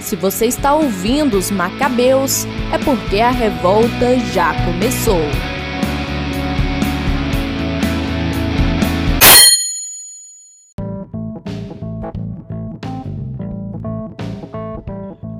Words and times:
Se 0.00 0.14
você 0.14 0.46
está 0.46 0.74
ouvindo 0.74 1.36
os 1.36 1.50
Macabeus, 1.50 2.44
é 2.72 2.78
porque 2.78 3.20
a 3.20 3.30
revolta 3.30 4.18
já 4.32 4.54
começou. 4.64 5.20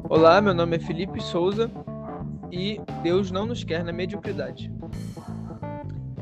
Olá, 0.09 0.41
meu 0.41 0.55
nome 0.55 0.77
é 0.77 0.79
Felipe 0.81 1.23
Souza 1.23 1.71
e 2.51 2.81
Deus 3.03 3.31
não 3.31 3.47
nos 3.47 3.63
quer 3.63 3.85
na 3.85 3.93
mediocridade. 3.93 4.73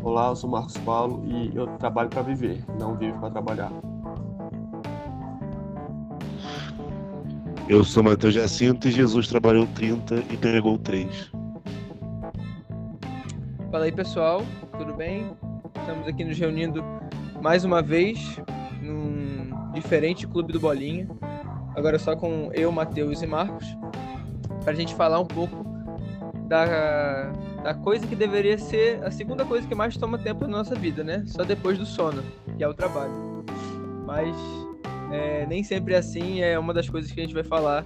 Olá, 0.02 0.28
eu 0.28 0.36
sou 0.36 0.50
Marcos 0.50 0.76
Paulo 0.78 1.24
e 1.26 1.56
eu 1.56 1.66
trabalho 1.78 2.10
para 2.10 2.20
viver, 2.20 2.62
não 2.78 2.94
vivo 2.94 3.18
para 3.18 3.30
trabalhar. 3.30 3.72
Eu 7.66 7.82
sou 7.82 8.02
Matheus 8.02 8.34
Jacinto 8.34 8.88
e 8.88 8.90
Jesus 8.90 9.26
trabalhou 9.26 9.66
30 9.68 10.16
e 10.30 10.36
pregou 10.36 10.76
3. 10.76 11.32
Fala 13.70 13.86
aí, 13.86 13.92
pessoal, 13.92 14.42
tudo 14.76 14.92
bem? 14.92 15.34
Estamos 15.80 16.06
aqui 16.06 16.24
nos 16.24 16.38
reunindo 16.38 16.84
mais 17.40 17.64
uma 17.64 17.80
vez 17.80 18.38
num 18.82 19.72
diferente 19.72 20.26
clube 20.26 20.52
do 20.52 20.60
Bolinha. 20.60 21.08
Agora 21.74 21.98
só 21.98 22.14
com 22.14 22.50
eu, 22.52 22.70
Matheus 22.70 23.22
e 23.22 23.26
Marcos, 23.26 23.66
para 24.62 24.72
a 24.72 24.76
gente 24.76 24.94
falar 24.94 25.18
um 25.18 25.26
pouco 25.26 25.64
da, 26.46 27.32
da 27.62 27.74
coisa 27.74 28.06
que 28.06 28.14
deveria 28.14 28.58
ser 28.58 29.02
a 29.02 29.10
segunda 29.10 29.42
coisa 29.42 29.66
que 29.66 29.74
mais 29.74 29.96
toma 29.96 30.18
tempo 30.18 30.46
na 30.46 30.58
nossa 30.58 30.74
vida, 30.74 31.02
né? 31.02 31.24
Só 31.26 31.42
depois 31.42 31.78
do 31.78 31.86
sono, 31.86 32.22
que 32.58 32.62
é 32.62 32.68
o 32.68 32.74
trabalho. 32.74 33.42
Mas 34.04 34.36
é, 35.12 35.46
nem 35.46 35.62
sempre 35.62 35.94
é 35.94 35.98
assim, 35.98 36.40
é 36.40 36.58
uma 36.58 36.72
das 36.72 36.88
coisas 36.88 37.10
que 37.10 37.20
a 37.20 37.24
gente 37.24 37.34
vai 37.34 37.44
falar 37.44 37.84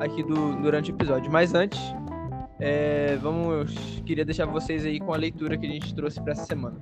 aqui 0.00 0.22
do, 0.22 0.56
durante 0.62 0.90
o 0.90 0.94
episódio. 0.94 1.30
Mas 1.30 1.54
antes, 1.54 1.80
é, 2.58 3.16
vamos, 3.16 4.00
queria 4.06 4.24
deixar 4.24 4.46
vocês 4.46 4.84
aí 4.84 4.98
com 4.98 5.12
a 5.12 5.16
leitura 5.16 5.56
que 5.56 5.66
a 5.66 5.70
gente 5.70 5.94
trouxe 5.94 6.20
para 6.20 6.32
essa 6.32 6.44
semana. 6.44 6.76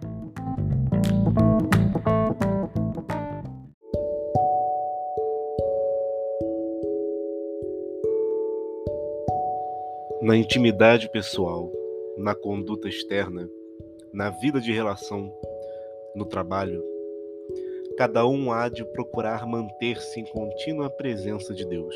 Na 10.23 10.37
intimidade 10.37 11.11
pessoal, 11.11 11.71
na 12.17 12.35
conduta 12.35 12.89
externa, 12.89 13.47
na 14.13 14.31
vida 14.31 14.59
de 14.61 14.73
relação, 14.73 15.31
no 16.15 16.25
trabalho, 16.25 16.83
cada 17.97 18.27
um 18.27 18.51
há 18.51 18.69
de 18.69 18.85
procurar 18.87 19.47
manter-se 19.47 20.19
em 20.19 20.25
contínua 20.25 20.91
presença 20.91 21.55
de 21.55 21.65
Deus, 21.65 21.95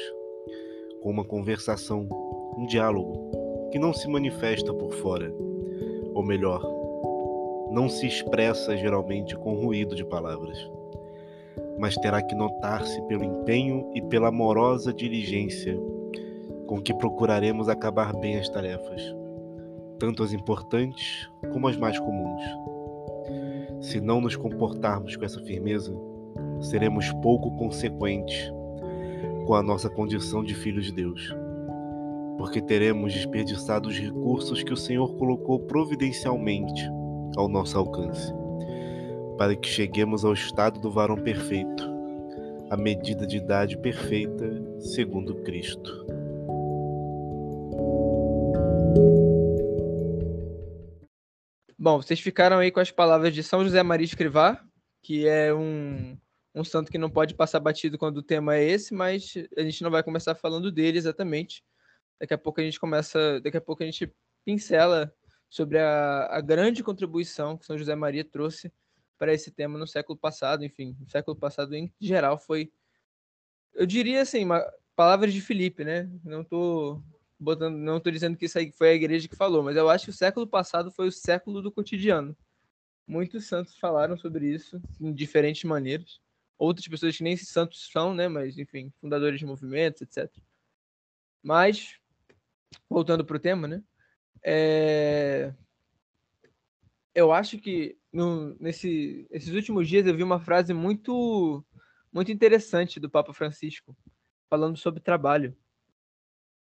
com 1.03 1.11
uma 1.11 1.25
conversação, 1.25 2.09
um 2.57 2.67
diálogo 2.67 3.69
que 3.73 3.81
não 3.81 3.93
se 3.93 4.09
manifesta 4.09 4.73
por 4.73 4.93
fora, 4.93 5.33
ou 6.15 6.23
melhor, 6.23 6.63
não 7.73 7.89
se 7.89 8.07
expressa 8.07 8.77
geralmente 8.77 9.37
com 9.37 9.55
ruído 9.55 9.97
de 9.97 10.05
palavras, 10.05 10.59
mas 11.79 11.97
terá 11.97 12.23
que 12.23 12.35
notar-se 12.35 13.01
pelo 13.03 13.25
empenho 13.25 13.91
e 13.93 14.01
pela 14.03 14.29
amorosa 14.29 14.93
diligência 14.93 15.77
com 16.69 16.81
que 16.81 16.95
procuraremos 16.95 17.69
acabar 17.69 18.15
bem 18.15 18.39
as 18.39 18.49
tarefas, 18.49 19.03
tanto 19.99 20.23
as 20.23 20.33
importantes 20.33 21.29
como 21.53 21.67
as 21.67 21.77
mais 21.77 21.99
comuns. 21.99 22.78
Se 23.81 24.01
não 24.01 24.21
nos 24.21 24.37
comportarmos 24.37 25.17
com 25.17 25.25
essa 25.25 25.41
firmeza, 25.41 25.95
seremos 26.61 27.13
pouco 27.23 27.51
consequentes 27.57 28.53
com 29.47 29.55
a 29.55 29.63
nossa 29.63 29.89
condição 29.89 30.43
de 30.43 30.55
filhos 30.55 30.87
de 30.87 30.93
Deus, 30.93 31.35
porque 32.37 32.61
teremos 32.61 33.13
desperdiçado 33.13 33.89
os 33.89 33.99
recursos 33.99 34.63
que 34.63 34.73
o 34.73 34.77
Senhor 34.77 35.15
colocou 35.15 35.61
providencialmente 35.61 36.83
ao 37.37 37.49
nosso 37.49 37.79
alcance, 37.79 38.33
para 39.39 39.55
que 39.55 39.69
cheguemos 39.69 40.25
ao 40.25 40.33
estado 40.33 40.81
do 40.81 40.91
varão 40.91 41.17
perfeito, 41.17 41.89
à 42.69 42.77
medida 42.77 43.27
de 43.27 43.37
idade 43.37 43.79
perfeita, 43.79 44.63
segundo 44.81 45.37
Cristo. 45.37 46.07
Bom, 51.81 52.03
vocês 52.03 52.19
ficaram 52.19 52.59
aí 52.59 52.73
com 52.73 52.81
as 52.81 52.91
palavras 52.91 53.33
de 53.33 53.41
São 53.41 53.63
José 53.63 53.81
Maria 53.85 54.05
Escrivá, 54.05 54.61
que 55.01 55.29
é 55.29 55.55
um, 55.55 56.19
um 56.53 56.65
santo 56.65 56.91
que 56.91 56.99
não 56.99 57.09
pode 57.09 57.35
passar 57.35 57.61
batido 57.61 57.97
quando 57.97 58.17
o 58.17 58.23
tema 58.23 58.57
é 58.57 58.65
esse, 58.65 58.93
mas 58.93 59.35
a 59.57 59.63
gente 59.63 59.85
não 59.85 59.91
vai 59.91 60.03
começar 60.03 60.35
falando 60.35 60.73
dele 60.73 60.99
exatamente. 60.99 61.65
Daqui 62.21 62.35
a 62.35 62.39
pouco 62.39 62.61
a 62.61 62.65
gente 62.65 62.81
começa, 62.81 63.41
daqui 63.41 63.59
a 63.59 63.61
pouco 63.61 63.85
a 63.85 63.87
gente 63.87 64.13
pincela 64.45 65.15
sobre 65.49 65.79
a, 65.79 66.27
a 66.27 66.41
grande 66.41 66.83
contribuição 66.83 67.57
que 67.57 67.65
São 67.65 67.79
José 67.79 67.95
Maria 67.95 68.25
trouxe 68.25 68.73
para 69.17 69.33
esse 69.33 69.53
tema 69.53 69.79
no 69.79 69.87
século 69.87 70.19
passado, 70.19 70.65
enfim, 70.65 70.97
no 70.99 71.09
século 71.09 71.37
passado 71.37 71.77
em 71.77 71.93
geral 72.01 72.39
foi, 72.39 72.73
eu 73.75 73.87
diria 73.87 74.23
assim, 74.23 74.45
uma, 74.45 74.69
palavras 74.97 75.33
de 75.33 75.41
Felipe, 75.41 75.85
né? 75.85 76.11
Não 76.25 76.43
tô 76.43 77.01
botando, 77.39 77.77
não 77.77 77.99
estou 77.99 78.13
dizendo 78.13 78.37
que 78.37 78.47
isso 78.47 78.59
aí 78.59 78.73
foi 78.73 78.91
a 78.91 78.95
igreja 78.95 79.29
que 79.29 79.37
falou, 79.37 79.63
mas 79.63 79.77
eu 79.77 79.89
acho 79.89 80.07
que 80.07 80.11
o 80.11 80.15
século 80.15 80.47
passado 80.47 80.91
foi 80.91 81.09
o 81.09 81.13
século 81.13 81.63
do 81.63 81.71
cotidiano. 81.71 82.37
Muitos 83.07 83.47
santos 83.47 83.79
falaram 83.79 84.17
sobre 84.19 84.53
isso 84.53 84.81
em 85.01 85.13
diferentes 85.13 85.65
maneiras. 85.65 86.21
Outras 86.59 86.87
pessoas 86.89 87.17
que 87.17 87.23
nem 87.23 87.37
santos 87.37 87.89
são, 87.91 88.13
né? 88.13 88.29
Mas, 88.29 88.59
enfim, 88.59 88.93
fundadores 89.01 89.39
de 89.39 89.47
movimentos, 89.47 90.03
etc. 90.03 90.31
Mas, 91.43 91.99
voltando 92.91 93.25
para 93.25 93.37
o 93.37 93.41
tema, 93.41 93.69
né? 93.69 93.83
É... 94.45 95.55
Eu 97.15 97.33
acho 97.33 97.59
que 97.59 97.97
no, 98.13 98.55
nesse, 98.61 99.27
nesses 99.31 99.55
últimos 99.55 99.89
dias 99.89 100.07
eu 100.07 100.17
vi 100.17 100.23
uma 100.23 100.41
frase 100.41 100.75
muito, 100.75 101.65
muito 102.13 102.31
interessante 102.31 103.01
do 103.01 103.09
Papa 103.09 103.33
Francisco, 103.33 103.97
falando 104.51 104.77
sobre 104.77 105.01
trabalho 105.01 105.57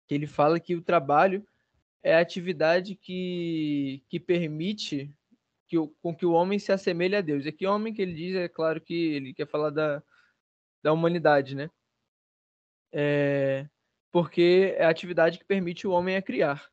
que 0.07 0.15
ele 0.15 0.27
fala 0.27 0.61
que 0.61 0.75
o 0.75 0.83
trabalho 0.83 1.47
é 2.03 2.15
a 2.15 2.21
atividade 2.21 2.95
que, 2.95 4.03
que 4.09 4.21
permite 4.21 5.13
que 5.67 5.77
o, 5.77 5.89
com 6.01 6.15
que 6.15 6.25
o 6.25 6.33
homem 6.33 6.59
se 6.59 6.73
assemelhe 6.73 7.17
a 7.17 7.21
Deus. 7.21 7.45
E 7.45 7.53
que 7.53 7.67
homem 7.67 7.93
que 7.93 8.01
ele 8.01 8.15
diz, 8.15 8.37
é 8.37 8.49
claro 8.49 8.81
que 8.81 8.95
ele 8.95 9.35
quer 9.35 9.49
falar 9.49 9.71
da, 9.71 10.03
da 10.83 10.93
humanidade, 10.93 11.55
né? 11.55 11.71
É, 12.93 13.69
porque 14.13 14.75
é 14.79 14.85
a 14.85 14.89
atividade 14.89 15.39
que 15.39 15.45
permite 15.45 15.87
o 15.87 15.91
homem 15.91 16.17
a 16.17 16.23
criar. 16.23 16.71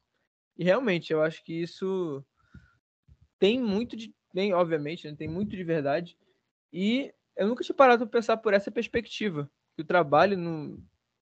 E 0.58 0.64
realmente, 0.64 1.12
eu 1.12 1.22
acho 1.22 1.44
que 1.44 1.54
isso 1.54 2.24
tem 3.40 3.60
muito 3.60 3.98
de. 3.98 4.14
Tem, 4.34 4.54
obviamente, 4.54 5.10
né, 5.10 5.16
tem 5.18 5.28
muito 5.28 5.56
de 5.56 5.64
verdade. 5.64 6.18
E 6.72 7.14
eu 7.36 7.48
nunca 7.48 7.64
tinha 7.64 7.76
parado 7.76 8.08
para 8.08 8.20
pensar 8.20 8.38
por 8.38 8.54
essa 8.54 8.72
perspectiva. 8.72 9.50
Que 9.76 9.82
o 9.82 9.86
trabalho, 9.86 10.38
no, 10.38 10.84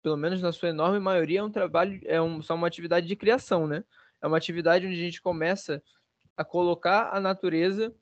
pelo 0.03 0.17
menos 0.17 0.43
na 0.43 0.53
sua 0.53 0.71
enorme 0.71 0.99
maioria, 0.99 1.41
é 1.41 1.43
um 1.43 1.51
trabalho, 1.51 2.01
é 2.05 2.21
um, 2.21 2.43
só 2.43 2.55
uma 2.55 2.67
atividade 2.67 3.07
de 3.07 3.17
criação, 3.17 3.67
né? 3.67 3.85
É 4.21 4.27
uma 4.27 4.37
atividade 4.37 4.87
onde 4.87 4.97
a 4.97 5.05
gente 5.05 5.23
começa 5.23 5.83
a 6.37 6.45
colocar 6.45 7.11
a 7.13 7.21
natureza, 7.21 7.95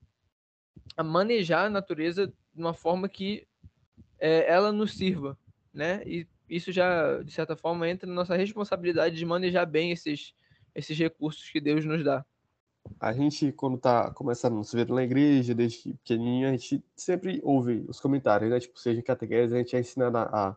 a 0.96 1.02
manejar 1.02 1.66
a 1.66 1.70
natureza 1.70 2.26
de 2.26 2.60
uma 2.60 2.74
forma 2.74 3.08
que 3.08 3.46
é, 4.18 4.50
ela 4.50 4.72
nos 4.72 4.96
sirva, 4.96 5.38
né? 5.72 6.02
E 6.06 6.26
isso 6.48 6.72
já, 6.72 7.22
de 7.22 7.30
certa 7.30 7.54
forma, 7.54 7.88
entra 7.88 8.08
na 8.08 8.14
nossa 8.14 8.34
responsabilidade 8.34 9.16
de 9.16 9.24
manejar 9.24 9.66
bem 9.66 9.92
esses, 9.92 10.34
esses 10.74 10.98
recursos 10.98 11.48
que 11.48 11.60
Deus 11.60 11.84
nos 11.84 12.02
dá. 12.02 12.24
A 12.98 13.12
gente, 13.12 13.52
quando 13.52 13.78
tá 13.78 14.10
começando 14.10 14.58
a 14.58 14.64
se 14.64 14.74
ver 14.74 14.88
na 14.88 15.02
igreja, 15.02 15.54
desde 15.54 15.92
pequenininho, 15.92 16.48
a 16.48 16.52
gente 16.52 16.82
sempre 16.96 17.40
ouve 17.42 17.84
os 17.86 18.00
comentários, 18.00 18.50
né? 18.50 18.58
Tipo, 18.58 18.78
seja 18.78 18.98
em 18.98 19.02
catequese, 19.02 19.54
a 19.54 19.58
gente 19.58 19.76
é 19.76 19.80
ensinado 19.80 20.16
a 20.18 20.56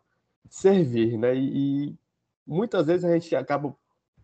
servir, 0.49 1.17
né? 1.17 1.35
E, 1.35 1.89
e, 1.89 1.95
muitas 2.45 2.85
vezes 2.87 3.05
a 3.05 3.13
gente 3.13 3.35
acaba 3.35 3.75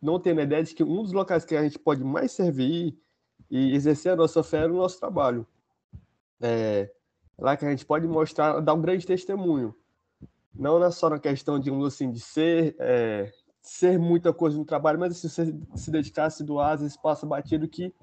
não 0.01 0.19
tendo 0.19 0.39
a 0.39 0.44
ideia 0.44 0.63
de 0.63 0.74
que 0.74 0.83
um 0.83 1.04
dos 1.04 1.13
locais 1.13 1.45
que 1.45 1.56
a 1.56 1.63
gente 1.63 1.80
pode 1.80 2.04
mais 2.04 2.31
servir 2.31 2.98
e 3.50 3.74
exercer 3.74 4.12
a 4.13 4.16
nossa 4.16 4.44
fé 4.44 4.66
é 4.66 4.68
no 4.68 4.77
nosso 4.77 5.00
trabalho. 5.00 5.45
É 6.42 6.89
lá 7.39 7.56
que 7.56 7.66
a 7.66 7.69
gente 7.69 7.86
pode 7.86 8.07
mostrar, 8.07 8.60
dar 8.60 8.74
um 8.74 8.81
grande 8.81 9.06
testemunho. 9.06 9.74
Não 10.54 10.92
só 10.92 11.10
na 11.10 11.19
questão, 11.19 11.60
digamos 11.60 11.88
assim, 11.88 12.12
de 12.12 12.19
ser, 12.19 12.75
é, 12.80 13.31
ser 13.62 13.98
muita 13.98 14.33
coisa 14.33 14.57
no 14.57 14.65
trabalho, 14.65 15.00
mas 15.00 15.18
se 15.18 15.30
você 15.30 15.56
se 15.75 15.89
dedicar, 15.89 16.30
se 16.30 16.44
doar, 16.44 16.74
às 16.74 16.98
passa 16.98 17.25
batido 17.25 17.68
que 17.68 17.94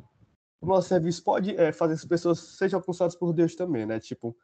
o 0.61 0.67
nosso 0.67 0.89
serviço 0.89 1.23
pode 1.23 1.55
é, 1.57 1.71
fazer 1.71 1.95
que 1.95 2.01
as 2.01 2.05
pessoas 2.05 2.39
sejam 2.39 2.79
alcançadas 2.79 3.15
por 3.15 3.33
Deus 3.33 3.55
também, 3.55 3.85
né? 3.85 4.01
Tipo, 4.01 4.35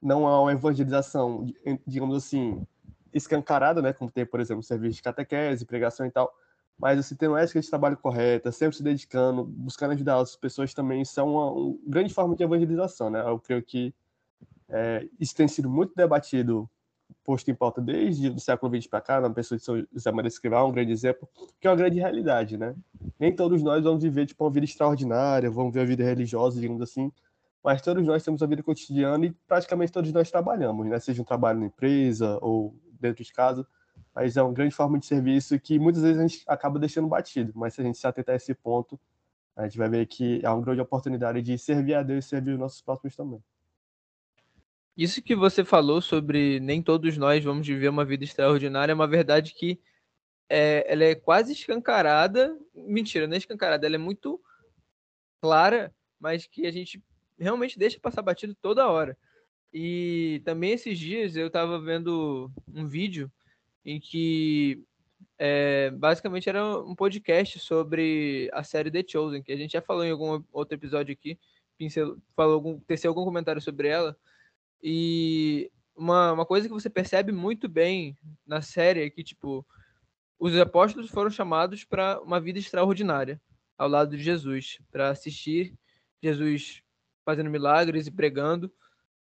não 0.00 0.26
há 0.26 0.40
uma 0.40 0.52
evangelização, 0.52 1.46
digamos 1.86 2.16
assim, 2.16 2.66
escancarada, 3.12 3.82
né? 3.82 3.92
Como 3.92 4.10
tem, 4.10 4.24
por 4.26 4.40
exemplo, 4.40 4.62
serviço 4.62 4.96
de 4.96 5.02
catequese, 5.02 5.64
pregação 5.64 6.06
e 6.06 6.10
tal. 6.10 6.32
Mas 6.78 7.08
tem 7.10 7.28
uma 7.28 7.40
ética 7.40 7.60
de 7.60 7.68
trabalho 7.68 7.96
correta, 7.96 8.50
sempre 8.50 8.76
se 8.76 8.82
dedicando, 8.82 9.44
buscando 9.44 9.92
ajudar 9.92 10.16
as 10.16 10.34
pessoas 10.34 10.74
também, 10.74 11.02
isso 11.02 11.18
é 11.20 11.22
uma, 11.22 11.50
uma 11.50 11.78
grande 11.86 12.12
forma 12.12 12.34
de 12.34 12.42
evangelização, 12.42 13.10
né? 13.10 13.20
Eu 13.20 13.38
creio 13.38 13.62
que 13.62 13.94
é, 14.68 15.06
isso 15.20 15.34
tem 15.34 15.46
sido 15.46 15.68
muito 15.68 15.94
debatido 15.94 16.68
posto 17.24 17.50
em 17.50 17.54
pauta 17.54 17.80
desde 17.80 18.30
o 18.30 18.40
século 18.40 18.74
XX 18.74 18.88
para 18.88 19.00
cá, 19.00 19.20
na 19.20 19.30
pessoa 19.30 19.58
de 19.58 19.64
São 19.64 19.84
José 19.92 20.10
Maria 20.10 20.28
Escrivá, 20.28 20.64
um 20.64 20.72
grande 20.72 20.92
exemplo, 20.92 21.28
que 21.60 21.66
é 21.66 21.70
uma 21.70 21.76
grande 21.76 21.98
realidade, 21.98 22.56
né? 22.56 22.74
Nem 23.18 23.34
todos 23.34 23.62
nós 23.62 23.84
vamos 23.84 24.02
viver 24.02 24.26
tipo, 24.26 24.42
uma 24.42 24.50
vida 24.50 24.64
extraordinária, 24.64 25.50
vamos 25.50 25.72
ver 25.72 25.80
a 25.80 25.84
vida 25.84 26.02
religiosa, 26.02 26.58
digamos 26.58 26.82
assim, 26.82 27.12
mas 27.62 27.80
todos 27.80 28.04
nós 28.04 28.24
temos 28.24 28.42
a 28.42 28.46
vida 28.46 28.62
cotidiana 28.62 29.26
e 29.26 29.30
praticamente 29.46 29.92
todos 29.92 30.10
nós 30.12 30.30
trabalhamos, 30.30 30.86
né? 30.86 30.98
Seja 30.98 31.22
um 31.22 31.24
trabalho 31.24 31.60
na 31.60 31.66
empresa 31.66 32.38
ou 32.40 32.74
dentro 33.02 33.22
de 33.22 33.32
casa, 33.32 33.66
mas 34.14 34.36
é 34.36 34.42
uma 34.42 34.52
grande 34.52 34.74
forma 34.74 34.98
de 34.98 35.06
serviço 35.06 35.58
que 35.58 35.78
muitas 35.78 36.02
vezes 36.02 36.18
a 36.18 36.26
gente 36.26 36.44
acaba 36.46 36.78
deixando 36.78 37.08
batido, 37.08 37.52
mas 37.54 37.74
se 37.74 37.80
a 37.80 37.84
gente 37.84 37.98
se 37.98 38.06
atentar 38.06 38.34
a 38.34 38.36
esse 38.36 38.54
ponto, 38.54 38.98
a 39.56 39.64
gente 39.64 39.76
vai 39.76 39.88
ver 39.88 40.06
que 40.06 40.40
é 40.42 40.48
uma 40.48 40.62
grande 40.62 40.80
oportunidade 40.80 41.42
de 41.42 41.58
servir 41.58 41.94
a 41.94 42.02
Deus 42.02 42.24
e 42.24 42.28
servir 42.28 42.52
os 42.52 42.58
nossos 42.58 42.80
próximos 42.80 43.14
também. 43.14 43.42
Isso 44.96 45.22
que 45.22 45.34
você 45.34 45.64
falou 45.64 46.02
sobre 46.02 46.60
nem 46.60 46.82
todos 46.82 47.16
nós 47.16 47.42
vamos 47.42 47.66
viver 47.66 47.88
uma 47.88 48.04
vida 48.04 48.24
extraordinária 48.24 48.92
é 48.92 48.94
uma 48.94 49.08
verdade 49.08 49.54
que 49.54 49.80
é, 50.48 50.84
ela 50.86 51.04
é 51.04 51.14
quase 51.14 51.52
escancarada. 51.52 52.54
Mentira, 52.74 53.26
não 53.26 53.34
é 53.34 53.38
escancarada, 53.38 53.86
ela 53.86 53.94
é 53.94 53.98
muito 53.98 54.38
clara, 55.40 55.94
mas 56.20 56.46
que 56.46 56.66
a 56.66 56.70
gente 56.70 57.02
realmente 57.38 57.78
deixa 57.78 57.98
passar 57.98 58.20
batido 58.20 58.54
toda 58.54 58.88
hora. 58.88 59.16
E 59.72 60.42
também 60.44 60.72
esses 60.72 60.98
dias 60.98 61.34
eu 61.34 61.46
estava 61.46 61.80
vendo 61.80 62.50
um 62.74 62.86
vídeo 62.86 63.30
em 63.84 63.98
que 63.98 64.84
é, 65.38 65.90
basicamente 65.90 66.48
era 66.48 66.78
um 66.78 66.94
podcast 66.94 67.58
sobre 67.58 68.50
a 68.52 68.62
série 68.62 68.90
The 68.90 69.02
Chosen, 69.08 69.42
que 69.42 69.52
a 69.52 69.56
gente 69.56 69.72
já 69.72 69.80
falou 69.80 70.04
em 70.04 70.10
algum 70.10 70.42
outro 70.52 70.74
episódio 70.76 71.12
aqui, 71.12 71.38
pincel, 71.78 72.16
falou 72.36 72.54
algum, 72.54 72.78
teceu 72.80 73.10
algum 73.10 73.24
comentário 73.24 73.60
sobre 73.62 73.88
ela. 73.88 74.16
E 74.82 75.70
uma, 75.96 76.32
uma 76.32 76.46
coisa 76.46 76.68
que 76.68 76.74
você 76.74 76.90
percebe 76.90 77.32
muito 77.32 77.68
bem 77.68 78.16
na 78.46 78.60
série 78.60 79.04
é 79.04 79.10
que, 79.10 79.24
tipo, 79.24 79.66
os 80.38 80.56
apóstolos 80.58 81.10
foram 81.10 81.30
chamados 81.30 81.84
para 81.84 82.20
uma 82.20 82.40
vida 82.40 82.58
extraordinária 82.58 83.40
ao 83.78 83.88
lado 83.88 84.16
de 84.16 84.22
Jesus, 84.22 84.78
para 84.90 85.08
assistir 85.08 85.74
Jesus 86.22 86.82
fazendo 87.24 87.50
milagres 87.50 88.06
e 88.06 88.10
pregando 88.10 88.72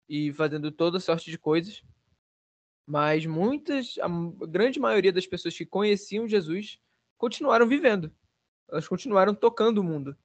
e 0.08 0.32
fazendo 0.34 0.72
toda 0.72 1.00
sorte 1.00 1.32
de 1.32 1.38
coisas. 1.38 1.84
Mas 2.86 3.26
muitas, 3.26 3.98
a 4.00 4.08
grande 4.48 4.80
maioria 4.80 5.12
das 5.12 5.26
pessoas 5.26 5.58
que 5.58 5.66
conheciam 5.66 6.28
Jesus 6.28 6.80
continuaram 7.18 7.68
vivendo. 7.68 8.12
Elas 8.70 8.88
continuaram 8.88 9.34
tocando 9.34 9.80
o 9.80 9.84
mundo. 9.84 10.16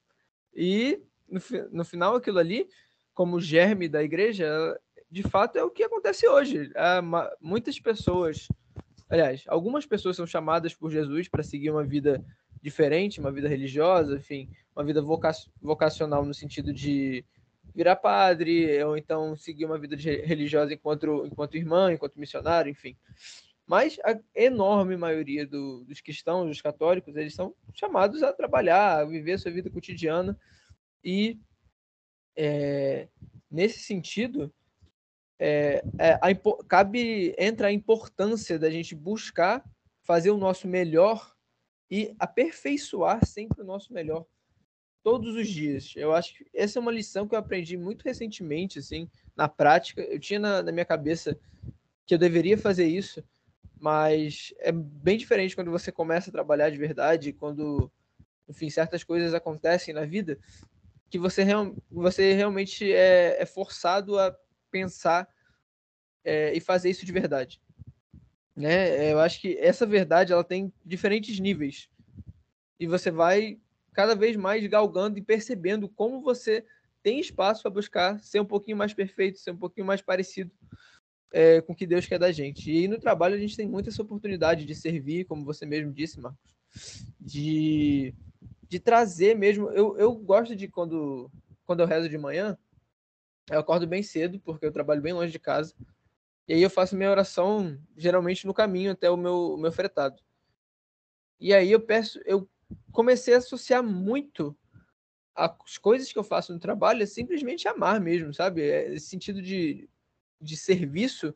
E 0.53 1.01
no, 1.27 1.39
no 1.71 1.85
final, 1.85 2.15
aquilo 2.15 2.39
ali, 2.39 2.69
como 3.13 3.39
germe 3.39 3.87
da 3.87 4.03
igreja, 4.03 4.79
de 5.09 5.23
fato 5.23 5.57
é 5.57 5.63
o 5.63 5.71
que 5.71 5.83
acontece 5.83 6.27
hoje. 6.27 6.71
Muitas 7.39 7.79
pessoas, 7.79 8.47
aliás, 9.09 9.43
algumas 9.47 9.85
pessoas 9.85 10.15
são 10.15 10.27
chamadas 10.27 10.73
por 10.73 10.91
Jesus 10.91 11.27
para 11.27 11.43
seguir 11.43 11.71
uma 11.71 11.83
vida 11.83 12.23
diferente, 12.61 13.19
uma 13.19 13.31
vida 13.31 13.47
religiosa, 13.47 14.15
enfim, 14.15 14.49
uma 14.75 14.85
vida 14.85 15.01
vocacional 15.61 16.23
no 16.23 16.33
sentido 16.33 16.71
de 16.71 17.25
virar 17.73 17.95
padre, 17.95 18.83
ou 18.83 18.97
então 18.97 19.35
seguir 19.35 19.65
uma 19.65 19.77
vida 19.77 19.95
religiosa 19.95 20.73
enquanto, 20.73 21.25
enquanto 21.25 21.57
irmã, 21.57 21.93
enquanto 21.93 22.19
missionário, 22.19 22.69
enfim. 22.69 22.97
Mas 23.65 23.97
a 24.03 24.19
enorme 24.35 24.97
maioria 24.97 25.45
do, 25.45 25.85
dos 25.85 26.01
cristãos, 26.01 26.47
dos 26.47 26.61
católicos, 26.61 27.15
eles 27.15 27.33
são 27.33 27.55
chamados 27.73 28.21
a 28.21 28.33
trabalhar, 28.33 28.99
a 28.99 29.05
viver 29.05 29.33
a 29.33 29.37
sua 29.37 29.51
vida 29.51 29.69
cotidiana. 29.69 30.37
E 31.03 31.39
é, 32.35 33.07
nesse 33.49 33.79
sentido, 33.79 34.53
é, 35.39 35.83
é, 35.97 36.13
a, 36.21 36.35
cabe 36.67 37.33
entra 37.37 37.67
a 37.67 37.71
importância 37.71 38.59
da 38.59 38.69
gente 38.69 38.93
buscar 38.93 39.63
fazer 40.03 40.31
o 40.31 40.37
nosso 40.37 40.67
melhor 40.67 41.33
e 41.89 42.13
aperfeiçoar 42.19 43.25
sempre 43.25 43.61
o 43.61 43.65
nosso 43.65 43.93
melhor 43.93 44.25
todos 45.03 45.35
os 45.35 45.47
dias. 45.47 45.93
Eu 45.95 46.13
acho 46.13 46.35
que 46.35 46.45
essa 46.53 46.77
é 46.77 46.81
uma 46.81 46.91
lição 46.91 47.27
que 47.27 47.35
eu 47.35 47.39
aprendi 47.39 47.77
muito 47.77 48.03
recentemente, 48.03 48.79
assim, 48.79 49.09
na 49.35 49.47
prática. 49.47 50.01
Eu 50.01 50.19
tinha 50.19 50.39
na, 50.39 50.61
na 50.61 50.71
minha 50.71 50.85
cabeça 50.85 51.37
que 52.05 52.13
eu 52.13 52.19
deveria 52.19 52.57
fazer 52.57 52.85
isso, 52.85 53.23
mas 53.79 54.53
é 54.59 54.71
bem 54.71 55.17
diferente 55.17 55.55
quando 55.55 55.71
você 55.71 55.91
começa 55.91 56.29
a 56.29 56.33
trabalhar 56.33 56.69
de 56.69 56.77
verdade, 56.77 57.33
quando, 57.33 57.91
enfim, 58.47 58.69
certas 58.69 59.03
coisas 59.03 59.33
acontecem 59.33 59.93
na 59.93 60.05
vida, 60.05 60.37
que 61.09 61.17
você, 61.17 61.43
real, 61.43 61.75
você 61.89 62.33
realmente 62.33 62.91
é, 62.91 63.41
é 63.41 63.45
forçado 63.45 64.17
a 64.19 64.35
pensar 64.69 65.27
é, 66.23 66.53
e 66.53 66.59
fazer 66.59 66.89
isso 66.89 67.05
de 67.05 67.11
verdade. 67.11 67.61
Né? 68.55 69.11
Eu 69.11 69.19
acho 69.19 69.41
que 69.41 69.57
essa 69.57 69.85
verdade 69.85 70.31
ela 70.31 70.43
tem 70.43 70.71
diferentes 70.85 71.39
níveis. 71.39 71.89
E 72.79 72.87
você 72.87 73.09
vai 73.09 73.59
cada 73.93 74.15
vez 74.15 74.35
mais 74.35 74.65
galgando 74.67 75.17
e 75.17 75.21
percebendo 75.21 75.89
como 75.89 76.21
você 76.21 76.65
tem 77.03 77.19
espaço 77.19 77.61
para 77.61 77.71
buscar 77.71 78.19
ser 78.19 78.39
um 78.39 78.45
pouquinho 78.45 78.77
mais 78.77 78.93
perfeito, 78.93 79.39
ser 79.39 79.51
um 79.51 79.57
pouquinho 79.57 79.85
mais 79.85 80.01
parecido 80.01 80.51
é, 81.31 81.61
com 81.61 81.73
o 81.73 81.75
que 81.75 81.87
Deus 81.87 82.05
quer 82.05 82.19
da 82.19 82.31
gente. 82.31 82.71
E 82.71 82.87
no 82.87 82.99
trabalho 82.99 83.35
a 83.35 83.39
gente 83.39 83.55
tem 83.55 83.67
muita 83.67 83.89
essa 83.89 84.01
oportunidade 84.01 84.65
de 84.65 84.75
servir, 84.75 85.25
como 85.25 85.45
você 85.45 85.65
mesmo 85.65 85.91
disse, 85.91 86.19
Marcos, 86.19 86.39
de, 87.19 88.13
de 88.67 88.79
trazer 88.79 89.35
mesmo. 89.35 89.69
Eu, 89.71 89.97
eu 89.97 90.13
gosto 90.13 90.55
de 90.55 90.67
quando, 90.67 91.31
quando 91.65 91.79
eu 91.81 91.87
rezo 91.87 92.09
de 92.09 92.17
manhã, 92.17 92.57
eu 93.49 93.59
acordo 93.59 93.87
bem 93.87 94.03
cedo, 94.03 94.39
porque 94.39 94.65
eu 94.65 94.71
trabalho 94.71 95.01
bem 95.01 95.13
longe 95.13 95.31
de 95.31 95.39
casa. 95.39 95.73
E 96.47 96.53
aí 96.53 96.61
eu 96.61 96.69
faço 96.69 96.95
minha 96.95 97.09
oração 97.09 97.79
geralmente 97.95 98.45
no 98.45 98.53
caminho 98.53 98.91
até 98.91 99.09
o 99.09 99.17
meu, 99.17 99.53
o 99.53 99.57
meu 99.57 99.71
fretado. 99.71 100.21
E 101.39 101.53
aí 101.53 101.71
eu 101.71 101.79
peço, 101.79 102.21
eu 102.25 102.47
comecei 102.91 103.33
a 103.33 103.37
associar 103.37 103.83
muito 103.83 104.57
as 105.35 105.77
coisas 105.77 106.11
que 106.11 106.19
eu 106.19 106.23
faço 106.23 106.53
no 106.53 106.59
trabalho 106.59 107.03
é 107.03 107.05
simplesmente 107.05 107.67
amar 107.67 107.99
mesmo, 107.99 108.33
sabe? 108.33 108.61
É 108.61 108.93
esse 108.93 109.07
sentido 109.07 109.41
de, 109.41 109.89
de 110.39 110.57
serviço, 110.57 111.33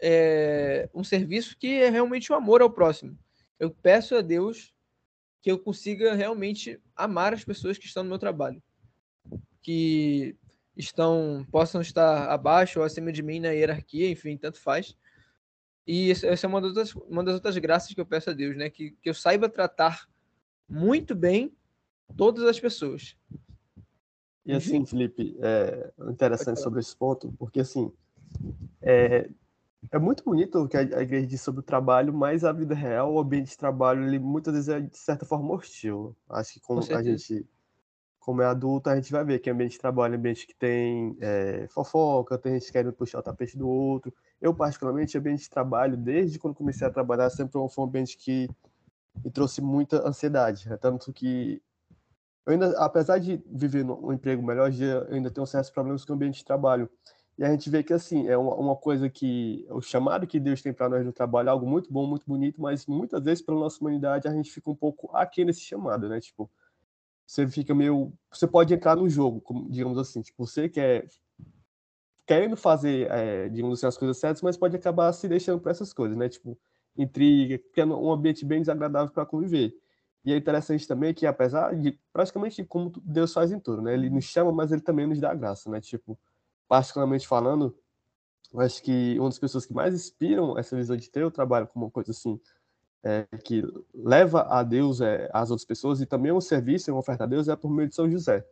é 0.00 0.88
um 0.94 1.04
serviço 1.04 1.56
que 1.58 1.68
é 1.82 1.90
realmente 1.90 2.32
o 2.32 2.34
um 2.34 2.38
amor 2.38 2.62
ao 2.62 2.70
próximo. 2.70 3.18
Eu 3.58 3.70
peço 3.70 4.16
a 4.16 4.20
Deus 4.20 4.72
que 5.40 5.50
eu 5.50 5.58
consiga 5.58 6.14
realmente 6.14 6.80
amar 6.96 7.34
as 7.34 7.44
pessoas 7.44 7.76
que 7.76 7.86
estão 7.86 8.02
no 8.02 8.08
meu 8.08 8.18
trabalho, 8.18 8.62
que 9.60 10.36
estão 10.76 11.46
possam 11.50 11.80
estar 11.80 12.30
abaixo 12.30 12.78
ou 12.78 12.84
acima 12.84 13.12
de 13.12 13.22
mim 13.22 13.40
na 13.40 13.50
hierarquia, 13.50 14.08
enfim, 14.10 14.36
tanto 14.36 14.60
faz. 14.60 14.96
E 15.86 16.12
essa 16.12 16.46
é 16.46 16.48
uma 16.48 16.60
das 16.60 16.94
uma 16.94 17.24
das 17.24 17.34
outras 17.34 17.58
graças 17.58 17.92
que 17.92 18.00
eu 18.00 18.06
peço 18.06 18.30
a 18.30 18.32
Deus, 18.32 18.56
né? 18.56 18.70
Que, 18.70 18.92
que 18.92 19.10
eu 19.10 19.14
saiba 19.14 19.48
tratar 19.48 20.08
muito 20.72 21.14
bem 21.14 21.54
todas 22.16 22.44
as 22.44 22.58
pessoas. 22.58 23.16
E 24.44 24.52
assim, 24.52 24.84
Felipe, 24.84 25.36
é 25.40 25.92
interessante 26.08 26.60
sobre 26.60 26.80
esse 26.80 26.96
ponto, 26.96 27.32
porque 27.38 27.60
assim, 27.60 27.92
é, 28.80 29.30
é 29.90 29.98
muito 29.98 30.24
bonito 30.24 30.58
o 30.58 30.68
que 30.68 30.76
a 30.76 30.82
igreja 30.82 31.26
diz 31.26 31.40
sobre 31.40 31.60
o 31.60 31.62
trabalho, 31.64 32.12
mas 32.12 32.42
a 32.42 32.52
vida 32.52 32.74
real, 32.74 33.12
o 33.12 33.20
ambiente 33.20 33.50
de 33.50 33.58
trabalho, 33.58 34.04
ele 34.04 34.18
muitas 34.18 34.54
vezes 34.54 34.68
é 34.68 34.80
de 34.80 34.96
certa 34.96 35.24
forma 35.24 35.54
hostil. 35.54 36.16
Acho 36.28 36.54
que 36.54 36.60
como 36.60 36.84
Com 36.84 36.94
a 36.96 37.02
gente, 37.02 37.46
como 38.18 38.42
é 38.42 38.46
adulto, 38.46 38.90
a 38.90 38.96
gente 38.96 39.12
vai 39.12 39.24
ver 39.24 39.38
que 39.38 39.50
ambiente 39.50 39.72
de 39.72 39.78
trabalho 39.78 40.14
é 40.14 40.16
ambiente 40.16 40.46
que 40.46 40.54
tem 40.54 41.16
é, 41.20 41.66
fofoca, 41.68 42.38
tem 42.38 42.58
gente 42.58 42.72
querendo 42.72 42.92
puxar 42.92 43.18
o 43.18 43.22
tapete 43.22 43.56
do 43.56 43.68
outro. 43.68 44.12
Eu, 44.40 44.52
particularmente, 44.52 45.16
ambiente 45.16 45.42
de 45.42 45.50
trabalho, 45.50 45.96
desde 45.96 46.38
quando 46.38 46.54
comecei 46.54 46.86
a 46.86 46.90
trabalhar, 46.90 47.30
sempre 47.30 47.52
foi 47.52 47.84
um 47.84 47.86
ambiente 47.86 48.16
que 48.16 48.48
e 49.24 49.30
trouxe 49.30 49.60
muita 49.60 50.06
ansiedade. 50.06 50.68
Né? 50.68 50.76
Tanto 50.76 51.12
que, 51.12 51.62
eu 52.46 52.52
ainda, 52.52 52.70
apesar 52.78 53.18
de 53.18 53.42
viver 53.46 53.84
num 53.84 54.12
emprego 54.12 54.42
melhor, 54.42 54.72
eu 54.72 55.14
ainda 55.14 55.30
tenho 55.30 55.46
certos 55.46 55.70
problemas 55.70 56.04
com 56.04 56.12
o 56.12 56.16
ambiente 56.16 56.38
de 56.38 56.44
trabalho. 56.44 56.88
E 57.38 57.44
a 57.44 57.50
gente 57.50 57.70
vê 57.70 57.82
que, 57.82 57.92
assim, 57.92 58.28
é 58.28 58.36
uma, 58.36 58.54
uma 58.54 58.76
coisa 58.76 59.08
que 59.08 59.66
o 59.70 59.80
chamado 59.80 60.26
que 60.26 60.38
Deus 60.38 60.60
tem 60.60 60.72
para 60.72 60.88
nós 60.88 61.04
no 61.04 61.12
trabalho 61.12 61.48
é 61.48 61.50
algo 61.50 61.66
muito 61.66 61.92
bom, 61.92 62.06
muito 62.06 62.26
bonito, 62.26 62.60
mas 62.60 62.86
muitas 62.86 63.22
vezes, 63.24 63.42
pela 63.42 63.58
nossa 63.58 63.80
humanidade, 63.80 64.28
a 64.28 64.32
gente 64.32 64.50
fica 64.50 64.70
um 64.70 64.74
pouco 64.76 65.14
aqui 65.16 65.44
nesse 65.44 65.60
chamado, 65.60 66.08
né? 66.08 66.20
Tipo, 66.20 66.50
você 67.26 67.48
fica 67.48 67.74
meio. 67.74 68.12
Você 68.30 68.46
pode 68.46 68.74
entrar 68.74 68.96
no 68.96 69.08
jogo, 69.08 69.42
digamos 69.70 69.98
assim, 69.98 70.20
tipo, 70.20 70.46
você 70.46 70.68
quer. 70.68 71.06
Querendo 72.26 72.56
fazer, 72.56 73.10
é, 73.10 73.48
digamos 73.48 73.78
assim, 73.78 73.86
as 73.86 73.98
coisas 73.98 74.18
certas, 74.18 74.42
mas 74.42 74.56
pode 74.56 74.76
acabar 74.76 75.12
se 75.12 75.26
deixando 75.26 75.60
para 75.60 75.72
essas 75.72 75.92
coisas, 75.92 76.16
né? 76.16 76.28
Tipo, 76.28 76.58
intriga, 76.96 77.58
criando 77.72 77.98
um 77.98 78.12
ambiente 78.12 78.44
bem 78.44 78.60
desagradável 78.60 79.12
para 79.12 79.26
conviver. 79.26 79.74
E 80.24 80.32
é 80.32 80.36
interessante 80.36 80.86
também 80.86 81.12
que, 81.12 81.26
apesar 81.26 81.74
de 81.74 81.98
praticamente 82.12 82.64
como 82.64 82.92
Deus 83.02 83.32
faz 83.32 83.50
em 83.50 83.58
tudo, 83.58 83.82
né? 83.82 83.94
Ele 83.94 84.08
nos 84.08 84.24
chama, 84.24 84.52
mas 84.52 84.70
ele 84.70 84.80
também 84.80 85.06
nos 85.06 85.18
dá 85.18 85.34
graça, 85.34 85.68
né? 85.68 85.80
Tipo, 85.80 86.18
particularmente 86.68 87.26
falando, 87.26 87.76
eu 88.52 88.60
acho 88.60 88.82
que 88.82 89.18
uma 89.18 89.28
das 89.28 89.38
pessoas 89.38 89.66
que 89.66 89.74
mais 89.74 89.94
inspiram 89.94 90.56
essa 90.58 90.76
visão 90.76 90.96
de 90.96 91.10
ter 91.10 91.24
o 91.24 91.30
trabalho 91.30 91.66
como 91.66 91.86
uma 91.86 91.90
coisa 91.90 92.12
assim, 92.12 92.38
é, 93.02 93.26
que 93.44 93.64
leva 93.92 94.42
a 94.42 94.62
Deus 94.62 95.00
é, 95.00 95.28
as 95.32 95.50
outras 95.50 95.66
pessoas 95.66 96.00
e 96.00 96.06
também 96.06 96.30
um 96.30 96.40
serviço, 96.40 96.92
uma 96.92 97.00
oferta 97.00 97.24
a 97.24 97.26
Deus 97.26 97.48
é 97.48 97.56
por 97.56 97.70
meio 97.70 97.88
de 97.88 97.94
São 97.94 98.08
José. 98.08 98.46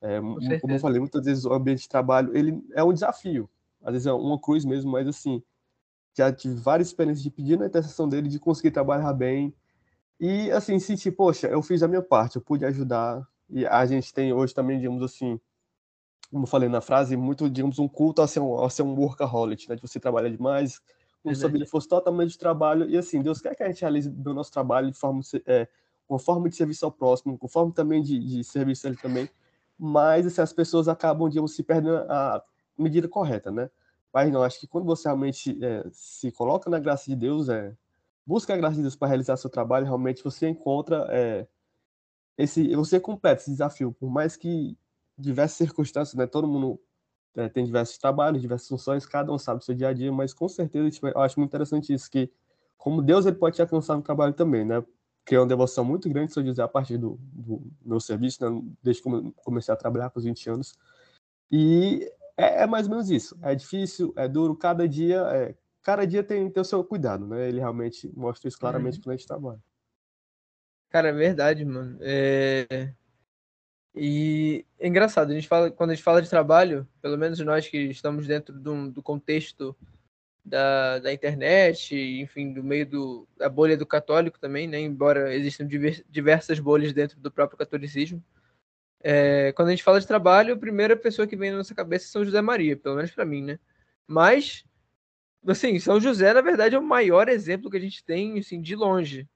É, 0.00 0.20
como 0.60 0.74
eu 0.74 0.78
falei, 0.78 1.00
muitas 1.00 1.24
vezes 1.24 1.44
o 1.44 1.52
ambiente 1.52 1.82
de 1.82 1.88
trabalho 1.88 2.36
ele 2.36 2.62
é 2.74 2.84
um 2.84 2.92
desafio, 2.92 3.48
às 3.82 3.92
vezes 3.92 4.06
é 4.06 4.12
uma 4.12 4.38
cruz 4.38 4.64
mesmo, 4.64 4.92
mas 4.92 5.08
assim, 5.08 5.42
já 6.18 6.32
tive 6.32 6.54
várias 6.54 6.88
experiências 6.88 7.22
de 7.22 7.30
pedir 7.30 7.58
na 7.58 7.66
intercessão 7.66 8.08
dele, 8.08 8.28
de 8.28 8.38
conseguir 8.38 8.70
trabalhar 8.70 9.12
bem. 9.12 9.54
E, 10.20 10.50
assim, 10.50 10.78
sentir, 10.78 11.12
poxa, 11.12 11.46
eu 11.46 11.62
fiz 11.62 11.82
a 11.82 11.88
minha 11.88 12.02
parte, 12.02 12.36
eu 12.36 12.42
pude 12.42 12.64
ajudar. 12.64 13.26
E 13.48 13.64
a 13.66 13.86
gente 13.86 14.12
tem 14.12 14.32
hoje 14.32 14.52
também, 14.52 14.78
digamos 14.78 15.02
assim, 15.02 15.40
como 16.30 16.42
eu 16.42 16.48
falei 16.48 16.68
na 16.68 16.80
frase, 16.80 17.16
muito, 17.16 17.48
digamos, 17.48 17.78
um 17.78 17.88
culto 17.88 18.20
a 18.20 18.26
ser 18.26 18.40
um, 18.40 18.62
a 18.62 18.68
ser 18.68 18.82
um 18.82 18.94
workaholic, 18.94 19.68
né? 19.68 19.76
De 19.76 19.82
você 19.82 19.98
trabalhar 20.00 20.28
demais, 20.28 20.80
como 21.22 21.34
se 21.34 21.44
a 21.44 21.48
vida 21.48 21.66
fosse 21.66 21.88
totalmente 21.88 22.30
de 22.30 22.38
trabalho. 22.38 22.90
E, 22.90 22.98
assim, 22.98 23.22
Deus 23.22 23.40
quer 23.40 23.54
que 23.54 23.62
a 23.62 23.68
gente 23.68 23.80
realize 23.80 24.08
o 24.08 24.34
nosso 24.34 24.50
trabalho 24.50 24.90
de 24.90 24.98
forma, 24.98 25.20
é, 25.46 25.68
com 26.06 26.18
forma 26.18 26.48
de 26.48 26.56
serviço 26.56 26.84
ao 26.84 26.92
próximo, 26.92 27.38
com 27.38 27.48
forma 27.48 27.72
também 27.72 28.02
de, 28.02 28.18
de 28.18 28.44
serviço 28.44 28.86
a 28.86 28.90
ele 28.90 28.98
também. 28.98 29.30
Mas, 29.78 30.26
assim, 30.26 30.40
as 30.40 30.52
pessoas 30.52 30.88
acabam, 30.88 31.28
digamos, 31.28 31.54
se 31.54 31.62
perdendo 31.62 31.98
a 32.10 32.42
medida 32.76 33.08
correta, 33.08 33.52
né? 33.52 33.70
Mas 34.12 34.32
não, 34.32 34.42
acho 34.42 34.58
que 34.60 34.66
quando 34.66 34.84
você 34.84 35.08
realmente 35.08 35.58
é, 35.62 35.84
se 35.92 36.32
coloca 36.32 36.70
na 36.70 36.78
graça 36.78 37.06
de 37.06 37.16
Deus, 37.16 37.48
é, 37.48 37.74
busca 38.26 38.54
a 38.54 38.56
graça 38.56 38.76
de 38.76 38.82
Deus 38.82 38.96
para 38.96 39.08
realizar 39.08 39.36
seu 39.36 39.50
trabalho, 39.50 39.86
realmente 39.86 40.24
você 40.24 40.48
encontra 40.48 41.06
é, 41.10 41.46
esse, 42.36 42.74
você 42.74 43.00
completa 43.00 43.42
esse 43.42 43.50
desafio, 43.50 43.92
por 43.92 44.10
mais 44.10 44.36
que 44.36 44.76
diversas 45.16 45.58
circunstâncias, 45.58 46.14
né? 46.14 46.26
Todo 46.26 46.46
mundo 46.46 46.80
é, 47.34 47.48
tem 47.48 47.64
diversos 47.64 47.98
trabalhos, 47.98 48.40
diversas 48.40 48.68
funções, 48.68 49.04
cada 49.04 49.32
um 49.32 49.38
sabe 49.38 49.60
o 49.60 49.64
seu 49.64 49.74
dia 49.74 49.88
a 49.88 49.92
dia, 49.92 50.12
mas 50.12 50.32
com 50.32 50.48
certeza 50.48 50.90
tipo, 50.90 51.08
eu 51.08 51.20
acho 51.20 51.38
muito 51.38 51.50
interessante 51.50 51.92
isso 51.92 52.10
que 52.10 52.30
como 52.76 53.02
Deus 53.02 53.26
ele 53.26 53.36
pode 53.36 53.56
te 53.56 53.62
alcançar 53.62 53.96
no 53.96 54.02
trabalho 54.02 54.32
também, 54.32 54.64
né? 54.64 54.82
Criei 55.24 55.40
uma 55.40 55.46
devoção 55.46 55.84
muito 55.84 56.08
grande, 56.08 56.32
se 56.32 56.38
eu 56.38 56.42
dizer, 56.42 56.62
a 56.62 56.68
partir 56.68 56.96
do, 56.96 57.18
do 57.32 57.62
meu 57.84 58.00
serviço, 58.00 58.42
né? 58.48 58.62
desde 58.82 59.02
que 59.02 59.32
comecei 59.44 59.74
a 59.74 59.76
trabalhar 59.76 60.08
com 60.10 60.18
os 60.18 60.24
20 60.24 60.48
anos. 60.48 60.74
E 61.50 62.10
é, 62.38 62.62
é, 62.62 62.66
mais 62.66 62.86
ou 62.86 62.92
menos 62.92 63.10
isso. 63.10 63.36
É 63.42 63.54
difícil, 63.54 64.12
é 64.16 64.28
duro, 64.28 64.56
cada 64.56 64.88
dia, 64.88 65.20
é, 65.32 65.54
cada 65.82 66.06
dia 66.06 66.22
tem, 66.22 66.48
tem 66.48 66.60
o 66.60 66.64
seu 66.64 66.84
cuidado, 66.84 67.26
né? 67.26 67.48
Ele 67.48 67.58
realmente 67.58 68.08
mostra 68.16 68.48
isso 68.48 68.58
claramente 68.58 68.96
uhum. 68.96 69.02
quando 69.02 69.14
a 69.14 69.16
gente 69.16 69.26
trabalha. 69.26 69.60
Cara, 70.88 71.08
é 71.08 71.12
verdade, 71.12 71.64
mano. 71.64 71.98
É... 72.00 72.92
E 73.94 74.64
é 74.78 74.86
engraçado, 74.86 75.32
a 75.32 75.34
gente 75.34 75.48
fala, 75.48 75.70
quando 75.72 75.90
a 75.90 75.94
gente 75.94 76.04
fala 76.04 76.22
de 76.22 76.30
trabalho, 76.30 76.86
pelo 77.02 77.18
menos 77.18 77.40
nós 77.40 77.66
que 77.66 77.76
estamos 77.76 78.28
dentro 78.28 78.54
do, 78.54 78.92
do 78.92 79.02
contexto 79.02 79.76
da, 80.44 81.00
da 81.00 81.12
internet, 81.12 81.96
enfim, 81.96 82.52
do 82.52 82.62
meio 82.62 82.86
do, 82.86 83.28
da 83.36 83.48
bolha 83.48 83.76
do 83.76 83.84
católico 83.84 84.38
também, 84.38 84.68
né? 84.68 84.78
Embora 84.78 85.34
existam 85.34 85.66
diversas 86.08 86.60
bolhas 86.60 86.92
dentro 86.92 87.18
do 87.18 87.30
próprio 87.30 87.58
catolicismo. 87.58 88.22
É, 89.00 89.52
quando 89.52 89.68
a 89.68 89.70
gente 89.70 89.82
fala 89.82 90.00
de 90.00 90.06
trabalho, 90.06 90.54
a 90.54 90.58
primeira 90.58 90.96
pessoa 90.96 91.26
que 91.26 91.36
vem 91.36 91.50
na 91.50 91.58
nossa 91.58 91.74
cabeça 91.74 92.06
é 92.06 92.08
São 92.08 92.24
José 92.24 92.40
Maria, 92.40 92.76
pelo 92.76 92.96
menos 92.96 93.10
para 93.10 93.24
mim, 93.24 93.42
né? 93.42 93.58
Mas, 94.06 94.64
assim, 95.46 95.78
São 95.78 96.00
José, 96.00 96.32
na 96.32 96.40
verdade, 96.40 96.74
é 96.74 96.78
o 96.78 96.82
maior 96.82 97.28
exemplo 97.28 97.70
que 97.70 97.76
a 97.76 97.80
gente 97.80 98.04
tem, 98.04 98.38
assim, 98.38 98.60
de 98.60 98.74
longe. 98.74 99.28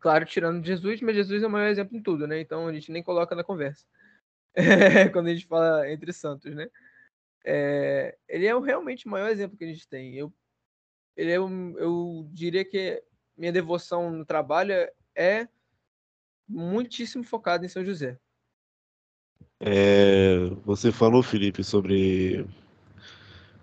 Claro, 0.00 0.24
tirando 0.26 0.64
Jesus, 0.64 1.00
mas 1.00 1.16
Jesus 1.16 1.42
é 1.42 1.46
o 1.46 1.50
maior 1.50 1.68
exemplo 1.68 1.96
em 1.96 2.02
tudo, 2.02 2.26
né? 2.26 2.40
Então 2.40 2.66
a 2.68 2.72
gente 2.72 2.92
nem 2.92 3.02
coloca 3.02 3.34
na 3.34 3.44
conversa. 3.44 3.86
É, 4.54 4.54
quando 5.10 5.28
a 5.28 5.34
gente 5.34 5.46
fala 5.46 5.90
entre 5.90 6.12
santos, 6.12 6.54
né? 6.54 6.68
É, 7.44 8.16
ele 8.28 8.46
é 8.46 8.54
o, 8.54 8.60
realmente 8.60 9.06
o 9.06 9.10
maior 9.10 9.30
exemplo 9.30 9.56
que 9.56 9.64
a 9.64 9.68
gente 9.68 9.88
tem. 9.88 10.14
Eu, 10.14 10.32
ele 11.16 11.30
é 11.30 11.36
eu 11.36 12.28
diria 12.32 12.64
que 12.64 13.02
minha 13.36 13.52
devoção 13.52 14.10
no 14.10 14.24
trabalho 14.24 14.74
é 15.14 15.48
muitíssimo 16.48 17.24
focada 17.24 17.64
em 17.64 17.68
São 17.68 17.84
José. 17.84 18.18
É, 19.60 20.50
você 20.64 20.90
falou, 20.90 21.22
Felipe, 21.22 21.62
sobre 21.62 22.46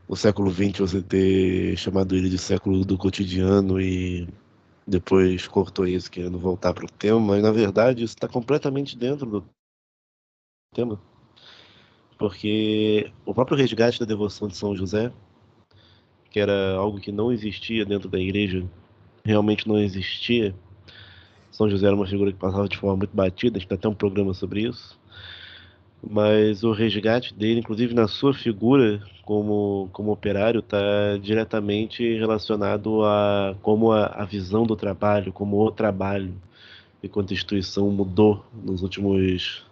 o 0.07 0.15
século 0.15 0.51
XX, 0.51 0.79
você 0.79 1.01
ter 1.01 1.77
chamado 1.77 2.15
ele 2.15 2.29
de 2.29 2.38
século 2.38 2.86
do 2.86 2.98
cotidiano 2.98 3.79
e 3.79 4.27
depois 4.88 5.48
cortou 5.48 5.88
isso, 5.88 6.10
querendo 6.12 6.39
voltar 6.39 6.74
para 6.74 6.86
o 6.86 6.91
tema, 6.91 7.19
mas 7.19 7.43
na 7.43 7.51
verdade 7.51 8.03
isso 8.03 8.15
está 8.15 8.27
completamente 8.27 8.98
dentro 8.98 9.25
do 9.25 9.45
tema. 10.74 11.00
Porque 12.17 13.12
o 13.25 13.33
próprio 13.33 13.57
resgate 13.57 14.00
da 14.00 14.05
devoção 14.05 14.48
de 14.48 14.55
São 14.57 14.75
José, 14.75 15.12
que 16.29 16.39
era 16.39 16.75
algo 16.75 17.00
que 17.00 17.12
não 17.12 17.31
existia 17.31 17.86
dentro 17.86 18.10
da 18.10 18.19
igreja, 18.19 18.65
realmente 19.24 19.67
não 19.67 19.77
existia. 19.79 20.55
São 21.51 21.69
José 21.69 21.88
era 21.88 21.95
uma 21.95 22.07
figura 22.07 22.31
que 22.31 22.39
passava 22.39 22.67
de 22.69 22.77
forma 22.77 22.98
muito 22.98 23.15
batida, 23.15 23.57
a 23.57 23.60
gente 23.60 23.67
tem 23.67 23.77
até 23.77 23.88
um 23.89 23.95
programa 23.95 24.33
sobre 24.33 24.62
isso 24.62 25.00
mas 26.03 26.63
o 26.63 26.72
resgate 26.72 27.34
dele, 27.34 27.60
inclusive 27.60 27.93
na 27.93 28.08
sua 28.08 28.34
figura 28.34 29.01
como, 29.24 29.89
como 29.93 30.12
operário, 30.12 30.60
está 30.60 31.17
diretamente 31.22 32.17
relacionado 32.17 33.03
a 33.05 33.55
como 33.62 33.91
a, 33.91 34.05
a, 34.08 34.25
visão 34.25 34.65
do 34.65 34.75
trabalho, 34.75 35.31
como 35.31 35.58
o 35.58 35.72
trabalho 35.72 36.34
enquanto 37.03 37.34
instituição 37.34 37.89
mudou 37.91 38.46
nos 38.63 38.81
últimos 38.81 39.63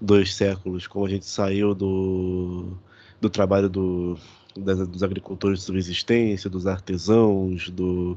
dois 0.00 0.34
séculos, 0.34 0.86
como 0.86 1.06
a 1.06 1.08
gente 1.08 1.26
saiu 1.26 1.74
do, 1.74 2.72
do 3.20 3.28
trabalho 3.28 3.68
do, 3.68 4.16
das, 4.56 4.86
dos 4.88 5.02
agricultores 5.02 5.60
de 5.60 5.64
subsistência, 5.64 6.50
dos 6.50 6.66
artesãos, 6.66 7.68
do, 7.70 8.16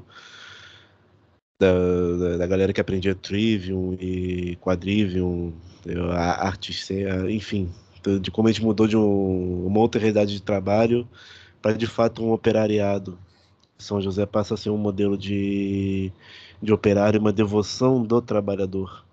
da, 1.61 2.37
da, 2.37 2.47
galera 2.47 2.73
que 2.73 2.81
aprendia 2.81 3.13
Trivium 3.13 3.93
e 3.99 4.55
Quadrivium, 4.55 5.53
a 6.11 6.47
artes, 6.47 6.89
enfim, 7.29 7.71
de 8.19 8.31
como 8.31 8.47
a 8.47 8.51
gente 8.51 8.63
mudou 8.63 8.87
de 8.87 8.97
um, 8.97 9.67
uma 9.67 9.79
outra 9.79 10.01
realidade 10.01 10.33
de 10.33 10.41
trabalho 10.41 11.07
para 11.61 11.73
de 11.73 11.85
fato 11.85 12.23
um 12.23 12.31
operariado. 12.31 13.17
São 13.77 14.01
José 14.01 14.25
passa 14.25 14.55
a 14.55 14.57
ser 14.57 14.71
um 14.71 14.77
modelo 14.77 15.15
de, 15.15 16.11
de 16.61 16.73
operário, 16.73 17.19
uma 17.19 17.31
devoção 17.31 18.03
do 18.03 18.21
trabalhador. 18.21 19.05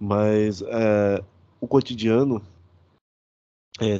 Mas 0.00 0.62
é, 0.62 1.22
o 1.60 1.66
cotidiano, 1.66 2.42
é, 3.80 3.98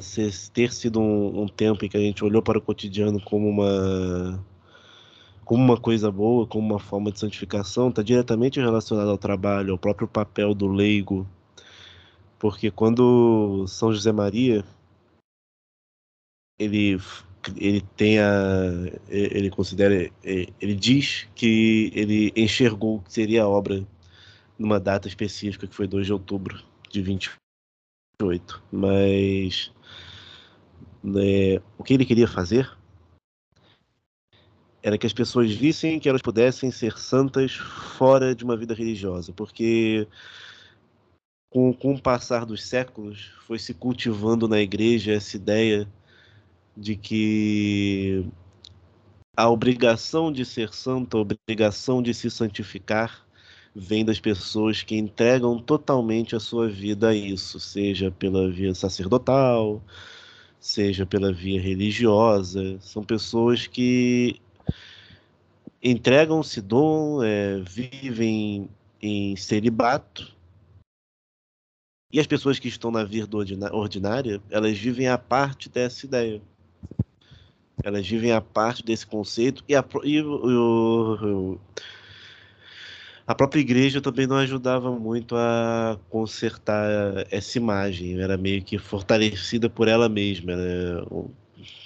ter 0.52 0.72
sido 0.72 0.98
um, 0.98 1.42
um 1.42 1.48
tempo 1.48 1.84
em 1.84 1.88
que 1.90 1.96
a 1.96 2.00
gente 2.00 2.24
olhou 2.24 2.42
para 2.42 2.58
o 2.58 2.62
cotidiano 2.62 3.20
como 3.20 3.48
uma 3.48 4.42
como 5.44 5.62
uma 5.62 5.78
coisa 5.80 6.10
boa, 6.10 6.46
como 6.46 6.74
uma 6.74 6.80
forma 6.80 7.12
de 7.12 7.20
santificação, 7.20 7.88
está 7.88 8.02
diretamente 8.02 8.60
relacionado 8.60 9.10
ao 9.10 9.18
trabalho, 9.18 9.72
ao 9.72 9.78
próprio 9.78 10.08
papel 10.08 10.54
do 10.54 10.66
leigo. 10.66 11.26
Porque 12.38 12.70
quando 12.70 13.66
São 13.68 13.92
José 13.92 14.12
Maria 14.12 14.64
ele 16.58 16.98
ele 17.56 17.82
tem 17.96 18.18
a 18.18 18.24
ele 19.08 19.50
considera 19.50 20.10
ele 20.22 20.74
diz 20.74 21.28
que 21.34 21.90
ele 21.94 22.32
enxergou 22.36 23.00
que 23.02 23.12
seria 23.12 23.42
a 23.42 23.48
obra 23.48 23.86
numa 24.58 24.80
data 24.80 25.08
específica 25.08 25.66
que 25.66 25.74
foi 25.74 25.86
2 25.86 26.06
de 26.06 26.12
outubro 26.12 26.62
de 26.90 27.02
28, 27.02 28.62
mas 28.72 29.72
né, 31.02 31.60
o 31.76 31.82
que 31.84 31.94
ele 31.94 32.06
queria 32.06 32.28
fazer 32.28 32.70
era 34.84 34.98
que 34.98 35.06
as 35.06 35.14
pessoas 35.14 35.50
vissem 35.50 35.98
que 35.98 36.10
elas 36.10 36.20
pudessem 36.20 36.70
ser 36.70 36.98
santas 36.98 37.54
fora 37.54 38.34
de 38.34 38.44
uma 38.44 38.54
vida 38.54 38.74
religiosa, 38.74 39.32
porque 39.32 40.06
com, 41.48 41.72
com 41.72 41.94
o 41.94 42.00
passar 42.00 42.44
dos 42.44 42.62
séculos 42.62 43.32
foi 43.46 43.58
se 43.58 43.72
cultivando 43.72 44.46
na 44.46 44.60
igreja 44.60 45.12
essa 45.12 45.36
ideia 45.36 45.88
de 46.76 46.96
que 46.96 48.26
a 49.34 49.48
obrigação 49.48 50.30
de 50.30 50.44
ser 50.44 50.74
santo, 50.74 51.16
a 51.16 51.20
obrigação 51.22 52.02
de 52.02 52.12
se 52.12 52.30
santificar, 52.30 53.26
vem 53.74 54.04
das 54.04 54.20
pessoas 54.20 54.82
que 54.82 54.96
entregam 54.96 55.58
totalmente 55.58 56.36
a 56.36 56.40
sua 56.40 56.68
vida 56.68 57.08
a 57.08 57.14
isso, 57.14 57.58
seja 57.58 58.10
pela 58.10 58.50
via 58.50 58.74
sacerdotal, 58.74 59.82
seja 60.60 61.06
pela 61.06 61.32
via 61.32 61.60
religiosa. 61.60 62.78
São 62.80 63.02
pessoas 63.02 63.66
que 63.66 64.40
entregam-se 65.84 66.62
dom, 66.62 67.22
é, 67.22 67.60
vivem 67.60 68.70
em 69.02 69.36
celibato. 69.36 70.34
E 72.10 72.18
as 72.18 72.26
pessoas 72.26 72.58
que 72.58 72.68
estão 72.68 72.90
na 72.90 73.04
vida 73.04 73.36
ordinária, 73.72 74.40
elas 74.50 74.78
vivem 74.78 75.08
a 75.08 75.18
parte 75.18 75.68
dessa 75.68 76.06
ideia. 76.06 76.40
Elas 77.82 78.08
vivem 78.08 78.32
a 78.32 78.40
parte 78.40 78.82
desse 78.82 79.06
conceito 79.06 79.62
e 79.68 79.74
a, 79.74 79.84
e 80.04 80.22
o, 80.22 81.58
a 83.26 83.34
própria 83.34 83.60
igreja 83.60 84.00
também 84.00 84.26
não 84.26 84.36
ajudava 84.36 84.90
muito 84.92 85.34
a 85.36 85.98
consertar 86.08 87.26
essa 87.30 87.58
imagem. 87.58 88.18
Era 88.18 88.38
meio 88.38 88.62
que 88.62 88.78
fortalecida 88.78 89.68
por 89.68 89.88
ela 89.88 90.08
mesma. 90.08 90.54
Né? 90.56 91.04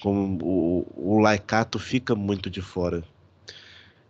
Como 0.01 0.39
o, 0.45 1.17
o 1.17 1.21
laicato 1.21 1.79
fica 1.79 2.15
muito 2.15 2.51
de 2.51 2.61
fora. 2.61 3.03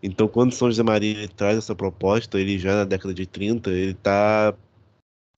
Então, 0.02 0.28
quando 0.28 0.52
São 0.52 0.68
José 0.68 0.82
Maria 0.82 1.28
traz 1.28 1.58
essa 1.58 1.74
proposta, 1.74 2.38
ele 2.40 2.58
já 2.58 2.74
na 2.76 2.84
década 2.84 3.12
de 3.12 3.26
30, 3.26 3.70
ele 3.70 3.92
está 3.92 4.54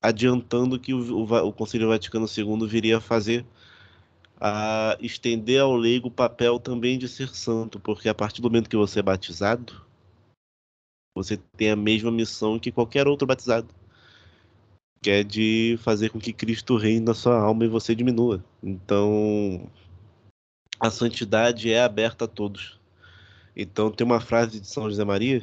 adiantando 0.03 0.79
que 0.79 0.93
o, 0.93 1.25
o, 1.25 1.49
o 1.49 1.53
Concílio 1.53 1.89
Vaticano 1.89 2.27
II 2.27 2.67
viria 2.67 2.99
a 2.99 3.01
fazer 3.01 3.45
a 4.41 4.97
estender 5.01 5.61
ao 5.61 5.77
leigo 5.77 6.09
o 6.09 6.11
papel 6.11 6.59
também 6.59 6.99
de 6.99 7.07
ser 7.07 7.29
santo, 7.29 7.79
porque 7.79 8.09
a 8.09 8.15
partir 8.15 8.41
do 8.41 8.49
momento 8.49 8.71
que 8.71 8.77
você 8.77 9.01
é 9.01 9.03
batizado, 9.03 9.85
você 11.15 11.37
tem 11.37 11.71
a 11.71 11.77
mesma 11.77 12.11
missão 12.11 12.59
que 12.59 12.73
qualquer 12.73 13.07
outro 13.07 13.27
batizado, 13.27 13.69
que 15.03 15.11
é 15.11 15.23
de 15.23 15.79
fazer 15.83 16.09
com 16.09 16.19
que 16.19 16.33
Cristo 16.33 16.77
reine 16.77 17.01
na 17.05 17.13
sua 17.13 17.39
alma 17.39 17.65
e 17.67 17.69
você 17.69 17.95
diminua. 17.95 18.43
Então, 18.63 19.71
a 20.79 20.91
santidade 20.91 21.71
é 21.71 21.83
aberta 21.83 22.25
a 22.25 22.29
todos. 22.29 22.80
Então, 23.63 23.91
tem 23.91 24.07
uma 24.07 24.21
frase 24.21 24.59
de 24.59 24.67
São 24.67 24.89
José 24.89 25.05
Maria 25.05 25.43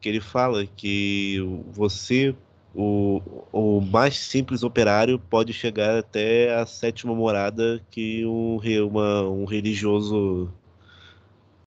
que 0.00 0.08
ele 0.08 0.20
fala 0.20 0.66
que 0.66 1.38
você 1.70 2.34
o, 2.74 3.20
o 3.52 3.80
mais 3.80 4.18
simples 4.18 4.64
operário 4.64 5.16
pode 5.16 5.52
chegar 5.52 5.96
até 5.96 6.52
a 6.54 6.66
sétima 6.66 7.14
morada 7.14 7.80
que 7.88 8.26
um, 8.26 8.58
uma, 8.88 9.22
um 9.22 9.44
religioso 9.44 10.52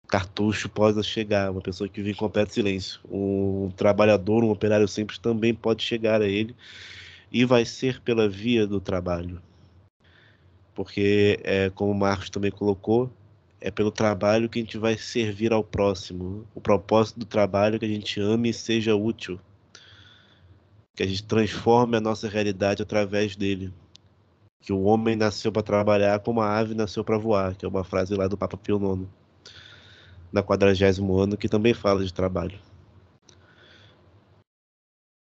cartucho 0.09 0.71
pode 0.71 1.03
chegar, 1.03 1.51
uma 1.51 1.61
pessoa 1.61 1.87
que 1.87 2.01
vive 2.01 2.13
em 2.13 2.15
completo 2.15 2.55
silêncio. 2.55 3.01
Um 3.11 3.71
trabalhador, 3.77 4.43
um 4.43 4.51
operário 4.51 4.89
simples 4.89 5.19
também 5.19 5.53
pode 5.53 5.83
chegar 5.83 6.23
a 6.23 6.29
ele 6.29 6.57
e 7.31 7.45
vai 7.45 7.67
ser 7.67 8.01
pela 8.01 8.27
via 8.27 8.67
do 8.67 8.81
trabalho. 8.81 9.43
Porque, 10.75 11.41
é, 11.45 11.69
como 11.71 11.93
o 11.93 11.95
Marcos 11.95 12.31
também 12.31 12.51
colocou, 12.51 13.13
é 13.65 13.71
pelo 13.71 13.91
trabalho 13.91 14.47
que 14.47 14.59
a 14.59 14.63
gente 14.63 14.77
vai 14.77 14.95
servir 14.95 15.51
ao 15.51 15.65
próximo. 15.65 16.47
O 16.55 16.61
propósito 16.61 17.21
do 17.21 17.25
trabalho 17.25 17.77
é 17.77 17.79
que 17.79 17.87
a 17.87 17.89
gente 17.89 18.21
ame 18.21 18.51
e 18.51 18.53
seja 18.53 18.95
útil 18.95 19.41
que 20.95 21.03
a 21.03 21.07
gente 21.07 21.25
transforme 21.25 21.97
a 21.97 22.01
nossa 22.01 22.29
realidade 22.29 22.83
através 22.83 23.35
dele. 23.35 23.73
Que 24.61 24.71
o 24.71 24.83
homem 24.83 25.17
nasceu 25.17 25.51
para 25.51 25.63
trabalhar 25.63 26.21
como 26.21 26.43
a 26.43 26.59
ave 26.59 26.75
nasceu 26.75 27.03
para 27.03 27.17
voar, 27.17 27.57
que 27.57 27.65
é 27.65 27.69
uma 27.69 27.83
frase 27.83 28.15
lá 28.15 28.29
do 28.29 28.37
Papa 28.37 28.59
Pio 28.59 28.77
IX, 28.77 29.09
na 30.31 30.43
quadragésimo 30.43 31.19
ano, 31.19 31.35
que 31.35 31.49
também 31.49 31.73
fala 31.73 32.05
de 32.05 32.13
trabalho. 32.13 32.59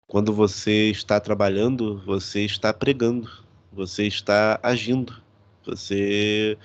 Quando 0.05 0.33
você 0.33 0.91
está 0.91 1.17
trabalhando, 1.17 2.03
você 2.05 2.41
está 2.41 2.73
pregando, 2.73 3.31
você 3.71 4.05
está 4.05 4.59
agindo, 4.61 5.15
você 5.65 6.57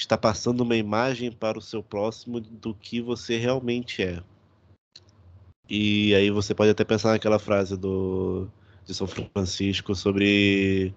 está 0.00 0.16
passando 0.16 0.60
uma 0.60 0.76
imagem 0.76 1.30
para 1.30 1.58
o 1.58 1.62
seu 1.62 1.82
próximo 1.82 2.40
do 2.40 2.74
que 2.74 3.00
você 3.00 3.36
realmente 3.36 4.02
é. 4.02 4.22
E 5.68 6.14
aí 6.14 6.30
você 6.30 6.54
pode 6.54 6.70
até 6.70 6.84
pensar 6.84 7.10
naquela 7.10 7.38
frase 7.38 7.76
do, 7.76 8.48
de 8.86 8.94
São 8.94 9.06
Francisco 9.06 9.94
sobre 9.94 10.94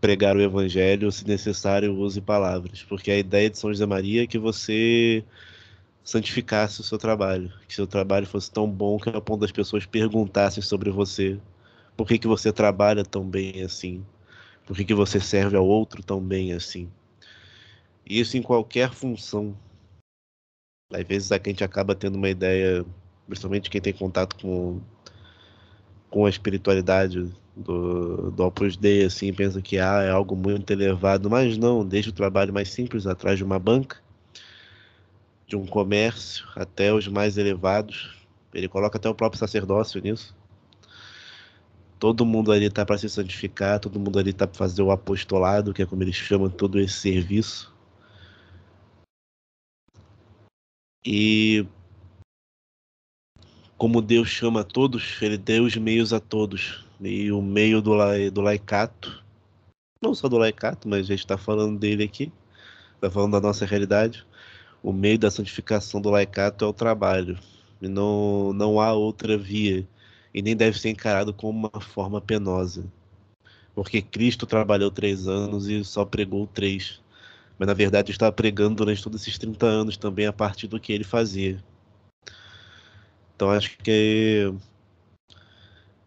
pregar 0.00 0.36
o 0.36 0.40
evangelho, 0.40 1.10
se 1.10 1.26
necessário, 1.26 1.96
use 1.96 2.20
palavras. 2.20 2.82
Porque 2.82 3.10
a 3.10 3.18
ideia 3.18 3.50
de 3.50 3.58
São 3.58 3.72
José 3.72 3.86
Maria 3.86 4.22
é 4.22 4.26
que 4.26 4.38
você 4.38 5.24
santificasse 6.04 6.80
o 6.80 6.84
seu 6.84 6.98
trabalho, 6.98 7.52
que 7.66 7.74
seu 7.74 7.86
trabalho 7.86 8.26
fosse 8.26 8.50
tão 8.50 8.70
bom 8.70 8.98
que 8.98 9.08
a 9.08 9.20
ponto 9.20 9.40
das 9.40 9.50
pessoas 9.50 9.86
perguntassem 9.86 10.62
sobre 10.62 10.90
você. 10.90 11.40
Por 11.96 12.06
que, 12.06 12.18
que 12.18 12.28
você 12.28 12.52
trabalha 12.52 13.04
tão 13.04 13.24
bem 13.24 13.62
assim? 13.62 14.04
Por 14.66 14.76
que, 14.76 14.84
que 14.84 14.94
você 14.94 15.18
serve 15.18 15.56
ao 15.56 15.66
outro 15.66 16.02
tão 16.02 16.20
bem 16.20 16.52
assim? 16.52 16.88
Isso 18.08 18.36
em 18.36 18.42
qualquer 18.42 18.92
função. 18.92 19.56
Às 20.92 21.04
vezes 21.04 21.32
a 21.32 21.40
gente 21.44 21.64
acaba 21.64 21.94
tendo 21.94 22.16
uma 22.16 22.28
ideia 22.28 22.86
principalmente 23.26 23.68
quem 23.68 23.80
tem 23.80 23.92
contato 23.92 24.36
com, 24.40 24.80
com 26.08 26.26
a 26.26 26.30
espiritualidade 26.30 27.32
do, 27.56 28.30
do 28.30 28.44
Opus 28.44 28.76
Dei, 28.76 29.04
assim, 29.04 29.32
pensa 29.32 29.60
que 29.60 29.78
ah, 29.78 30.02
é 30.02 30.10
algo 30.10 30.36
muito 30.36 30.70
elevado, 30.70 31.28
mas 31.28 31.56
não, 31.58 31.84
desde 31.84 32.10
o 32.10 32.12
trabalho 32.12 32.52
mais 32.52 32.70
simples 32.70 33.06
atrás 33.06 33.38
de 33.38 33.44
uma 33.44 33.58
banca, 33.58 33.98
de 35.46 35.56
um 35.56 35.66
comércio, 35.66 36.46
até 36.54 36.92
os 36.92 37.08
mais 37.08 37.38
elevados, 37.38 38.14
ele 38.52 38.68
coloca 38.68 38.98
até 38.98 39.08
o 39.08 39.14
próprio 39.14 39.38
sacerdócio 39.38 40.00
nisso. 40.00 40.34
Todo 41.98 42.26
mundo 42.26 42.52
ali 42.52 42.66
está 42.66 42.84
para 42.84 42.98
se 42.98 43.08
santificar, 43.08 43.80
todo 43.80 43.98
mundo 43.98 44.18
ali 44.18 44.30
está 44.30 44.46
para 44.46 44.58
fazer 44.58 44.82
o 44.82 44.90
apostolado, 44.90 45.72
que 45.72 45.82
é 45.82 45.86
como 45.86 46.02
eles 46.02 46.14
chamam 46.14 46.50
todo 46.50 46.78
esse 46.78 46.94
serviço. 46.94 47.74
E 51.06 51.64
como 53.78 54.02
Deus 54.02 54.28
chama 54.28 54.62
a 54.62 54.64
todos, 54.64 55.22
ele 55.22 55.38
deu 55.38 55.64
os 55.64 55.76
meios 55.76 56.12
a 56.12 56.18
todos. 56.18 56.84
E 57.00 57.30
o 57.30 57.40
meio 57.40 57.80
do, 57.80 57.92
do 58.32 58.40
laicato, 58.40 59.22
não 60.02 60.14
só 60.14 60.28
do 60.28 60.36
laicato, 60.36 60.88
mas 60.88 61.00
a 61.00 61.08
gente 61.10 61.20
está 61.20 61.38
falando 61.38 61.78
dele 61.78 62.02
aqui, 62.02 62.32
está 62.96 63.08
falando 63.08 63.32
da 63.32 63.40
nossa 63.40 63.64
realidade. 63.64 64.26
O 64.82 64.92
meio 64.92 65.18
da 65.18 65.30
santificação 65.30 66.00
do 66.00 66.10
laicato 66.10 66.64
é 66.64 66.68
o 66.68 66.72
trabalho. 66.72 67.38
E 67.80 67.86
não, 67.86 68.52
não 68.52 68.80
há 68.80 68.92
outra 68.92 69.38
via. 69.38 69.86
E 70.34 70.42
nem 70.42 70.56
deve 70.56 70.78
ser 70.78 70.90
encarado 70.90 71.32
como 71.32 71.68
uma 71.72 71.80
forma 71.80 72.20
penosa. 72.20 72.84
Porque 73.76 74.02
Cristo 74.02 74.44
trabalhou 74.44 74.90
três 74.90 75.28
anos 75.28 75.68
e 75.68 75.84
só 75.84 76.04
pregou 76.04 76.48
três. 76.48 77.00
Mas 77.58 77.66
na 77.66 77.74
verdade 77.74 78.10
estava 78.10 78.32
pregando 78.32 78.76
durante 78.76 79.02
todos 79.02 79.22
esses 79.22 79.38
30 79.38 79.66
anos 79.66 79.96
também 79.96 80.26
a 80.26 80.32
partir 80.32 80.66
do 80.66 80.78
que 80.80 80.92
ele 80.92 81.04
fazia. 81.04 81.62
Então 83.34 83.50
acho 83.50 83.76
que 83.78 84.52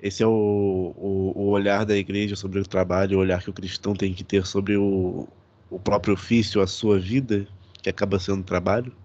esse 0.02 0.24
é 0.24 0.28
o, 0.28 0.32
o, 0.32 1.34
o, 1.36 1.50
olhar 1.50 1.86
da 1.86 1.96
igreja 1.98 2.36
sobre 2.36 2.60
o 2.60 2.66
trabalho, 2.66 3.18
o 3.18 3.22
olhar 3.22 3.44
que 3.44 3.50
o 3.50 3.54
cristão 3.54 3.94
tem 3.94 4.14
que 4.14 4.24
ter 4.24 4.46
sobre 4.46 4.78
o, 4.78 5.28
o 5.70 5.78
próprio 5.80 6.14
ofício, 6.14 6.62
a 6.62 6.68
sua 6.68 6.98
vida, 6.98 7.46
que 7.82 7.90
acaba 7.90 8.18
sendo 8.18 8.44
trabalho, 8.44 8.96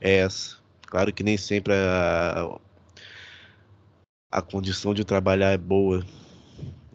é 0.00 0.18
essa. 0.18 0.56
Claro 0.86 1.12
que 1.12 1.24
nem 1.24 1.36
sempre 1.36 1.72
a, 1.74 2.58
a 4.30 4.40
condição 4.40 4.94
de 4.94 5.04
trabalhar 5.04 5.50
é 5.50 5.58
boa, 5.58 6.06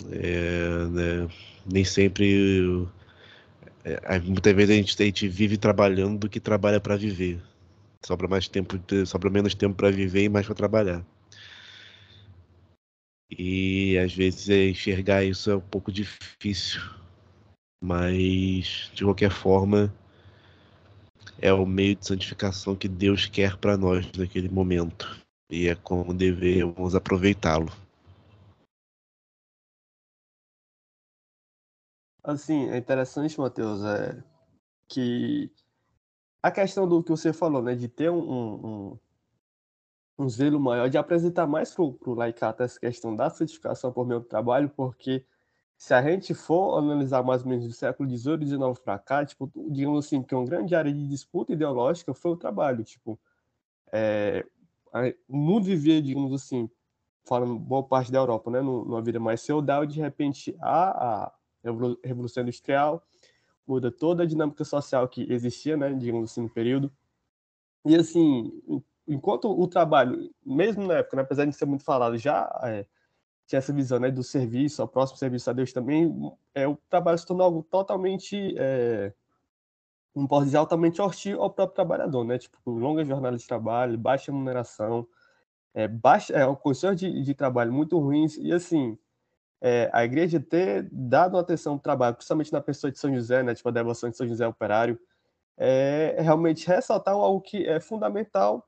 é, 0.10 0.86
né? 0.89 1.28
nem 1.69 1.84
sempre. 1.84 2.88
É, 3.84 4.20
muitas 4.20 4.54
vezes 4.54 4.70
a 4.72 4.78
gente, 4.78 5.02
a 5.02 5.06
gente 5.06 5.28
vive 5.28 5.58
trabalhando 5.58 6.20
do 6.20 6.30
que 6.30 6.39
trabalha 6.39 6.80
para 6.80 6.96
viver. 6.96 7.41
Sobra 8.06 8.28
mais 8.28 8.48
tempo, 8.48 8.80
sobra 9.06 9.30
menos 9.30 9.54
tempo 9.56 9.76
para 9.76 9.91
viver 9.91 10.24
e 10.24 10.30
mais 10.30 10.46
para 10.46 10.56
trabalhar. 10.56 11.06
E 13.30 13.98
às 13.98 14.13
vezes 14.13 14.50
é, 14.50 14.70
enxergar 14.70 15.24
isso 15.24 15.50
é 15.50 15.56
um 15.56 15.62
pouco 15.62 15.91
difícil, 15.91 16.82
mas 17.82 18.91
de 18.94 19.04
qualquer 19.04 19.32
forma 19.32 19.94
é 21.39 21.54
o 21.54 21.65
meio 21.65 21.96
de 21.96 22.06
santificação 22.06 22.76
que 22.76 22.88
Deus 22.88 23.26
quer 23.26 23.58
para 23.58 23.78
nós 23.78 24.06
naquele 24.17 24.50
momento 24.50 25.17
e 25.52 25.67
é 25.67 25.76
como 25.76 26.13
devemos 26.13 26.96
aproveitá-lo. 26.96 27.72
Assim, 32.24 32.70
é 32.70 32.78
interessante, 32.78 33.40
Mateus, 33.40 33.84
é 33.84 34.24
que 34.88 35.52
a 36.44 36.52
questão 36.52 36.88
do 36.88 37.04
que 37.04 37.10
você 37.10 37.34
falou, 37.34 37.62
né, 37.62 37.76
de 37.76 37.88
ter 37.88 38.12
um, 38.12 38.20
um, 38.22 39.00
um 40.20 40.30
zelo 40.30 40.60
maior, 40.60 40.90
de 40.90 40.98
apresentar 40.98 41.48
mais 41.48 41.74
para 41.74 41.84
o 41.84 42.14
laicato 42.14 42.62
essa 42.62 42.80
questão 42.80 43.16
da 43.16 43.30
certificação 43.30 43.92
por 43.92 44.06
meio 44.06 44.20
do 44.20 44.26
trabalho, 44.26 44.70
porque 44.70 45.26
se 45.78 45.94
a 45.96 46.02
gente 46.02 46.36
for 46.36 46.78
analisar 46.78 47.24
mais 47.24 47.42
ou 47.42 47.50
menos 47.50 47.68
do 47.68 47.74
século 47.74 48.08
XVIII 48.08 48.44
e 48.44 48.48
XIX 48.48 48.80
para 48.84 49.00
cá, 49.00 49.26
tipo, 49.26 49.52
digamos 49.72 50.06
assim, 50.06 50.22
que 50.22 50.36
uma 50.36 50.46
grande 50.46 50.76
área 50.76 50.94
de 50.94 51.08
disputa 51.08 51.54
ideológica 51.54 52.14
foi 52.14 52.32
o 52.32 52.38
trabalho, 52.38 52.84
tipo, 52.84 53.20
é, 53.92 54.46
o 55.28 55.38
mundo 55.38 55.66
vivia, 55.66 56.02
digamos 56.02 56.34
assim, 56.34 56.70
falando 57.26 57.58
boa 57.58 57.84
parte 57.84 58.12
da 58.12 58.20
Europa, 58.20 58.52
né, 58.52 58.62
numa 58.62 59.02
vida 59.02 59.20
mais 59.20 59.44
feudal, 59.44 59.86
de 59.86 60.00
repente 60.00 60.56
a, 60.60 61.24
a 61.26 61.34
Revolução 62.04 62.43
Industrial 62.43 63.04
muda 63.67 63.91
toda 63.91 64.24
a 64.24 64.26
dinâmica 64.26 64.63
social 64.63 65.08
que 65.08 65.32
existia, 65.32 65.78
né, 65.78 65.93
digamos 65.93 66.32
assim, 66.32 66.41
no 66.41 66.50
período. 66.50 66.91
E 67.86 67.95
assim, 67.95 68.52
enquanto 69.08 69.50
o 69.50 69.67
trabalho, 69.67 70.30
mesmo 70.45 70.86
na 70.88 70.95
época, 70.95 71.17
né, 71.17 71.24
apesar 71.24 71.45
de 71.45 71.54
ser 71.54 71.65
muito 71.65 71.84
falado, 71.84 72.17
já 72.17 72.50
é, 72.63 72.86
tinha 73.47 73.60
essa 73.60 73.74
visão 73.74 74.00
né, 74.00 74.12
do 74.12 74.24
serviço, 74.24 74.82
ao 74.82 74.88
próximo 74.88 75.17
serviço 75.17 75.50
a 75.50 75.54
Deus 75.54 75.74
também, 75.74 76.13
é, 76.54 76.67
o 76.67 76.78
trabalho 76.89 77.17
se 77.17 77.26
tornou 77.26 77.45
algo 77.45 77.63
totalmente, 77.63 78.56
é, 78.58 79.13
não 80.15 80.28
pode 80.28 80.45
dizer, 80.45 80.58
altamente 80.58 81.02
hostil 81.02 81.41
ao 81.41 81.50
próprio 81.50 81.76
trabalhador, 81.76 82.24
né? 82.24 82.38
Tipo, 82.38 82.58
longas 82.71 83.08
jornadas 83.08 83.41
de 83.41 83.47
trabalho, 83.47 83.97
baixa 83.97 84.32
remuneração, 84.32 85.08
é, 85.74 85.88
baixa, 85.88 86.34
é, 86.34 86.56
condições 86.56 86.97
de, 87.00 87.24
de 87.24 87.34
trabalho 87.34 87.71
muito 87.71 87.97
ruins, 87.97 88.38
e 88.38 88.52
assim, 88.52 88.97
é, 89.62 89.89
a 89.93 90.04
igreja 90.04 90.39
ter 90.39 90.89
dado 90.91 91.38
atenção 91.38 91.74
ao 91.74 91.80
trabalho, 91.80 92.15
principalmente 92.15 92.52
na 92.52 92.60
pessoa 92.60 92.91
de 92.91 92.97
São 92.97 93.13
José, 93.13 93.43
né, 93.43 93.54
tipo 93.54 93.69
a 93.69 93.71
devoção 93.71 94.10
de 94.10 94.17
São 94.17 94.28
José 94.28 94.47
operário, 94.47 95.00
é, 95.56 96.15
é 96.17 96.21
realmente 96.21 96.67
ressaltar 96.67 97.13
algo 97.13 97.39
que 97.39 97.67
é 97.67 97.80
fundamental 97.80 98.67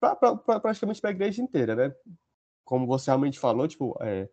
pra 0.00 0.16
praticamente 0.60 1.00
para 1.00 1.10
a 1.10 1.12
igreja 1.12 1.40
inteira, 1.40 1.74
né? 1.74 1.94
Como 2.64 2.86
você 2.86 3.10
realmente 3.10 3.38
falou, 3.38 3.68
tipo, 3.68 3.96
é, 4.00 4.28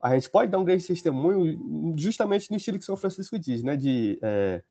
a 0.00 0.14
gente 0.14 0.30
pode 0.30 0.50
dar 0.50 0.58
um 0.58 0.64
grande 0.64 0.86
testemunho 0.86 1.94
justamente 1.96 2.50
no 2.50 2.56
estilo 2.56 2.78
que 2.78 2.84
São 2.84 2.96
Francisco 2.96 3.38
diz, 3.38 3.62
né? 3.62 3.76
De 3.76 4.18
é, 4.22 4.62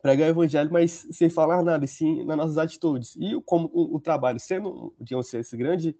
pregar 0.00 0.28
o 0.28 0.30
evangelho, 0.30 0.72
mas 0.72 1.06
sem 1.10 1.28
falar 1.28 1.62
nada, 1.62 1.86
sim 1.86 2.24
nas 2.24 2.36
nossas 2.36 2.58
atitudes. 2.58 3.16
E 3.16 3.40
como 3.44 3.68
o, 3.72 3.96
o 3.96 4.00
trabalho 4.00 4.38
sendo, 4.38 4.94
digamos 5.00 5.26
assim, 5.26 5.38
esse 5.38 5.56
grande 5.56 5.96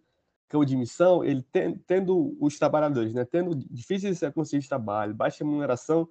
campo 0.49 0.65
de 0.65 0.77
missão, 0.77 1.25
ele 1.25 1.43
tem, 1.43 1.77
tendo 1.87 2.37
os 2.41 2.59
trabalhadores, 2.59 3.13
né? 3.13 3.25
Tendo 3.25 3.55
difíceis 3.55 4.19
circunstâncias 4.19 4.65
de 4.65 4.69
trabalho, 4.69 5.15
baixa 5.15 5.45
remuneração, 5.45 6.09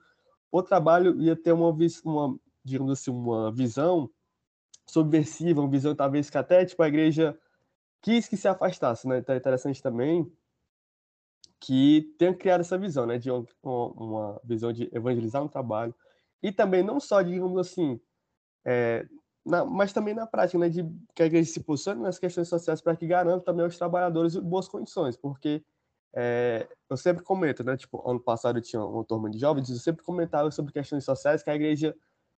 o 0.52 0.62
trabalho 0.62 1.20
ia 1.22 1.36
ter 1.36 1.52
uma, 1.52 1.76
uma 2.04 2.40
digamos 2.64 2.92
assim, 2.92 3.12
uma 3.12 3.52
visão 3.52 4.10
subversiva, 4.88 5.62
uma 5.62 5.70
visão 5.70 5.96
talvez 5.96 6.30
que 6.30 6.38
até 6.38 6.66
tipo, 6.66 6.82
a 6.82 6.88
igreja 6.88 7.38
quis 8.02 8.28
que 8.28 8.38
se 8.38 8.48
afastasse. 8.48 9.08
Né? 9.08 9.20
Então 9.20 9.36
é 9.36 9.38
interessante 9.38 9.82
também 9.82 10.32
que 11.60 12.14
tenha 12.18 12.34
criado 12.34 12.62
essa 12.62 12.78
visão, 12.78 13.06
né, 13.06 13.18
de 13.18 13.32
uma, 13.32 13.46
uma 13.64 14.42
visão 14.44 14.72
de 14.72 14.90
evangelizar 14.94 15.42
no 15.42 15.50
trabalho 15.50 15.96
e 16.44 16.52
também 16.52 16.84
não 16.84 17.00
só, 17.00 17.22
digamos 17.22 17.58
assim, 17.58 18.00
é, 18.64 19.08
na, 19.46 19.64
mas 19.64 19.94
também 19.94 20.14
na 20.14 20.26
prática, 20.26 20.58
né, 20.58 20.70
de 20.70 20.84
que 21.14 21.24
a 21.24 21.26
igreja 21.26 21.52
se 21.52 21.60
posicione 21.62 22.02
nas 22.02 22.18
questões 22.18 22.48
sociais 22.48 22.82
para 22.82 22.96
que 22.96 23.06
garanta 23.06 23.46
também 23.46 23.64
aos 23.64 23.78
trabalhadores 23.78 24.36
boas 24.36 24.68
condições, 24.68 25.16
porque 25.16 25.64
é, 26.16 26.68
eu 26.90 26.98
sempre 26.98 27.24
comento, 27.24 27.64
né, 27.64 27.78
tipo, 27.78 28.02
ano 28.10 28.20
passado 28.20 28.58
eu 28.58 28.62
tinha 28.62 28.84
uma 28.84 29.04
turma 29.04 29.30
de 29.30 29.38
jovens, 29.38 29.70
eu 29.70 29.76
sempre 29.78 30.04
comentava 30.04 30.50
sobre 30.52 30.74
questões 30.74 31.04
sociais 31.04 31.44
que 31.44 31.50
a 31.50 31.56
igreja 31.56 31.96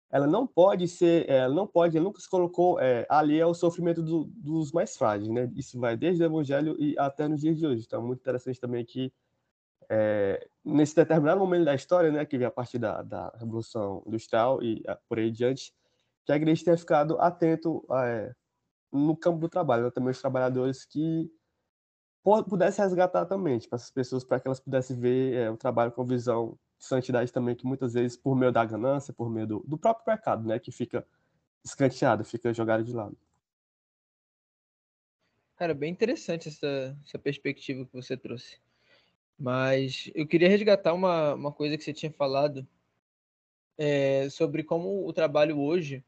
ela 0.09 0.25
não 0.25 0.47
pode 0.47 0.87
ser, 0.87 1.29
ela 1.29 1.53
não 1.53 1.67
pode, 1.67 1.97
ela 1.97 2.03
nunca 2.05 2.19
se 2.19 2.29
colocou 2.29 2.79
é, 2.79 3.05
ali 3.09 3.41
ao 3.41 3.53
sofrimento 3.53 4.01
do, 4.01 4.23
dos 4.25 4.71
mais 4.71 4.95
frágeis, 4.95 5.29
né? 5.29 5.51
Isso 5.53 5.77
vai 5.79 5.97
desde 5.97 6.23
o 6.23 6.25
Evangelho 6.25 6.77
e 6.79 6.97
até 6.97 7.27
nos 7.27 7.41
dias 7.41 7.57
de 7.57 7.67
hoje. 7.67 7.83
Então, 7.85 8.01
muito 8.01 8.21
interessante 8.21 8.59
também 8.59 8.85
que 8.85 9.11
é, 9.89 10.47
nesse 10.63 10.95
determinado 10.95 11.39
momento 11.39 11.65
da 11.65 11.75
história, 11.75 12.11
né, 12.11 12.25
que 12.25 12.37
vem 12.37 12.47
a 12.47 12.51
partir 12.51 12.77
da, 12.77 13.01
da 13.01 13.33
Revolução 13.37 14.03
Industrial 14.05 14.61
e 14.61 14.81
a, 14.87 14.95
por 14.95 15.19
aí 15.19 15.31
diante, 15.31 15.73
que 16.27 16.33
a 16.33 16.35
igreja 16.35 16.65
tenha 16.65 16.77
ficado 16.77 17.17
atento 17.21 17.85
é, 17.89 18.35
no 18.91 19.15
campo 19.15 19.39
do 19.39 19.47
trabalho, 19.47 19.85
né? 19.85 19.91
também 19.91 20.11
os 20.11 20.19
trabalhadores 20.19 20.83
que 20.83 21.31
pudessem 22.49 22.83
resgatar 22.83 23.25
também, 23.25 23.57
tipo, 23.57 23.73
essas 23.73 23.89
pessoas 23.89 24.25
para 24.25 24.37
que 24.37 24.47
elas 24.47 24.59
pudessem 24.59 24.99
ver 24.99 25.33
é, 25.35 25.49
o 25.49 25.55
trabalho 25.55 25.93
com 25.93 26.03
visão 26.03 26.59
santidade 26.77 27.31
também 27.31 27.55
que 27.55 27.65
muitas 27.65 27.93
vezes 27.93 28.17
por 28.17 28.35
meio 28.35 28.51
da 28.51 28.63
ganância, 28.65 29.13
por 29.13 29.29
meio 29.29 29.47
do, 29.47 29.63
do 29.65 29.77
próprio 29.77 30.05
pecado, 30.05 30.45
né, 30.45 30.59
que 30.59 30.69
fica 30.69 31.07
escanteado, 31.63 32.25
fica 32.25 32.53
jogado 32.53 32.83
de 32.83 32.91
lado. 32.91 33.17
Cara, 35.55 35.73
bem 35.73 35.91
interessante 35.91 36.49
essa, 36.49 36.95
essa 37.03 37.17
perspectiva 37.17 37.85
que 37.85 37.93
você 37.93 38.15
trouxe. 38.17 38.59
Mas 39.39 40.11
eu 40.13 40.27
queria 40.27 40.49
resgatar 40.49 40.93
uma, 40.93 41.33
uma 41.33 41.51
coisa 41.51 41.77
que 41.77 41.83
você 41.83 41.93
tinha 41.93 42.11
falado 42.11 42.67
é, 43.77 44.29
sobre 44.29 44.63
como 44.63 45.07
o 45.07 45.13
trabalho 45.13 45.57
hoje 45.59 46.03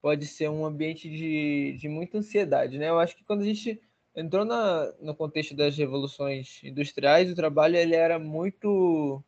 pode 0.00 0.26
ser 0.26 0.48
um 0.48 0.64
ambiente 0.64 1.08
de, 1.08 1.76
de 1.78 1.88
muita 1.88 2.18
ansiedade, 2.18 2.78
né? 2.78 2.88
Eu 2.88 2.98
acho 2.98 3.16
que 3.16 3.24
quando 3.24 3.42
a 3.42 3.44
gente 3.44 3.80
entrou 4.14 4.44
na, 4.44 4.92
no 5.00 5.14
contexto 5.14 5.54
das 5.54 5.76
revoluções 5.76 6.60
industriais, 6.64 7.30
o 7.30 7.34
trabalho 7.34 7.76
ele 7.76 7.94
era 7.94 8.18
muito 8.18 9.22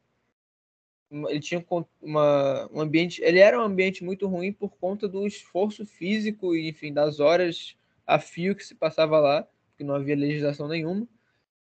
ele 1.29 1.41
tinha 1.41 1.65
uma, 2.01 2.69
um 2.73 2.81
ambiente, 2.81 3.23
ele 3.23 3.39
era 3.39 3.59
um 3.59 3.63
ambiente 3.63 4.03
muito 4.03 4.27
ruim 4.27 4.53
por 4.53 4.71
conta 4.79 5.07
do 5.07 5.27
esforço 5.27 5.85
físico 5.85 6.57
e, 6.57 6.69
enfim, 6.69 6.93
das 6.93 7.21
horas 7.21 7.77
a 8.07 8.19
fio 8.19 8.57
que 8.57 8.65
se 8.65 8.75
passava 8.75 9.19
lá, 9.21 9.47
porque 9.69 9.85
não 9.85 9.95
havia 9.95 10.17
legislação 10.17 10.67
nenhuma, 10.69 11.07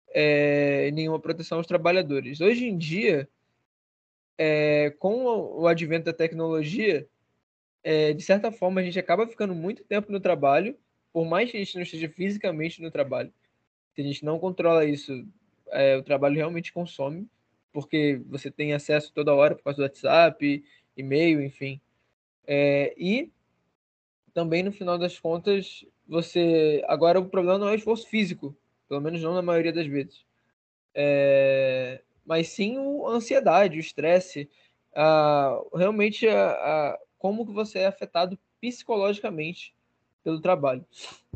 é, 0.09 0.91
nenhuma 0.91 1.19
proteção 1.19 1.57
aos 1.57 1.67
trabalhadores. 1.67 2.41
Hoje 2.41 2.67
em 2.67 2.77
dia, 2.77 3.27
é, 4.37 4.91
com 4.99 5.25
o 5.25 5.67
advento 5.67 6.05
da 6.05 6.13
tecnologia, 6.13 7.07
é, 7.83 8.13
de 8.13 8.23
certa 8.23 8.51
forma, 8.51 8.81
a 8.81 8.83
gente 8.83 8.99
acaba 8.99 9.27
ficando 9.27 9.53
muito 9.53 9.83
tempo 9.83 10.11
no 10.11 10.19
trabalho, 10.19 10.77
por 11.11 11.25
mais 11.25 11.51
que 11.51 11.57
a 11.57 11.59
gente 11.59 11.75
não 11.75 11.83
esteja 11.83 12.09
fisicamente 12.09 12.81
no 12.81 12.89
trabalho. 12.89 13.33
Se 13.93 14.01
a 14.01 14.03
gente 14.03 14.25
não 14.25 14.39
controla 14.39 14.85
isso, 14.85 15.27
é, 15.69 15.97
o 15.97 16.03
trabalho 16.03 16.35
realmente 16.35 16.73
consome 16.73 17.29
porque 17.73 18.21
você 18.27 18.51
tem 18.51 18.71
acesso 18.71 19.11
toda 19.11 19.33
hora 19.33 19.55
por 19.55 19.63
causa 19.63 19.77
do 19.77 19.83
WhatsApp, 19.83 20.63
e-mail, 20.95 21.41
enfim. 21.41 21.81
É, 22.45 22.93
e 22.95 23.31
também 24.33 24.61
no 24.61 24.71
final 24.71 24.97
das 24.97 25.19
contas, 25.19 25.83
você. 26.07 26.83
Agora 26.87 27.19
o 27.19 27.27
problema 27.27 27.57
não 27.57 27.67
é 27.67 27.71
o 27.71 27.75
esforço 27.75 28.07
físico, 28.07 28.55
pelo 28.87 29.01
menos 29.01 29.21
não 29.21 29.33
na 29.33 29.41
maioria 29.41 29.73
das 29.73 29.87
vezes. 29.87 30.23
É, 30.93 32.01
mas 32.23 32.49
sim 32.49 32.77
a 32.77 33.09
ansiedade, 33.09 33.77
o 33.77 33.81
estresse, 33.81 34.47
realmente 35.73 36.27
a, 36.27 36.97
como 37.23 37.45
que 37.45 37.53
você 37.53 37.79
é 37.79 37.87
afetado 37.87 38.37
psicologicamente 38.59 39.73
pelo 40.25 40.41
trabalho. 40.41 40.85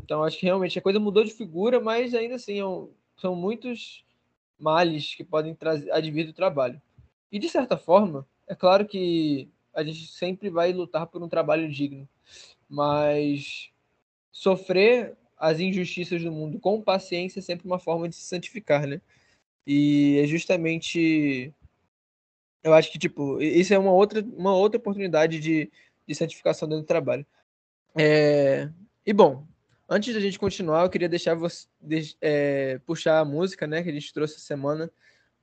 Então 0.04 0.22
acho 0.22 0.38
que 0.38 0.44
realmente 0.44 0.78
a 0.78 0.82
coisa 0.82 1.00
mudou 1.00 1.24
de 1.24 1.32
figura, 1.32 1.80
mas 1.80 2.14
ainda 2.14 2.34
assim 2.34 2.60
é 2.60 2.88
são 3.16 3.34
muitos 3.34 4.04
males 4.60 5.14
que 5.14 5.24
podem 5.24 5.54
trazer, 5.54 5.90
advir 5.90 6.26
do 6.26 6.34
trabalho. 6.34 6.78
E, 7.32 7.38
de 7.38 7.48
certa 7.48 7.78
forma, 7.78 8.28
é 8.46 8.54
claro 8.54 8.86
que 8.86 9.48
a 9.72 9.82
gente 9.82 10.08
sempre 10.08 10.50
vai 10.50 10.74
lutar 10.74 11.06
por 11.06 11.22
um 11.22 11.28
trabalho 11.28 11.70
digno, 11.70 12.06
mas 12.68 13.70
sofrer 14.30 15.16
as 15.38 15.58
injustiças 15.58 16.22
do 16.22 16.30
mundo 16.30 16.60
com 16.60 16.82
paciência 16.82 17.38
é 17.38 17.42
sempre 17.42 17.66
uma 17.66 17.78
forma 17.78 18.10
de 18.10 18.14
se 18.14 18.22
santificar, 18.22 18.86
né? 18.86 19.00
E 19.66 20.18
é 20.22 20.26
justamente. 20.26 21.50
Eu 22.62 22.74
acho 22.74 22.90
que, 22.90 22.98
tipo, 22.98 23.40
isso 23.40 23.72
é 23.72 23.78
uma 23.78 23.92
outra, 23.92 24.20
uma 24.36 24.54
outra 24.54 24.78
oportunidade 24.78 25.38
de, 25.40 25.70
de 26.06 26.14
santificação 26.14 26.68
dentro 26.68 26.82
do 26.82 26.86
trabalho. 26.86 27.26
É... 27.96 28.68
E, 29.06 29.12
bom, 29.12 29.46
Antes 29.90 30.12
da 30.12 30.20
gente 30.20 30.38
continuar, 30.38 30.82
eu 30.82 30.90
queria 30.90 31.08
deixar 31.08 31.34
você 31.34 31.66
é, 32.20 32.78
puxar 32.84 33.20
a 33.20 33.24
música, 33.24 33.66
né, 33.66 33.82
que 33.82 33.88
a 33.88 33.92
gente 33.92 34.12
trouxe 34.12 34.34
essa 34.34 34.44
semana, 34.44 34.90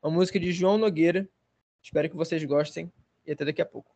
uma 0.03 0.11
música 0.11 0.39
de 0.39 0.51
João 0.51 0.77
Nogueira. 0.77 1.27
Espero 1.81 2.07
que 2.07 2.15
vocês 2.15 2.43
gostem 2.43 2.91
e 3.25 3.31
até 3.31 3.43
daqui 3.43 3.59
a 3.59 3.65
pouco. 3.65 3.94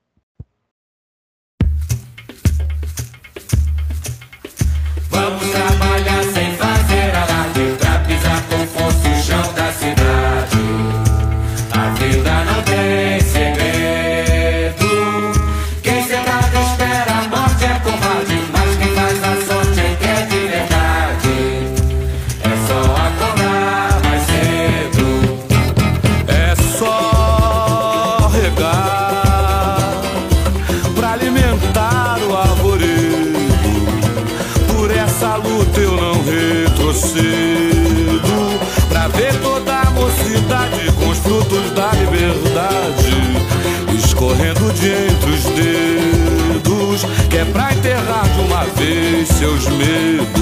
Seus 49.40 49.70
medos. 49.70 50.39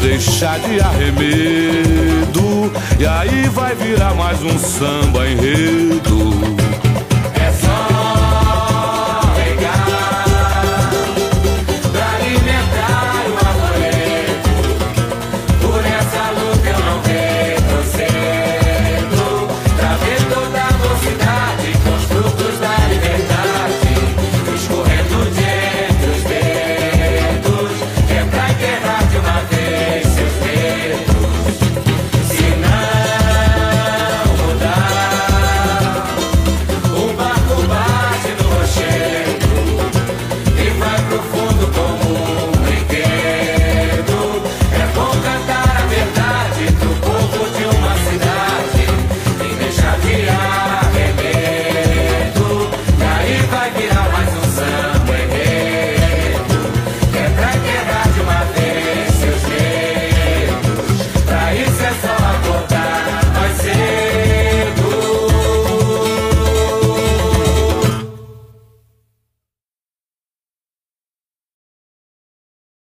Deixar 0.00 0.58
de 0.60 0.80
arremedo. 0.80 2.72
E 2.98 3.06
aí 3.06 3.48
vai 3.48 3.74
virar 3.74 4.14
mais 4.14 4.42
um 4.42 4.58
samba 4.58 5.28
enredo. 5.28 6.59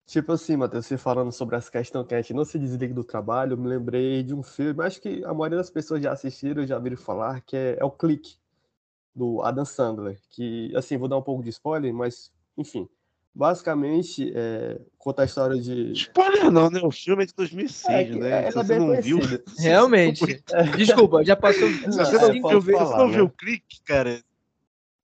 Tipo 0.06 0.32
assim, 0.32 0.56
Matheus, 0.56 0.86
você 0.86 0.96
falando 0.96 1.32
sobre 1.32 1.56
essa 1.56 1.70
questão 1.70 2.04
que 2.04 2.14
a 2.14 2.20
gente 2.20 2.32
não 2.32 2.44
se 2.44 2.58
desliga 2.58 2.94
do 2.94 3.02
trabalho, 3.02 3.54
eu 3.54 3.56
me 3.56 3.66
lembrei 3.66 4.22
de 4.22 4.32
um 4.34 4.42
filme, 4.42 4.84
acho 4.84 5.00
que 5.00 5.24
a 5.24 5.34
maioria 5.34 5.58
das 5.58 5.68
pessoas 5.70 6.00
já 6.00 6.12
assistiram, 6.12 6.64
já 6.64 6.78
viram 6.78 6.96
falar, 6.96 7.40
que 7.40 7.56
é, 7.56 7.76
é 7.80 7.84
o 7.84 7.90
Clique, 7.90 8.36
do 9.14 9.42
Adam 9.42 9.64
Sandler, 9.64 10.20
que, 10.30 10.72
assim, 10.76 10.96
vou 10.96 11.08
dar 11.08 11.16
um 11.16 11.22
pouco 11.22 11.42
de 11.42 11.48
spoiler, 11.50 11.92
mas, 11.92 12.30
enfim, 12.56 12.88
basicamente 13.34 14.32
é, 14.36 14.78
conta 14.96 15.22
a 15.22 15.24
história 15.24 15.60
de... 15.60 15.90
Spoiler 15.92 16.52
não, 16.52 16.70
né? 16.70 16.80
O 16.84 16.90
filme 16.92 17.24
é 17.24 17.26
de 17.26 17.34
2006, 17.34 17.88
É, 17.92 18.04
que- 18.04 18.18
né? 18.18 18.30
é, 18.46 18.50
Se 18.52 18.58
é 18.58 18.62
você 18.62 18.78
não 18.78 19.00
viu... 19.02 19.18
conhecida. 19.18 19.44
Realmente. 19.58 20.44
Desculpa, 20.76 21.24
já 21.26 21.34
passou. 21.34 21.68
Se 21.68 21.86
Não, 21.88 21.92
você 22.04 22.16
é, 22.16 22.20
não, 22.20 22.32
viu, 22.32 22.60
se 22.60 22.66
você 22.66 22.72
falar, 22.72 22.98
não 22.98 23.08
viu 23.08 23.16
né? 23.18 23.22
o 23.24 23.30
clique, 23.30 23.80
cara, 23.84 24.16
se 24.16 24.22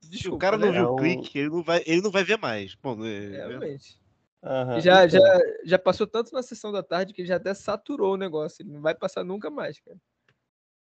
o 0.06 0.10
Desculpa, 0.10 0.38
cara 0.38 0.56
não 0.58 0.66
né? 0.68 0.72
viu 0.74 0.84
É 0.84 0.88
o 0.88 0.92
um- 0.92 0.96
clique, 0.96 1.38
ele 1.40 1.48
não 1.50 1.62
vai, 1.64 1.82
ele 1.86 2.02
não 2.02 2.10
vai 2.12 2.22
ver 2.22 2.38
mais. 2.38 2.76
Bom, 2.76 3.04
é, 3.04 3.28
Realmente. 3.48 4.00
Aham, 4.42 4.80
Já, 4.80 5.06
então. 5.06 5.20
já, 5.20 5.40
já 5.64 5.78
passou 5.78 6.06
tanto 6.06 6.32
na 6.32 6.42
sessão 6.42 6.72
da 6.72 6.82
tarde 6.82 7.12
que 7.12 7.24
já 7.24 7.36
até 7.36 7.54
saturou 7.54 8.14
o 8.14 8.16
negócio. 8.16 8.62
Ele 8.62 8.72
não 8.72 8.80
vai 8.80 8.94
passar 8.94 9.24
nunca 9.24 9.50
mais, 9.50 9.78
cara. 9.80 9.96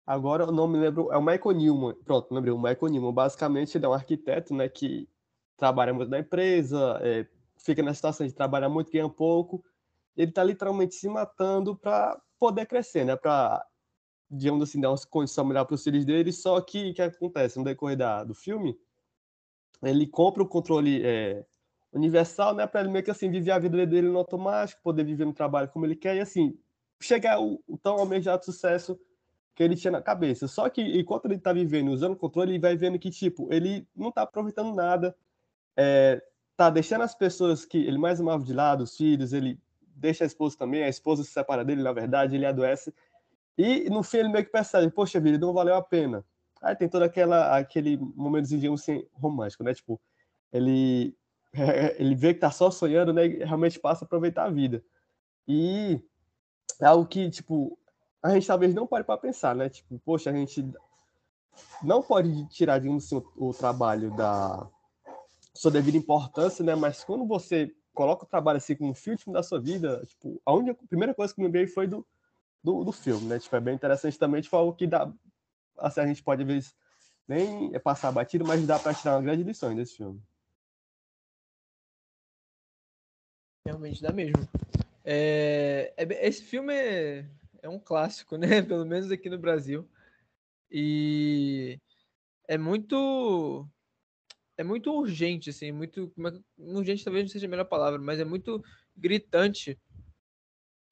Agora 0.06 0.44
eu 0.44 0.52
não 0.52 0.68
me 0.68 0.78
lembro, 0.78 1.10
é 1.12 1.16
o 1.16 1.22
Michael 1.22 1.52
Newman. 1.52 1.94
Pronto, 2.04 2.34
lembrei, 2.34 2.52
o 2.52 2.58
Michael 2.58 2.92
Newman. 2.92 3.12
Basicamente, 3.12 3.76
ele 3.78 3.86
é 3.86 3.88
um 3.88 3.94
arquiteto, 3.94 4.54
né, 4.54 4.68
que 4.68 5.08
trabalha 5.56 5.94
muito 5.94 6.10
na 6.10 6.18
empresa, 6.18 6.98
é, 7.00 7.26
fica 7.56 7.82
na 7.82 7.94
situação 7.94 8.26
de 8.26 8.34
trabalhar 8.34 8.68
muito, 8.68 8.92
ganha 8.92 9.08
pouco. 9.08 9.64
Ele 10.16 10.30
tá 10.30 10.44
literalmente 10.44 10.94
se 10.94 11.08
matando 11.08 11.74
para 11.74 12.20
poder 12.38 12.66
crescer, 12.66 13.04
né, 13.04 13.16
para, 13.16 13.64
digamos 14.30 14.68
assim, 14.68 14.80
dar 14.80 14.90
uma 14.90 14.98
condição 15.08 15.44
melhor 15.44 15.64
para 15.64 15.74
os 15.74 15.82
filhos 15.82 16.04
dele. 16.04 16.32
Só 16.32 16.60
que 16.60 16.90
o 16.90 16.94
que 16.94 17.00
acontece 17.00 17.58
no 17.58 17.64
decorrer 17.64 17.96
da, 17.96 18.24
do 18.24 18.34
filme? 18.34 18.78
Ele 19.82 20.06
compra 20.06 20.42
o 20.42 20.48
controle 20.48 21.02
é, 21.02 21.46
universal, 21.94 22.54
né, 22.54 22.66
para 22.66 22.80
ele 22.80 22.90
meio 22.90 23.04
que 23.04 23.10
assim 23.10 23.30
viver 23.30 23.52
a 23.52 23.58
vida 23.58 23.86
dele 23.86 24.08
no 24.08 24.18
automático, 24.18 24.82
poder 24.82 25.04
viver 25.04 25.24
no 25.24 25.32
trabalho 25.32 25.68
como 25.68 25.86
ele 25.86 25.94
quer 25.96 26.16
e 26.16 26.20
assim 26.20 26.58
chegar 27.00 27.34
ao, 27.34 27.60
o 27.66 27.78
tão 27.78 27.96
almejado 27.96 28.44
sucesso 28.44 28.98
que 29.54 29.62
ele 29.62 29.76
tinha 29.76 29.92
na 29.92 30.02
cabeça. 30.02 30.48
Só 30.48 30.68
que 30.68 30.82
enquanto 30.82 31.26
ele 31.26 31.38
tá 31.38 31.52
vivendo 31.52 31.90
usando 31.90 32.14
o 32.14 32.16
controle, 32.16 32.52
ele 32.52 32.58
vai 32.58 32.76
vendo 32.76 32.98
que, 32.98 33.10
tipo, 33.10 33.52
ele 33.52 33.86
não 33.94 34.10
tá 34.10 34.22
aproveitando 34.22 34.74
nada, 34.74 35.14
é, 35.76 36.22
tá 36.56 36.70
deixando 36.70 37.02
as 37.02 37.14
pessoas 37.14 37.64
que 37.64 37.78
ele 37.78 37.98
mais 37.98 38.20
amava 38.20 38.42
de 38.42 38.52
lado, 38.52 38.82
os 38.82 38.96
filhos, 38.96 39.32
ele 39.32 39.60
deixa 39.94 40.24
a 40.24 40.26
esposa 40.26 40.56
também, 40.58 40.82
a 40.82 40.88
esposa 40.88 41.22
se 41.22 41.30
separa 41.30 41.64
dele, 41.64 41.82
na 41.82 41.92
verdade, 41.92 42.34
ele 42.34 42.46
adoece. 42.46 42.92
E 43.56 43.88
no 43.88 44.02
fim 44.02 44.18
ele 44.18 44.28
meio 44.28 44.44
que 44.44 44.50
percebe, 44.50 44.90
poxa 44.90 45.20
vida, 45.20 45.38
não 45.38 45.52
valeu 45.52 45.76
a 45.76 45.82
pena. 45.82 46.24
Aí 46.60 46.74
tem 46.74 46.88
todo 46.88 47.02
aquela, 47.02 47.56
aquele 47.56 47.96
momentozinho 47.96 48.72
assim, 48.72 49.06
romântico, 49.12 49.62
né? 49.62 49.72
Tipo, 49.74 50.00
ele, 50.52 51.14
ele 51.98 52.14
vê 52.14 52.34
que 52.34 52.40
tá 52.40 52.50
só 52.50 52.70
sonhando, 52.70 53.12
né? 53.12 53.26
E 53.26 53.44
realmente 53.44 53.78
passa 53.78 54.04
a 54.04 54.06
aproveitar 54.06 54.44
a 54.44 54.50
vida. 54.50 54.84
E 55.46 56.00
é 56.80 56.86
algo 56.86 57.06
que, 57.06 57.30
tipo, 57.30 57.78
a 58.22 58.30
gente 58.30 58.46
talvez 58.46 58.74
não 58.74 58.86
pare 58.86 59.04
para 59.04 59.20
pensar, 59.20 59.54
né? 59.54 59.68
Tipo, 59.68 59.98
poxa, 60.00 60.30
a 60.30 60.32
gente 60.32 60.72
não 61.82 62.02
pode 62.02 62.46
tirar, 62.48 62.78
digamos 62.78 63.04
assim, 63.04 63.22
o, 63.36 63.48
o 63.48 63.54
trabalho 63.54 64.14
da 64.16 64.68
sua 65.54 65.70
devida 65.70 65.96
importância, 65.96 66.64
né? 66.64 66.74
Mas 66.74 67.04
quando 67.04 67.26
você 67.26 67.72
coloca 67.94 68.24
o 68.24 68.28
trabalho 68.28 68.56
assim 68.56 68.74
como 68.74 68.92
fio 68.92 69.16
da 69.28 69.42
sua 69.42 69.60
vida, 69.60 70.02
tipo, 70.06 70.40
a 70.44 70.52
única 70.52 70.82
a 70.82 70.88
primeira 70.88 71.14
coisa 71.14 71.32
que 71.32 71.40
me 71.40 71.48
veio 71.48 71.68
foi 71.68 71.86
do, 71.86 72.04
do, 72.62 72.82
do 72.82 72.90
filme, 72.90 73.26
né? 73.26 73.38
Tipo, 73.38 73.54
é 73.54 73.60
bem 73.60 73.74
interessante 73.74 74.18
também, 74.18 74.42
tipo, 74.42 74.56
algo 74.56 74.74
que 74.74 74.88
dá, 74.88 75.12
assim, 75.78 76.00
a 76.00 76.06
gente 76.06 76.22
pode 76.22 76.42
às 76.42 76.48
vezes 76.48 76.74
nem 77.28 77.78
passar 77.80 78.10
batido, 78.10 78.44
mas 78.44 78.66
dá 78.66 78.78
para 78.78 78.92
tirar 78.92 79.16
uma 79.16 79.22
grande 79.22 79.44
lição 79.44 79.74
desse 79.74 79.96
filme. 79.96 80.20
Realmente 83.66 84.02
dá 84.02 84.12
mesmo. 84.12 84.46
É, 85.04 85.94
é 85.96 86.28
esse 86.28 86.42
filme 86.44 86.74
é, 86.74 87.26
é 87.62 87.68
um 87.68 87.78
clássico, 87.78 88.36
né? 88.38 88.60
Pelo 88.60 88.84
menos 88.84 89.10
aqui 89.10 89.30
no 89.30 89.38
Brasil. 89.38 89.88
E 90.70 91.78
é 92.46 92.58
muito 92.58 93.66
é 94.56 94.62
muito 94.62 94.92
urgente, 94.92 95.50
assim, 95.50 95.72
muito 95.72 96.12
é 96.16 96.40
urgente 96.58 97.04
talvez 97.04 97.24
não 97.24 97.28
seja 97.28 97.46
a 97.46 97.50
melhor 97.50 97.64
palavra, 97.64 97.98
mas 97.98 98.20
é 98.20 98.24
muito 98.24 98.62
gritante 98.96 99.78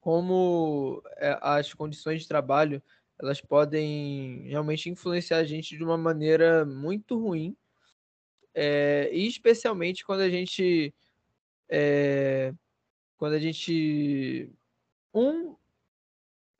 como 0.01 1.01
é, 1.17 1.37
as 1.41 1.73
condições 1.73 2.23
de 2.23 2.27
trabalho 2.27 2.83
elas 3.19 3.39
podem 3.39 4.47
realmente 4.49 4.89
influenciar 4.89 5.37
a 5.37 5.43
gente 5.45 5.77
de 5.77 5.83
uma 5.83 5.97
maneira 5.97 6.65
muito 6.65 7.17
ruim, 7.17 7.55
é, 8.53 9.09
e 9.13 9.27
especialmente 9.27 10.03
quando 10.03 10.21
a 10.21 10.29
gente 10.29 10.93
é, 11.69 12.53
quando 13.23 13.35
a 13.35 13.39
gente 13.39 14.51
um 15.13 15.55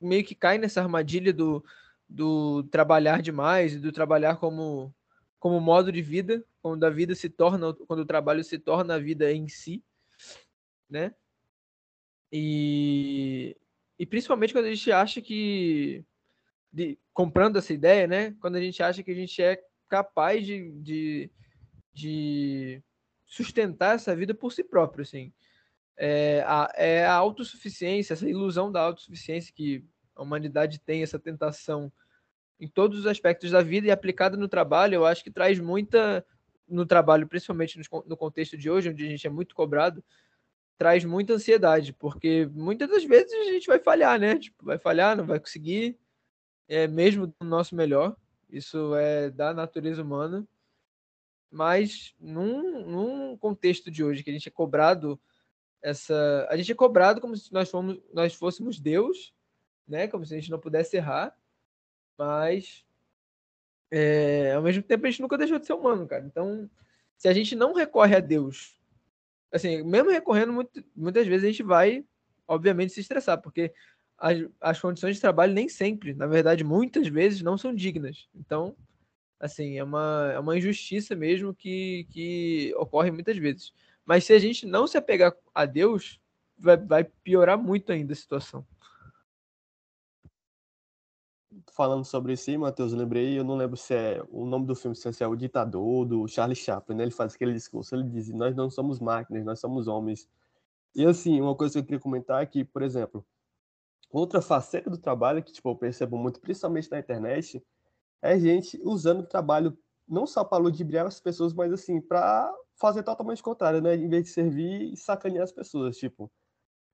meio 0.00 0.24
que 0.24 0.34
cai 0.34 0.56
nessa 0.56 0.80
armadilha 0.80 1.30
do, 1.30 1.62
do 2.08 2.62
trabalhar 2.62 3.20
demais 3.20 3.74
e 3.74 3.78
do 3.78 3.92
trabalhar 3.92 4.36
como 4.36 4.90
como 5.38 5.60
modo 5.60 5.92
de 5.92 6.00
vida, 6.00 6.42
quando 6.62 6.82
a 6.84 6.88
vida 6.88 7.14
se 7.14 7.28
torna 7.28 7.74
quando 7.74 8.00
o 8.00 8.06
trabalho 8.06 8.42
se 8.42 8.58
torna 8.58 8.94
a 8.94 8.98
vida 8.98 9.30
em 9.30 9.46
si, 9.46 9.84
né? 10.88 11.14
E 12.32 13.54
e 13.98 14.06
principalmente 14.06 14.54
quando 14.54 14.64
a 14.64 14.74
gente 14.74 14.90
acha 14.90 15.20
que 15.20 16.02
de, 16.72 16.98
comprando 17.12 17.58
essa 17.58 17.74
ideia, 17.74 18.06
né? 18.06 18.34
Quando 18.40 18.56
a 18.56 18.60
gente 18.62 18.82
acha 18.82 19.02
que 19.02 19.10
a 19.10 19.14
gente 19.14 19.42
é 19.42 19.62
capaz 19.86 20.46
de, 20.46 20.72
de, 20.80 21.30
de 21.92 22.82
sustentar 23.26 23.96
essa 23.96 24.16
vida 24.16 24.32
por 24.32 24.50
si 24.50 24.64
próprio, 24.64 25.02
assim 25.02 25.30
é 25.96 26.42
a, 26.46 26.72
é 26.76 27.06
a 27.06 27.14
autossuficiência, 27.14 28.14
essa 28.14 28.28
ilusão 28.28 28.70
da 28.70 28.80
autossuficiência 28.80 29.52
que 29.54 29.84
a 30.14 30.22
humanidade 30.22 30.80
tem, 30.80 31.02
essa 31.02 31.18
tentação 31.18 31.92
em 32.58 32.68
todos 32.68 33.00
os 33.00 33.06
aspectos 33.06 33.50
da 33.50 33.62
vida 33.62 33.86
e 33.86 33.90
aplicada 33.90 34.36
no 34.36 34.48
trabalho, 34.48 34.94
eu 34.94 35.06
acho 35.06 35.22
que 35.22 35.30
traz 35.30 35.58
muita, 35.58 36.24
no 36.68 36.86
trabalho, 36.86 37.26
principalmente 37.26 37.80
no, 38.06 38.16
contexto 38.16 38.56
de 38.56 38.70
hoje, 38.70 38.90
onde 38.90 39.04
a 39.04 39.08
gente 39.08 39.26
é 39.26 39.30
muito 39.30 39.54
cobrado, 39.54 40.04
traz 40.78 41.04
muita 41.04 41.34
ansiedade, 41.34 41.92
porque 41.92 42.48
muitas 42.52 42.88
das 42.88 43.04
vezes 43.04 43.32
a 43.32 43.52
gente 43.52 43.66
vai 43.66 43.78
falhar, 43.78 44.18
né? 44.18 44.38
Tipo, 44.38 44.64
vai 44.64 44.78
falhar, 44.78 45.16
não 45.16 45.26
vai 45.26 45.38
conseguir, 45.38 45.98
é 46.68 46.86
mesmo 46.86 47.26
do 47.26 47.34
nosso 47.40 47.74
melhor, 47.74 48.16
isso 48.48 48.94
é 48.94 49.30
da 49.30 49.52
natureza 49.52 50.02
humana, 50.02 50.46
mas 51.50 52.14
num, 52.18 52.86
num 52.86 53.36
contexto 53.36 53.90
de 53.90 54.02
hoje 54.02 54.22
que 54.22 54.30
a 54.30 54.32
gente 54.32 54.48
é 54.48 54.52
cobrado 54.52 55.20
essa 55.84 56.48
a 56.50 56.56
gente 56.56 56.72
é 56.72 56.74
cobrado 56.74 57.20
como 57.20 57.36
se 57.36 57.52
nós 57.52 57.70
fomos 57.70 58.00
nós 58.12 58.34
fôssemos 58.34 58.80
Deus 58.80 59.34
né? 59.86 60.08
Como 60.08 60.24
se 60.24 60.34
a 60.34 60.38
gente 60.38 60.50
não 60.50 60.58
pudesse 60.58 60.96
errar 60.96 61.36
mas 62.18 62.84
é, 63.90 64.54
ao 64.54 64.62
mesmo 64.62 64.82
tempo 64.82 65.06
a 65.06 65.10
gente 65.10 65.20
nunca 65.20 65.36
deixou 65.36 65.58
de 65.58 65.66
ser 65.66 65.74
humano 65.74 66.06
cara. 66.08 66.24
Então 66.24 66.68
se 67.18 67.28
a 67.28 67.34
gente 67.34 67.54
não 67.54 67.74
recorre 67.74 68.16
a 68.16 68.20
Deus 68.20 68.80
assim 69.52 69.82
mesmo 69.84 70.10
recorrendo 70.10 70.54
muito, 70.54 70.82
muitas 70.96 71.26
vezes 71.26 71.44
a 71.44 71.48
gente 71.48 71.62
vai 71.62 72.02
obviamente 72.48 72.94
se 72.94 73.00
estressar 73.00 73.40
porque 73.42 73.70
as, 74.16 74.38
as 74.60 74.80
condições 74.80 75.16
de 75.16 75.20
trabalho 75.20 75.52
nem 75.52 75.68
sempre 75.68 76.14
na 76.14 76.26
verdade 76.26 76.64
muitas 76.64 77.06
vezes 77.08 77.42
não 77.42 77.58
são 77.58 77.74
dignas. 77.74 78.26
Então 78.34 78.74
assim 79.38 79.76
é 79.76 79.84
uma 79.84 80.30
é 80.32 80.38
uma 80.38 80.56
injustiça 80.56 81.14
mesmo 81.14 81.54
que 81.54 82.06
que 82.10 82.72
ocorre 82.78 83.10
muitas 83.10 83.36
vezes 83.36 83.74
mas 84.04 84.24
se 84.24 84.32
a 84.32 84.38
gente 84.38 84.66
não 84.66 84.86
se 84.86 84.96
apegar 84.98 85.34
a 85.54 85.64
Deus, 85.64 86.20
vai, 86.58 86.76
vai 86.76 87.04
piorar 87.04 87.58
muito 87.58 87.90
ainda 87.92 88.12
a 88.12 88.16
situação. 88.16 88.66
Falando 91.72 92.04
sobre 92.04 92.32
isso 92.32 92.56
Matheus, 92.58 92.92
eu 92.92 92.98
lembrei, 92.98 93.38
eu 93.38 93.44
não 93.44 93.56
lembro 93.56 93.76
se 93.76 93.94
é 93.94 94.22
o 94.28 94.44
nome 94.44 94.66
do 94.66 94.74
filme, 94.74 94.94
se 94.96 95.22
é 95.22 95.26
o 95.26 95.36
Ditador, 95.36 96.04
do 96.04 96.28
Charlie 96.28 96.56
Chaplin, 96.56 96.96
né? 96.96 97.04
Ele 97.04 97.10
faz 97.10 97.34
aquele 97.34 97.52
discurso, 97.52 97.94
ele 97.94 98.04
diz, 98.04 98.28
nós 98.30 98.54
não 98.54 98.68
somos 98.70 99.00
máquinas, 99.00 99.44
nós 99.44 99.60
somos 99.60 99.88
homens. 99.88 100.28
E 100.94 101.04
assim, 101.04 101.40
uma 101.40 101.54
coisa 101.54 101.74
que 101.74 101.78
eu 101.78 101.84
queria 101.84 102.00
comentar 102.00 102.42
é 102.42 102.46
que, 102.46 102.64
por 102.64 102.82
exemplo, 102.82 103.24
outra 104.10 104.40
faceta 104.42 104.90
do 104.90 104.98
trabalho 104.98 105.42
que 105.42 105.52
tipo, 105.52 105.68
eu 105.68 105.76
percebo 105.76 106.16
muito, 106.16 106.40
principalmente 106.40 106.90
na 106.90 106.98
internet, 106.98 107.64
é 108.22 108.38
gente 108.38 108.80
usando 108.84 109.20
o 109.20 109.26
trabalho 109.26 109.76
não 110.08 110.26
só 110.26 110.44
para 110.44 110.62
ludibriar 110.62 111.06
as 111.06 111.20
pessoas, 111.20 111.52
mas 111.52 111.72
assim, 111.72 112.00
para 112.00 112.52
fazer 112.76 113.02
totalmente 113.02 113.40
o 113.40 113.44
contrário, 113.44 113.80
né? 113.80 113.94
Em 113.96 114.08
vez 114.08 114.24
de 114.24 114.30
servir 114.30 114.92
e 114.92 114.96
sacanear 114.96 115.44
as 115.44 115.52
pessoas. 115.52 115.96
Tipo, 115.96 116.30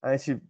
a 0.02 0.16
gente. 0.16 0.42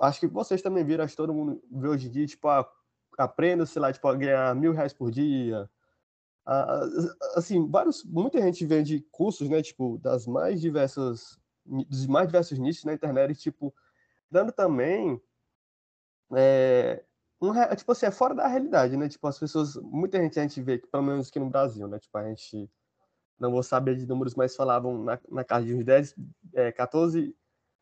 Acho 0.00 0.20
que 0.20 0.26
vocês 0.28 0.62
também 0.62 0.84
viram, 0.84 1.04
acho 1.04 1.14
que 1.14 1.16
todo 1.16 1.34
mundo 1.34 1.60
vê 1.70 1.88
hoje 1.88 2.06
em 2.06 2.10
dia, 2.10 2.26
tipo, 2.26 2.46
ah, 2.48 2.70
aprenda, 3.18 3.66
sei 3.66 3.82
lá, 3.82 3.92
tipo, 3.92 4.06
a 4.06 4.14
ganhar 4.14 4.54
mil 4.54 4.72
reais 4.72 4.92
por 4.92 5.10
dia. 5.10 5.68
Ah, 6.46 6.80
assim, 7.34 7.68
vários, 7.68 8.04
muita 8.04 8.40
gente 8.40 8.64
vende 8.64 9.00
cursos, 9.10 9.48
né? 9.48 9.62
Tipo, 9.62 9.98
das 9.98 10.26
mais 10.26 10.60
diversas, 10.60 11.38
dos 11.64 12.06
mais 12.06 12.28
diversos 12.28 12.58
nichos 12.58 12.84
na 12.84 12.94
internet, 12.94 13.38
tipo, 13.40 13.74
dando 14.30 14.52
também. 14.52 15.20
É, 16.36 17.04
um, 17.40 17.52
tipo 17.76 17.92
assim, 17.92 18.06
é 18.06 18.10
fora 18.10 18.34
da 18.34 18.46
realidade, 18.46 18.96
né? 18.96 19.08
Tipo, 19.08 19.26
as 19.26 19.38
pessoas, 19.38 19.76
muita 19.76 20.18
gente 20.18 20.38
a 20.38 20.42
gente 20.42 20.62
vê, 20.62 20.78
pelo 20.78 21.02
menos 21.02 21.28
aqui 21.28 21.38
no 21.40 21.50
Brasil, 21.50 21.88
né? 21.88 21.98
Tipo, 21.98 22.18
a 22.18 22.28
gente 22.28 22.70
não 23.38 23.50
vou 23.50 23.62
saber 23.62 23.96
de 23.96 24.06
números, 24.06 24.34
mas 24.34 24.56
falavam 24.56 25.02
na, 25.04 25.18
na 25.30 25.44
casa 25.44 25.66
de 25.66 25.74
uns 25.74 25.84
10, 25.84 26.14
é, 26.54 26.72
14 26.72 27.34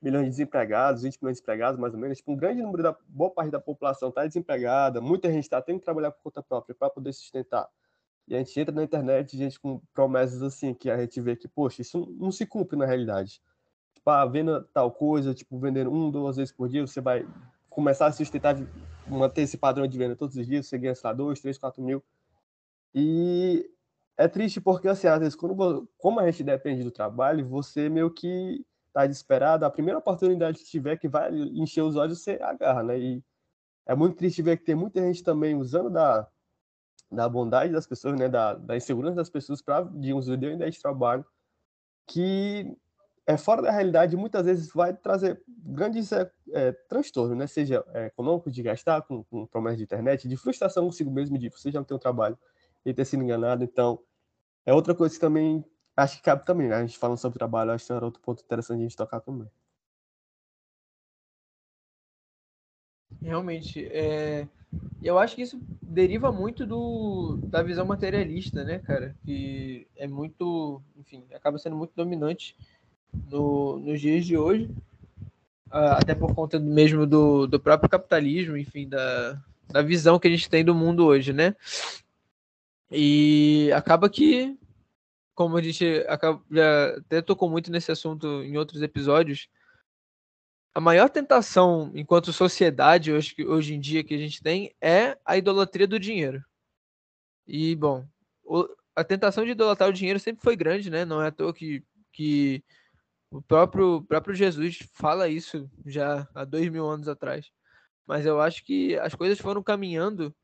milhões 0.03 0.25
de 0.25 0.31
desempregados, 0.31 1.03
20 1.03 1.19
milhões 1.21 1.37
de 1.37 1.41
desempregados, 1.41 1.81
mais 1.81 1.95
ou 1.95 2.01
menos. 2.01 2.19
Tipo, 2.19 2.33
um 2.33 2.37
grande 2.37 2.63
número 2.63 2.83
da 2.83 2.97
boa 3.09 3.31
parte 3.31 3.51
da 3.51 3.61
população 3.61 4.11
está 4.11 4.27
desempregada, 4.27 5.01
muita 5.01 5.31
gente 5.33 5.45
está 5.45 5.63
tendo 5.63 5.79
que 5.79 5.85
trabalhar 5.85 6.11
por 6.11 6.23
conta 6.23 6.43
própria 6.43 6.75
para 6.75 6.91
poder 6.91 7.13
sustentar. 7.13 7.69
E 8.27 8.35
a 8.35 8.39
gente 8.39 8.59
entra 8.59 8.75
na 8.75 8.83
internet, 8.83 9.37
gente 9.37 9.61
com 9.61 9.81
promessas 9.93 10.43
assim, 10.43 10.75
que 10.75 10.91
a 10.91 10.99
gente 10.99 11.21
vê 11.21 11.37
que, 11.37 11.47
poxa, 11.47 11.83
isso 11.83 12.07
não 12.19 12.33
se 12.33 12.47
cumpre 12.47 12.77
na 12.77 12.87
realidade. 12.87 13.41
Tipo, 13.95 14.11
ah, 14.11 14.25
venda 14.27 14.67
tal 14.73 14.91
coisa, 14.91 15.35
tipo, 15.35 15.59
vendendo 15.59 15.93
um, 15.93 16.11
duas 16.11 16.37
vezes 16.37 16.53
por 16.53 16.69
dia, 16.69 16.87
você 16.87 17.01
vai 17.01 17.27
começar 17.69 18.07
a 18.07 18.13
sustentar, 18.13 18.57
manter 19.07 19.43
esse 19.43 19.59
padrão 19.59 19.87
de 19.87 19.99
venda 19.99 20.17
todos 20.17 20.37
os 20.37 20.47
dias, 20.47 20.67
você 20.67 20.79
ganha, 20.79 20.95
sei 20.95 21.09
lá, 21.09 21.15
dois, 21.15 21.41
três, 21.41 21.59
quatro 21.59 21.83
mil. 21.83 22.03
E 22.95 23.69
é 24.17 24.29
triste 24.29 24.61
porque, 24.61 24.89
assim, 24.89 25.07
às 25.07 25.19
vezes, 25.19 25.35
quando, 25.35 25.89
como 25.99 26.21
a 26.21 26.31
gente 26.31 26.45
depende 26.45 26.85
do 26.85 26.91
trabalho, 26.91 27.47
você 27.49 27.89
meio 27.89 28.11
que 28.11 28.65
tá 28.93 29.07
desesperado, 29.07 29.65
a 29.65 29.71
primeira 29.71 29.99
oportunidade 29.99 30.59
que 30.59 30.65
tiver 30.65 30.97
que 30.97 31.09
vai 31.09 31.33
encher 31.35 31.83
os 31.83 31.97
olhos, 31.97 32.23
você 32.23 32.39
agarra, 32.41 32.83
né? 32.83 32.99
E 32.99 33.25
é 33.87 33.95
muito 33.95 34.17
triste 34.17 34.41
ver 34.41 34.57
que 34.57 34.65
tem 34.65 34.75
muita 34.75 35.01
gente 35.01 35.23
também 35.23 35.57
usando 35.57 35.91
da, 35.91 36.29
da 37.11 37.29
bondade 37.29 37.73
das 37.73 37.87
pessoas, 37.87 38.19
né? 38.19 38.29
Da, 38.29 38.55
da 38.55 38.77
insegurança 38.77 39.17
das 39.17 39.31
pessoas 39.31 39.61
para 39.61 39.83
de 39.85 40.13
deu 40.37 40.53
ideia 40.53 40.71
de 40.71 40.81
trabalho 40.81 41.25
que 42.07 42.77
é 43.27 43.37
fora 43.37 43.63
da 43.63 43.71
realidade 43.71 44.17
muitas 44.17 44.45
vezes 44.45 44.71
vai 44.73 44.95
trazer 44.95 45.43
grandes 45.49 46.13
é, 46.13 46.31
é, 46.53 46.73
transtornos, 46.73 47.37
né? 47.37 47.47
Seja 47.47 47.85
é, 47.95 48.07
econômico, 48.07 48.51
de 48.51 48.63
gastar 48.63 49.03
com, 49.03 49.25
com 49.25 49.47
promessas 49.47 49.79
de 49.79 49.85
internet, 49.85 50.29
de 50.29 50.37
frustração 50.37 50.85
consigo 50.85 51.11
mesmo, 51.11 51.39
de 51.39 51.49
você 51.49 51.71
já 51.71 51.81
não 51.81 51.85
ter 51.85 51.95
um 51.95 51.99
trabalho 51.99 52.39
e 52.85 52.95
ter 52.95 53.05
sido 53.05 53.23
enganado. 53.23 53.65
Então, 53.65 54.01
é 54.67 54.73
outra 54.73 54.95
coisa 54.95 55.15
que 55.15 55.21
também 55.21 55.65
Acho 55.97 56.17
que 56.17 56.23
cabe 56.23 56.45
também, 56.45 56.69
né? 56.69 56.77
A 56.77 56.81
gente 56.81 56.99
falando 56.99 57.19
sobre 57.19 57.39
trabalho, 57.39 57.71
acho 57.71 57.87
que 57.87 57.93
era 57.93 58.05
outro 58.05 58.21
ponto 58.21 58.43
interessante 58.43 58.81
a 58.81 58.83
gente 58.83 58.97
tocar 58.97 59.21
também. 59.21 59.49
Realmente, 63.23 63.87
é... 63.87 64.49
eu 65.01 65.19
acho 65.19 65.37
que 65.37 65.43
isso 65.43 65.61
deriva 65.81 66.33
muito 66.33 66.67
do, 66.67 67.39
da 67.45 67.63
visão 67.63 67.87
materialista, 67.87 68.65
né, 68.65 68.81
cara? 68.81 69.15
Que 69.25 69.87
é 69.97 70.09
muito, 70.09 70.83
enfim, 70.97 71.25
acaba 71.33 71.59
sendo 71.59 71.77
muito 71.77 71.93
dominante 71.95 72.57
no, 73.31 73.79
nos 73.79 74.01
dias 74.01 74.27
de 74.27 74.37
hoje, 74.37 74.69
até 75.71 76.13
por 76.13 76.35
conta 76.35 76.59
mesmo 76.59 77.07
do, 77.07 77.47
do 77.47 77.61
próprio 77.61 77.89
capitalismo, 77.89 78.57
enfim, 78.57 78.89
da, 78.89 79.41
da 79.69 79.81
visão 79.81 80.19
que 80.19 80.27
a 80.27 80.31
gente 80.31 80.51
tem 80.51 80.65
do 80.65 80.75
mundo 80.75 81.07
hoje, 81.07 81.33
né? 81.33 81.55
E 82.97 83.73
acaba 83.73 84.09
que 84.09 84.57
como 85.35 85.57
a 85.57 85.63
gente 85.63 85.85
já 86.51 86.97
até 86.97 87.21
tocou 87.21 87.51
muito 87.51 87.71
nesse 87.71 87.91
assunto 87.91 88.43
em 88.45 88.57
outros 88.57 88.81
episódios, 88.83 89.49
a 90.73 90.81
maior 90.81 91.11
tentação 91.11 91.91
enquanto 91.95 92.33
sociedade 92.33 93.13
hoje, 93.13 93.35
hoje 93.47 93.75
em 93.75 93.81
dia 93.81 94.05
que 94.05 94.15
a 94.15 94.19
gente 94.19 94.43
tem 94.43 94.75
é 94.81 95.19
a 95.25 95.37
idolatria 95.37 95.87
do 95.87 95.99
dinheiro. 95.99 96.43
E, 97.47 97.75
bom, 97.77 98.07
a 98.95 99.05
tentação 99.05 99.45
de 99.45 99.51
idolatrar 99.51 99.89
o 99.91 99.93
dinheiro 99.93 100.19
sempre 100.19 100.43
foi 100.43 100.57
grande, 100.57 100.89
né? 100.89 101.05
Não 101.05 101.21
é 101.21 101.29
à 101.29 101.33
toa 101.33 101.53
que, 101.53 101.83
que 102.13 102.63
o 103.31 103.43
próprio, 103.43 104.03
próprio 104.03 104.35
Jesus 104.35 104.79
fala 104.93 105.29
isso 105.29 105.69
já 105.85 106.29
há 106.35 106.45
dois 106.45 106.69
mil 106.69 106.89
anos 106.89 107.09
atrás. 107.09 107.51
Mas 108.07 108.25
eu 108.25 108.41
acho 108.41 108.65
que 108.65 108.97
as 108.99 109.15
coisas 109.15 109.39
foram 109.39 109.63
caminhando 109.63 110.35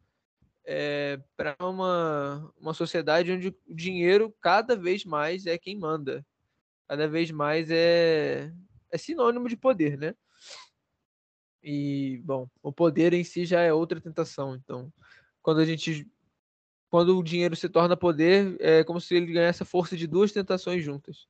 é, 0.73 1.21
para 1.37 1.57
uma, 1.61 2.49
uma 2.57 2.73
sociedade 2.73 3.33
onde 3.33 3.49
o 3.49 3.75
dinheiro 3.75 4.33
cada 4.41 4.77
vez 4.77 5.05
mais 5.05 5.45
é 5.45 5.59
quem 5.59 5.77
manda. 5.77 6.25
Cada 6.87 7.09
vez 7.09 7.29
mais 7.33 7.69
é, 7.73 8.53
é 8.89 8.97
sinônimo 8.97 9.49
de 9.49 9.57
poder, 9.57 9.99
né? 9.99 10.15
E, 11.61 12.23
bom, 12.25 12.49
o 12.63 12.73
poder 12.73 13.13
em 13.13 13.25
si 13.25 13.45
já 13.45 13.63
é 13.63 13.73
outra 13.73 14.01
tentação. 14.01 14.55
Então, 14.55 14.93
quando 15.43 15.59
a 15.59 15.65
gente. 15.65 16.09
Quando 16.89 17.19
o 17.19 17.23
dinheiro 17.23 17.57
se 17.57 17.69
torna 17.69 17.97
poder, 17.97 18.57
é 18.61 18.85
como 18.85 19.01
se 19.01 19.15
ele 19.15 19.33
ganhasse 19.33 19.65
a 19.65 19.67
força 19.67 19.97
de 19.97 20.07
duas 20.07 20.31
tentações 20.31 20.85
juntas. 20.85 21.27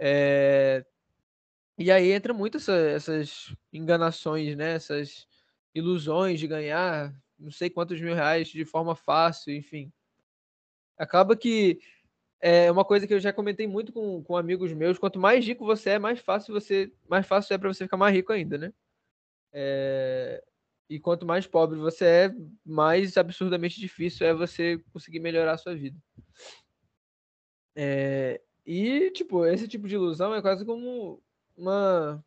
É, 0.00 0.84
e 1.76 1.92
aí 1.92 2.10
entra 2.10 2.34
muito 2.34 2.56
essa, 2.56 2.74
essas 2.74 3.54
enganações, 3.72 4.56
né? 4.56 4.74
Essas 4.74 5.28
ilusões 5.72 6.40
de 6.40 6.48
ganhar 6.48 7.14
não 7.38 7.50
sei 7.50 7.70
quantos 7.70 8.00
mil 8.00 8.14
reais 8.14 8.48
de 8.48 8.64
forma 8.64 8.96
fácil, 8.96 9.54
enfim. 9.54 9.92
Acaba 10.96 11.36
que 11.36 11.78
é 12.40 12.70
uma 12.70 12.84
coisa 12.84 13.06
que 13.06 13.14
eu 13.14 13.20
já 13.20 13.32
comentei 13.32 13.66
muito 13.66 13.92
com, 13.92 14.22
com 14.22 14.36
amigos 14.36 14.72
meus. 14.72 14.98
Quanto 14.98 15.18
mais 15.18 15.46
rico 15.46 15.64
você 15.64 15.90
é, 15.90 15.98
mais 15.98 16.20
fácil 16.20 16.52
você, 16.52 16.92
mais 17.08 17.26
fácil 17.26 17.54
é 17.54 17.58
para 17.58 17.72
você 17.72 17.84
ficar 17.84 17.96
mais 17.96 18.14
rico 18.14 18.32
ainda, 18.32 18.58
né? 18.58 18.72
É, 19.52 20.42
e 20.88 20.98
quanto 20.98 21.26
mais 21.26 21.46
pobre 21.46 21.78
você 21.78 22.04
é, 22.04 22.34
mais 22.64 23.16
absurdamente 23.16 23.80
difícil 23.80 24.26
é 24.26 24.34
você 24.34 24.78
conseguir 24.92 25.20
melhorar 25.20 25.52
a 25.52 25.58
sua 25.58 25.74
vida. 25.74 25.98
É, 27.76 28.40
e, 28.66 29.10
tipo, 29.12 29.46
esse 29.46 29.68
tipo 29.68 29.86
de 29.86 29.94
ilusão 29.94 30.34
é 30.34 30.42
quase 30.42 30.64
como 30.64 31.22
uma. 31.56 32.24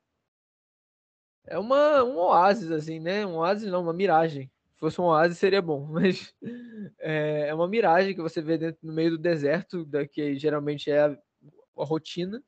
É 1.45 1.57
uma, 1.57 2.03
um 2.03 2.17
oásis, 2.17 2.71
assim, 2.71 2.99
né? 2.99 3.25
Um 3.25 3.37
oásis 3.37 3.69
não, 3.69 3.81
uma 3.81 3.93
miragem 3.93 4.49
fosse 4.81 4.99
um 4.99 5.05
oásis 5.05 5.37
seria 5.37 5.61
bom, 5.61 5.85
mas 5.93 6.33
é, 6.99 7.49
é, 7.49 7.53
uma 7.53 7.67
miragem 7.67 8.15
que 8.15 8.21
você 8.21 8.41
vê 8.41 8.57
dentro, 8.57 8.79
no 8.81 8.91
meio 8.91 9.11
do 9.11 9.17
deserto, 9.17 9.85
da, 9.85 10.07
que 10.07 10.35
geralmente 10.35 10.89
é 10.89 11.01
a, 11.01 11.17
a 11.77 11.85
rotina 11.85 12.43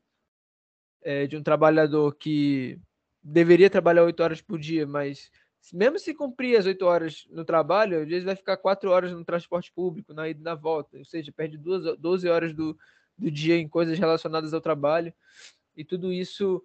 é, 1.03 1.27
de 1.27 1.37
um 1.37 1.43
trabalhador 1.43 2.15
que 2.15 2.79
deveria 3.21 3.69
trabalhar 3.69 4.03
oito 4.03 4.21
horas 4.21 4.41
por 4.41 4.59
dia, 4.59 4.87
mas 4.87 5.29
mesmo 5.71 5.99
se 5.99 6.13
cumprir 6.13 6.57
as 6.57 6.65
oito 6.65 6.85
horas 6.85 7.25
no 7.29 7.45
trabalho, 7.45 8.01
às 8.01 8.07
vezes 8.07 8.25
vai 8.25 8.35
ficar 8.35 8.57
quatro 8.57 8.89
horas 8.89 9.13
no 9.13 9.23
transporte 9.23 9.71
público, 9.71 10.13
na 10.13 10.27
ida 10.27 10.41
e 10.41 10.43
na 10.43 10.55
volta, 10.55 10.97
ou 10.97 11.05
seja, 11.05 11.31
perde 11.31 11.57
duas, 11.57 11.97
12 11.99 12.27
horas 12.27 12.53
do, 12.53 12.77
do 13.17 13.29
dia 13.29 13.55
em 13.55 13.69
coisas 13.69 13.97
relacionadas 13.97 14.53
ao 14.53 14.59
trabalho, 14.59 15.13
e 15.77 15.85
tudo 15.85 16.11
isso 16.11 16.61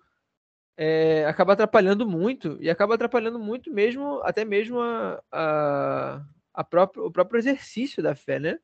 é, 0.80 1.26
acaba 1.26 1.54
atrapalhando 1.54 2.08
muito, 2.08 2.56
e 2.62 2.70
acaba 2.70 2.94
atrapalhando 2.94 3.36
muito 3.36 3.68
mesmo, 3.68 4.20
até 4.22 4.44
mesmo 4.44 4.80
a, 4.80 5.20
a, 5.32 6.24
a 6.54 6.62
próprio, 6.62 7.04
o 7.04 7.10
próprio 7.10 7.36
exercício 7.36 8.00
da 8.00 8.14
fé, 8.14 8.38
né? 8.38 8.60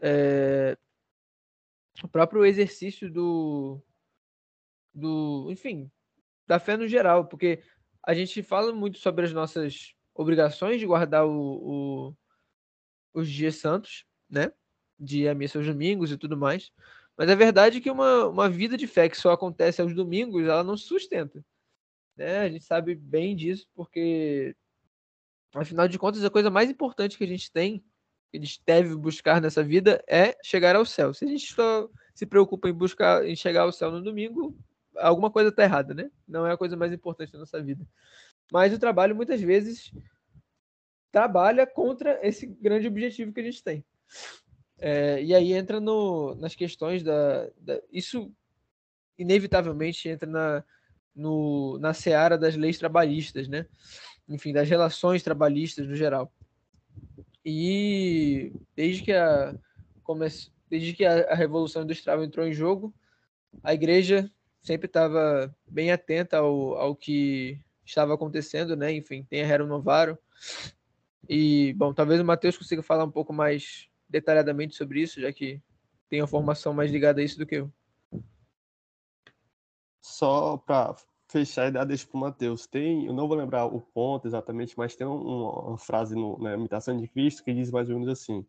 É, 0.00 0.78
o 2.04 2.06
próprio 2.08 2.46
exercício 2.46 3.10
do, 3.10 3.82
do, 4.94 5.48
enfim, 5.50 5.90
da 6.46 6.60
fé 6.60 6.76
no 6.76 6.86
geral, 6.86 7.26
porque 7.26 7.64
a 8.00 8.14
gente 8.14 8.40
fala 8.40 8.72
muito 8.72 8.98
sobre 8.98 9.24
as 9.24 9.32
nossas 9.32 9.96
obrigações 10.14 10.78
de 10.78 10.86
guardar 10.86 11.26
o, 11.26 12.10
o 12.10 12.16
os 13.12 13.28
dias 13.28 13.56
santos, 13.56 14.06
né? 14.30 14.52
De 14.98 15.28
a 15.28 15.34
missa 15.34 15.58
aos 15.58 15.66
domingos 15.66 16.12
e 16.12 16.16
tudo 16.16 16.36
mais. 16.36 16.72
Mas 17.16 17.28
a 17.28 17.34
verdade 17.34 17.78
é 17.78 17.80
que 17.80 17.90
uma, 17.90 18.26
uma 18.26 18.48
vida 18.48 18.76
de 18.76 18.86
fé 18.86 19.08
que 19.08 19.16
só 19.16 19.32
acontece 19.32 19.80
aos 19.80 19.94
domingos, 19.94 20.44
ela 20.44 20.64
não 20.64 20.76
se 20.76 20.84
sustenta. 20.84 21.44
Né? 22.16 22.38
A 22.40 22.48
gente 22.48 22.64
sabe 22.64 22.94
bem 22.94 23.36
disso, 23.36 23.66
porque, 23.74 24.56
afinal 25.54 25.88
de 25.88 25.98
contas, 25.98 26.24
a 26.24 26.30
coisa 26.30 26.50
mais 26.50 26.70
importante 26.70 27.18
que 27.18 27.24
a 27.24 27.28
gente 27.28 27.50
tem, 27.50 27.84
que 28.30 28.38
a 28.38 28.40
gente 28.40 28.62
deve 28.64 28.94
buscar 28.96 29.40
nessa 29.40 29.62
vida, 29.62 30.02
é 30.08 30.36
chegar 30.42 30.74
ao 30.74 30.86
céu. 30.86 31.12
Se 31.12 31.24
a 31.24 31.28
gente 31.28 31.52
só 31.52 31.88
se 32.14 32.26
preocupa 32.26 32.68
em 32.68 32.72
buscar 32.72 33.26
em 33.26 33.36
chegar 33.36 33.62
ao 33.62 33.72
céu 33.72 33.90
no 33.90 34.02
domingo, 34.02 34.56
alguma 34.96 35.30
coisa 35.30 35.50
está 35.50 35.64
errada, 35.64 35.94
né? 35.94 36.10
Não 36.26 36.46
é 36.46 36.52
a 36.52 36.56
coisa 36.56 36.76
mais 36.76 36.92
importante 36.92 37.32
da 37.32 37.38
nossa 37.38 37.62
vida. 37.62 37.86
Mas 38.50 38.72
o 38.72 38.78
trabalho, 38.78 39.16
muitas 39.16 39.40
vezes, 39.40 39.92
trabalha 41.10 41.66
contra 41.66 42.18
esse 42.26 42.46
grande 42.46 42.86
objetivo 42.86 43.32
que 43.32 43.40
a 43.40 43.44
gente 43.44 43.62
tem. 43.62 43.84
É, 44.84 45.22
e 45.22 45.32
aí 45.32 45.52
entra 45.52 45.78
no, 45.78 46.34
nas 46.34 46.56
questões 46.56 47.04
da, 47.04 47.48
da, 47.56 47.80
Isso 47.92 48.32
inevitavelmente 49.16 50.08
entra 50.08 50.28
na, 50.28 50.64
no, 51.14 51.78
na 51.78 51.94
seara 51.94 52.36
das 52.36 52.56
leis 52.56 52.78
trabalhistas, 52.78 53.46
né? 53.46 53.64
Enfim, 54.28 54.52
das 54.52 54.68
relações 54.68 55.22
trabalhistas 55.22 55.86
no 55.86 55.94
geral. 55.94 56.32
E 57.44 58.52
desde 58.74 59.04
que 59.04 59.12
a, 59.12 59.54
desde 60.68 60.94
que 60.94 61.04
a, 61.04 61.30
a 61.30 61.34
Revolução 61.36 61.84
Industrial 61.84 62.24
entrou 62.24 62.44
em 62.44 62.52
jogo, 62.52 62.92
a 63.62 63.72
igreja 63.72 64.28
sempre 64.60 64.86
estava 64.86 65.54
bem 65.64 65.92
atenta 65.92 66.38
ao, 66.38 66.74
ao 66.74 66.96
que 66.96 67.60
estava 67.86 68.14
acontecendo, 68.14 68.74
né? 68.74 68.92
Enfim, 68.92 69.22
tem 69.30 69.42
a 69.42 69.46
Rerum 69.46 69.68
Novarum. 69.68 70.18
E, 71.28 71.72
bom, 71.74 71.94
talvez 71.94 72.20
o 72.20 72.24
Matheus 72.24 72.58
consiga 72.58 72.82
falar 72.82 73.04
um 73.04 73.10
pouco 73.10 73.32
mais 73.32 73.91
detalhadamente 74.12 74.76
sobre 74.76 75.00
isso, 75.00 75.20
já 75.20 75.32
que 75.32 75.60
tem 76.08 76.20
a 76.20 76.26
formação 76.26 76.74
mais 76.74 76.90
ligada 76.90 77.20
a 77.20 77.24
isso 77.24 77.38
do 77.38 77.46
que 77.46 77.56
eu. 77.56 77.72
Só 80.00 80.58
para 80.58 80.94
fechar 81.28 81.68
e 81.68 81.70
dar 81.72 81.84
deixa 81.84 82.06
para 82.06 82.18
o 82.18 82.20
Matheus, 82.20 82.66
tem, 82.66 83.06
eu 83.06 83.14
não 83.14 83.26
vou 83.26 83.36
lembrar 83.36 83.64
o 83.64 83.80
ponto 83.80 84.28
exatamente, 84.28 84.76
mas 84.76 84.94
tem 84.94 85.06
uma, 85.06 85.70
uma 85.70 85.78
frase 85.78 86.14
no, 86.14 86.38
na 86.38 86.54
imitação 86.54 86.96
de 86.96 87.08
Cristo 87.08 87.42
que 87.42 87.54
diz 87.54 87.70
mais 87.70 87.88
ou 87.88 87.94
menos 87.94 88.10
assim: 88.10 88.44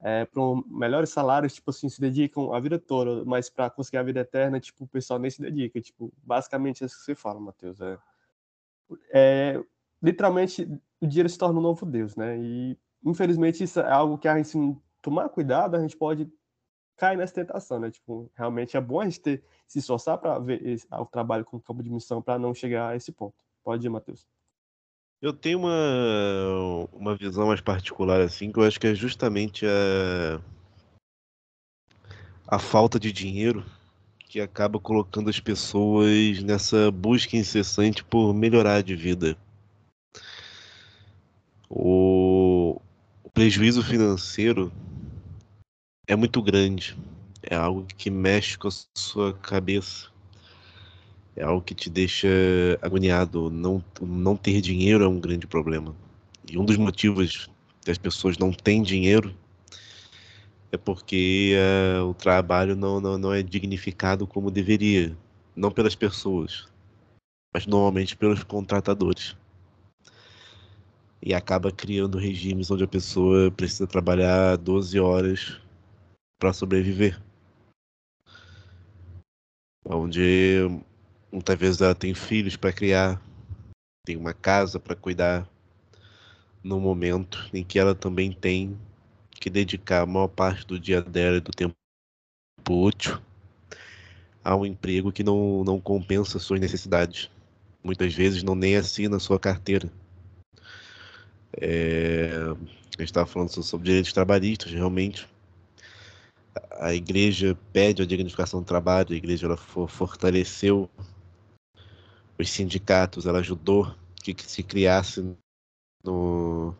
é, 0.00 0.24
para 0.24 0.40
melhores 0.66 1.10
salários, 1.10 1.54
tipo 1.54 1.70
assim, 1.70 1.88
se 1.88 2.00
dedicam 2.00 2.52
a 2.52 2.60
vida 2.60 2.78
toda, 2.78 3.24
mas 3.24 3.50
para 3.50 3.70
conseguir 3.70 3.96
a 3.96 4.02
vida 4.02 4.20
eterna, 4.20 4.60
tipo, 4.60 4.84
o 4.84 4.88
pessoal 4.88 5.18
nem 5.18 5.30
se 5.30 5.42
dedica. 5.42 5.80
Tipo, 5.80 6.12
basicamente 6.22 6.84
é 6.84 6.86
isso 6.86 6.98
que 6.98 7.04
você 7.04 7.14
fala, 7.14 7.40
Matheus. 7.40 7.80
É, 7.80 7.98
é, 9.12 9.64
literalmente, 10.02 10.68
o 11.00 11.06
dinheiro 11.06 11.28
se 11.28 11.38
torna 11.38 11.58
um 11.58 11.62
novo 11.62 11.84
Deus, 11.86 12.14
né? 12.14 12.38
E, 12.38 12.78
infelizmente, 13.04 13.62
isso 13.62 13.80
é 13.80 13.90
algo 13.90 14.18
que 14.18 14.28
a 14.28 14.36
gente, 14.36 14.48
se 14.48 14.76
tomar 15.02 15.28
cuidado, 15.28 15.76
a 15.76 15.80
gente 15.80 15.96
pode 15.96 16.28
cair 16.96 17.16
nessa 17.16 17.34
tentação, 17.34 17.78
né? 17.78 17.90
Tipo, 17.90 18.30
realmente 18.34 18.76
é 18.76 18.80
bom 18.80 19.00
a 19.00 19.04
gente 19.04 19.20
ter, 19.20 19.44
se 19.66 19.78
esforçar 19.78 20.18
para 20.18 20.38
ver 20.38 20.64
esse, 20.66 20.86
o 20.90 21.06
trabalho 21.06 21.44
como 21.44 21.62
campo 21.62 21.82
de 21.82 21.90
missão 21.90 22.22
para 22.22 22.38
não 22.38 22.54
chegar 22.54 22.88
a 22.88 22.96
esse 22.96 23.12
ponto. 23.12 23.34
Pode 23.62 23.86
ir, 23.86 23.90
Matheus. 23.90 24.26
Eu 25.20 25.32
tenho 25.32 25.58
uma, 25.58 26.88
uma 26.92 27.16
visão 27.16 27.46
mais 27.46 27.60
particular, 27.60 28.20
assim, 28.20 28.52
que 28.52 28.58
eu 28.58 28.64
acho 28.64 28.78
que 28.78 28.86
é 28.86 28.94
justamente 28.94 29.64
a, 29.66 30.40
a 32.46 32.58
falta 32.58 33.00
de 33.00 33.10
dinheiro 33.10 33.64
que 34.18 34.40
acaba 34.40 34.78
colocando 34.78 35.30
as 35.30 35.40
pessoas 35.40 36.42
nessa 36.42 36.90
busca 36.90 37.36
incessante 37.36 38.04
por 38.04 38.34
melhorar 38.34 38.82
de 38.82 38.94
vida. 38.94 39.36
O, 41.70 42.33
o 42.33 42.33
prejuízo 43.34 43.82
financeiro 43.82 44.72
é 46.06 46.16
muito 46.16 46.40
grande, 46.40 46.96
é 47.42 47.54
algo 47.54 47.84
que 47.84 48.08
mexe 48.08 48.56
com 48.56 48.68
a 48.68 48.72
sua 48.94 49.34
cabeça 49.34 50.14
é 51.36 51.42
algo 51.42 51.62
que 51.62 51.74
te 51.74 51.90
deixa 51.90 52.28
agoniado. 52.80 53.50
Não, 53.50 53.82
não 54.00 54.36
ter 54.36 54.60
dinheiro 54.60 55.04
é 55.04 55.08
um 55.08 55.20
grande 55.20 55.46
problema. 55.46 55.94
E 56.50 56.58
um 56.58 56.64
dos 56.64 56.76
motivos 56.76 57.48
que 57.82 57.90
as 57.90 57.98
pessoas 57.98 58.38
não 58.38 58.52
têm 58.52 58.82
dinheiro 58.82 59.34
é 60.70 60.76
porque 60.76 61.54
uh, 62.00 62.04
o 62.04 62.14
trabalho 62.14 62.76
não, 62.76 63.00
não, 63.00 63.18
não 63.18 63.32
é 63.32 63.42
dignificado 63.42 64.26
como 64.26 64.50
deveria. 64.50 65.16
Não 65.56 65.70
pelas 65.70 65.94
pessoas, 65.94 66.66
mas 67.52 67.66
normalmente 67.66 68.16
pelos 68.16 68.42
contratadores. 68.42 69.36
E 71.24 71.32
acaba 71.32 71.72
criando 71.72 72.18
regimes 72.18 72.70
onde 72.70 72.84
a 72.84 72.88
pessoa 72.88 73.50
precisa 73.50 73.86
trabalhar 73.86 74.58
12 74.58 75.00
horas 75.00 75.58
para 76.38 76.52
sobreviver. 76.52 77.18
Onde 79.86 80.68
Muitas 81.34 81.58
vezes 81.58 81.80
ela 81.80 81.96
tem 81.96 82.14
filhos 82.14 82.56
para 82.56 82.72
criar, 82.72 83.20
tem 84.06 84.16
uma 84.16 84.32
casa 84.32 84.78
para 84.78 84.94
cuidar, 84.94 85.50
no 86.62 86.78
momento 86.78 87.50
em 87.52 87.64
que 87.64 87.76
ela 87.76 87.92
também 87.92 88.30
tem 88.30 88.78
que 89.32 89.50
dedicar 89.50 90.02
a 90.02 90.06
maior 90.06 90.28
parte 90.28 90.64
do 90.64 90.78
dia 90.78 91.02
dela 91.02 91.38
e 91.38 91.40
do 91.40 91.50
tempo 91.50 91.74
útil 92.68 93.20
a 94.44 94.54
um 94.54 94.64
emprego 94.64 95.10
que 95.10 95.24
não, 95.24 95.64
não 95.64 95.80
compensa 95.80 96.38
suas 96.38 96.60
necessidades. 96.60 97.28
Muitas 97.82 98.14
vezes 98.14 98.44
não 98.44 98.54
nem 98.54 98.76
assina 98.76 99.18
sua 99.18 99.40
carteira. 99.40 99.90
É, 101.60 102.30
a 102.96 103.02
gente 103.02 103.10
estava 103.10 103.26
falando 103.26 103.50
sobre 103.50 103.86
direitos 103.86 104.12
trabalhistas, 104.12 104.72
realmente. 104.72 105.28
A 106.72 106.94
igreja 106.94 107.56
pede 107.72 108.02
a 108.02 108.06
dignificação 108.06 108.60
do 108.60 108.66
trabalho, 108.66 109.12
a 109.12 109.16
igreja 109.16 109.46
ela 109.46 109.56
fortaleceu 109.56 110.88
os 112.38 112.50
sindicatos, 112.50 113.26
ela 113.26 113.40
ajudou 113.40 113.94
que, 114.22 114.34
se 114.42 114.62
criasse 114.62 115.36
no, 116.04 116.74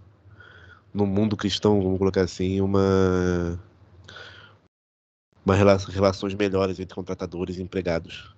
no 0.93 1.07
mundo 1.07 1.37
cristão, 1.37 1.83
vamos 1.83 1.99
colocar 1.99 2.23
assim, 2.23 2.61
uma, 2.61 3.61
uma 5.45 5.55
relação, 5.55 5.93
relações 5.93 6.35
melhores 6.35 6.79
entre 6.79 6.95
contratadores 6.95 7.59
e 7.59 7.63
empregados. 7.63 8.35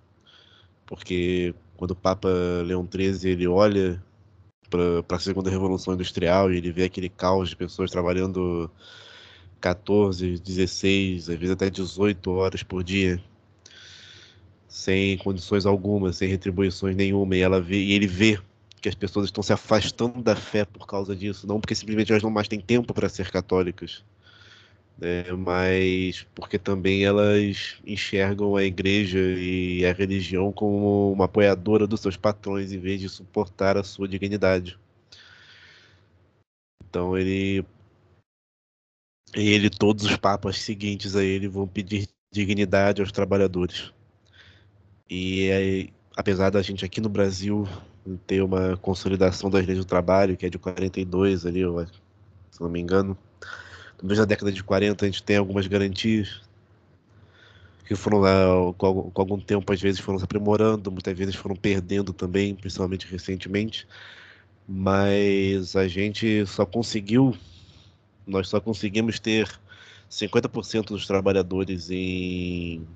Porque 0.86 1.54
quando 1.76 1.90
o 1.90 1.96
Papa 1.96 2.28
Leão 2.64 2.88
XIII 2.90 3.30
ele 3.30 3.46
olha 3.46 4.02
para 4.68 5.16
a 5.16 5.20
segunda 5.20 5.50
revolução 5.50 5.94
industrial 5.94 6.52
e 6.52 6.56
ele 6.56 6.70
vê 6.70 6.84
aquele 6.84 7.08
caos 7.08 7.50
de 7.50 7.56
pessoas 7.56 7.90
trabalhando 7.90 8.70
14, 9.60 10.38
16, 10.38 11.30
às 11.30 11.38
vezes 11.38 11.50
até 11.52 11.70
18 11.70 12.30
horas 12.30 12.62
por 12.62 12.82
dia 12.82 13.20
sem 14.76 15.16
condições 15.16 15.64
algumas, 15.64 16.16
sem 16.18 16.28
retribuições 16.28 16.94
nenhuma, 16.94 17.34
e 17.34 17.40
ela 17.40 17.62
vê, 17.62 17.82
e 17.82 17.92
ele 17.92 18.06
vê 18.06 18.38
que 18.78 18.90
as 18.90 18.94
pessoas 18.94 19.24
estão 19.24 19.42
se 19.42 19.50
afastando 19.50 20.22
da 20.22 20.36
fé 20.36 20.66
por 20.66 20.86
causa 20.86 21.16
disso, 21.16 21.46
não 21.46 21.58
porque 21.58 21.74
simplesmente 21.74 22.12
elas 22.12 22.22
não 22.22 22.30
mais 22.30 22.46
têm 22.46 22.60
tempo 22.60 22.92
para 22.92 23.08
ser 23.08 23.30
católicas, 23.30 24.04
né, 24.98 25.30
mas 25.32 26.26
porque 26.34 26.58
também 26.58 27.04
elas 27.04 27.78
enxergam 27.86 28.56
a 28.56 28.64
igreja 28.64 29.18
e 29.18 29.84
a 29.84 29.92
religião 29.92 30.52
como 30.52 31.12
uma 31.12 31.26
apoiadora 31.26 31.86
dos 31.86 32.00
seus 32.00 32.16
patrões 32.16 32.72
em 32.72 32.78
vez 32.78 33.00
de 33.00 33.08
suportar 33.08 33.76
a 33.76 33.84
sua 33.84 34.08
dignidade. 34.08 34.78
Então 36.88 37.16
ele 37.16 37.64
ele 39.34 39.68
todos 39.68 40.04
os 40.06 40.16
papas 40.16 40.58
seguintes 40.58 41.14
a 41.14 41.22
ele 41.22 41.48
vão 41.48 41.68
pedir 41.68 42.08
dignidade 42.32 43.00
aos 43.00 43.12
trabalhadores. 43.12 43.92
E 45.08 45.50
aí, 45.50 45.92
apesar 46.16 46.50
da 46.50 46.62
gente 46.62 46.84
aqui 46.84 47.00
no 47.00 47.08
Brasil 47.08 47.66
ter 48.26 48.42
uma 48.42 48.76
consolidação 48.76 49.50
das 49.50 49.66
leis 49.66 49.78
do 49.78 49.84
trabalho, 49.84 50.36
que 50.36 50.46
é 50.46 50.50
de 50.50 50.58
42 50.58 51.46
ali, 51.46 51.60
se 52.50 52.60
não 52.60 52.68
me 52.68 52.80
engano, 52.80 53.16
desde 54.02 54.22
a 54.22 54.26
década 54.26 54.52
de 54.52 54.62
40 54.62 55.04
a 55.04 55.08
gente 55.08 55.22
tem 55.22 55.36
algumas 55.36 55.66
garantias 55.66 56.40
que 57.86 57.94
foram 57.94 58.18
lá 58.18 58.32
com, 58.76 59.10
algum 59.14 59.40
tempo 59.40 59.72
às 59.72 59.80
vezes 59.80 60.00
foram 60.00 60.18
se 60.18 60.24
aprimorando, 60.24 60.90
muitas 60.90 61.16
vezes 61.16 61.34
foram 61.36 61.54
perdendo 61.54 62.12
também, 62.12 62.54
principalmente 62.54 63.06
recentemente. 63.06 63.86
Mas 64.68 65.76
a 65.76 65.86
gente 65.86 66.44
só 66.46 66.66
conseguiu, 66.66 67.36
nós 68.26 68.48
só 68.48 68.60
conseguimos 68.60 69.20
ter 69.20 69.48
50% 70.10 70.88
dos 70.88 71.06
trabalhadores 71.06 71.90
em 71.90 72.86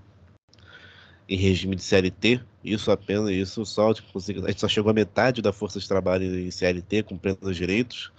em 1.29 1.37
regime 1.37 1.77
de 1.77 1.83
CLT, 1.85 2.41
isso 2.65 2.91
apenas, 2.91 3.31
isso 3.31 3.65
só, 3.65 3.95
tipo, 3.95 4.19
a 4.19 4.49
gente 4.49 4.61
só 4.61 4.67
chegou 4.67 4.91
à 4.91 4.93
metade 4.93 5.41
da 5.41 5.53
força 5.53 5.79
de 5.79 5.87
trabalho 5.87 6.25
em 6.25 6.51
CLT, 6.51 7.05
com 7.05 7.17
plenos 7.17 7.57
direitos, 7.57 8.11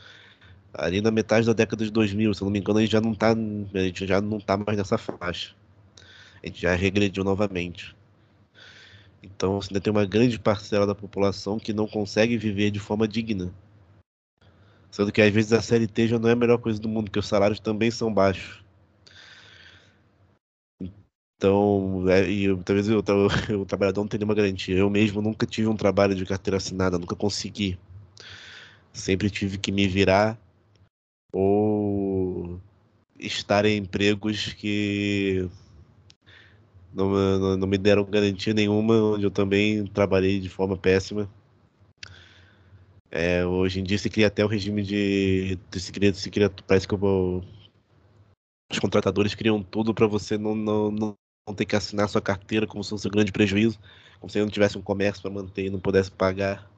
ali 0.74 1.02
na 1.02 1.12
metade 1.12 1.46
da 1.48 1.54
década 1.54 1.84
de 1.84 1.92
2000, 1.92 2.34
se 2.34 2.42
eu 2.42 2.46
não 2.46 2.52
me 2.52 2.60
engano, 2.60 2.80
a 2.80 2.82
gente 2.82 2.92
já 2.92 3.02
não 3.02 3.14
está 3.14 3.32
a 3.32 3.80
gente 3.80 4.08
já 4.08 4.22
não 4.22 4.40
tá 4.40 4.58
mais 4.58 4.78
nessa 4.78 4.98
faixa. 4.98 5.56
A 6.44 6.48
gente 6.48 6.62
já 6.62 6.76
regrediu 6.76 7.24
novamente. 7.24 7.96
Então, 9.24 9.60
ainda 9.62 9.80
tem 9.80 9.92
uma 9.92 10.06
grande 10.06 10.40
parcela 10.40 10.88
da 10.88 10.96
população 10.96 11.60
que 11.60 11.74
não 11.74 11.88
consegue 11.88 12.38
viver 12.38 12.72
de 12.72 12.80
forma 12.80 13.08
digna. 13.08 13.54
Sendo 14.90 15.12
que 15.12 15.22
às 15.22 15.32
vezes 15.32 15.54
a 15.54 15.62
CLT 15.62 16.08
já 16.08 16.20
não 16.20 16.30
é 16.30 16.34
a 16.34 16.36
melhor 16.36 16.58
coisa 16.58 16.80
do 16.80 16.90
mundo, 16.90 17.06
porque 17.06 17.20
os 17.20 17.28
salários 17.28 17.60
também 17.60 17.92
são 17.92 18.14
baixos. 18.14 18.64
Então, 21.38 22.06
é, 22.10 22.30
e 22.30 22.56
talvez 22.64 22.90
o, 22.90 23.00
o 23.62 23.66
trabalhador 23.66 24.02
não 24.02 24.08
tenha 24.08 24.20
nenhuma 24.20 24.36
garantia. 24.36 24.78
Eu 24.78 24.90
mesmo 24.90 25.22
nunca 25.22 25.46
tive 25.46 25.68
um 25.68 25.76
trabalho 25.76 26.16
de 26.16 26.26
carteira 26.26 26.58
assinada, 26.58 26.98
nunca 27.00 27.16
consegui. 27.16 27.80
Sempre 28.94 29.30
tive 29.30 29.58
que 29.58 29.72
me 29.72 29.88
virar 29.88 30.38
ou 31.32 32.60
estar 33.20 33.66
em 33.66 33.78
empregos 33.78 34.54
que 34.54 35.50
não, 36.94 37.10
não, 37.10 37.58
não 37.58 37.68
me 37.68 37.78
deram 37.78 38.04
garantia 38.06 38.54
nenhuma, 38.54 38.96
onde 39.14 39.24
eu 39.24 39.32
também 39.32 39.86
trabalhei 39.88 40.40
de 40.40 40.50
forma 40.50 40.78
péssima. 40.78 41.30
É, 43.10 43.46
hoje 43.46 43.80
em 43.80 43.84
dia 43.84 43.98
se 43.98 44.10
cria 44.10 44.28
até 44.28 44.44
o 44.44 44.48
regime 44.48 44.84
de. 44.84 45.60
Se 45.74 45.92
cria, 45.92 46.14
se 46.14 46.30
cria, 46.30 46.50
parece 46.50 46.88
que 46.88 46.94
eu, 46.94 47.44
os 48.72 48.80
contratadores 48.80 49.36
criam 49.36 49.62
tudo 49.62 49.94
para 49.94 50.08
você 50.08 50.38
não, 50.38 50.56
não, 50.56 50.92
não, 50.92 51.18
não 51.48 51.54
ter 51.54 51.66
que 51.66 51.76
assinar 51.76 52.08
sua 52.08 52.22
carteira 52.22 52.66
como 52.66 52.84
se 52.84 52.90
fosse 52.90 53.08
um 53.08 53.12
grande 53.12 53.32
prejuízo, 53.32 53.78
como 54.20 54.32
se 54.32 54.40
não 54.40 54.48
tivesse 54.48 54.78
um 54.78 54.82
comércio 54.82 55.22
para 55.22 55.32
manter 55.32 55.66
e 55.66 55.70
não 55.70 55.80
pudesse 55.80 56.10
pagar 56.10 56.70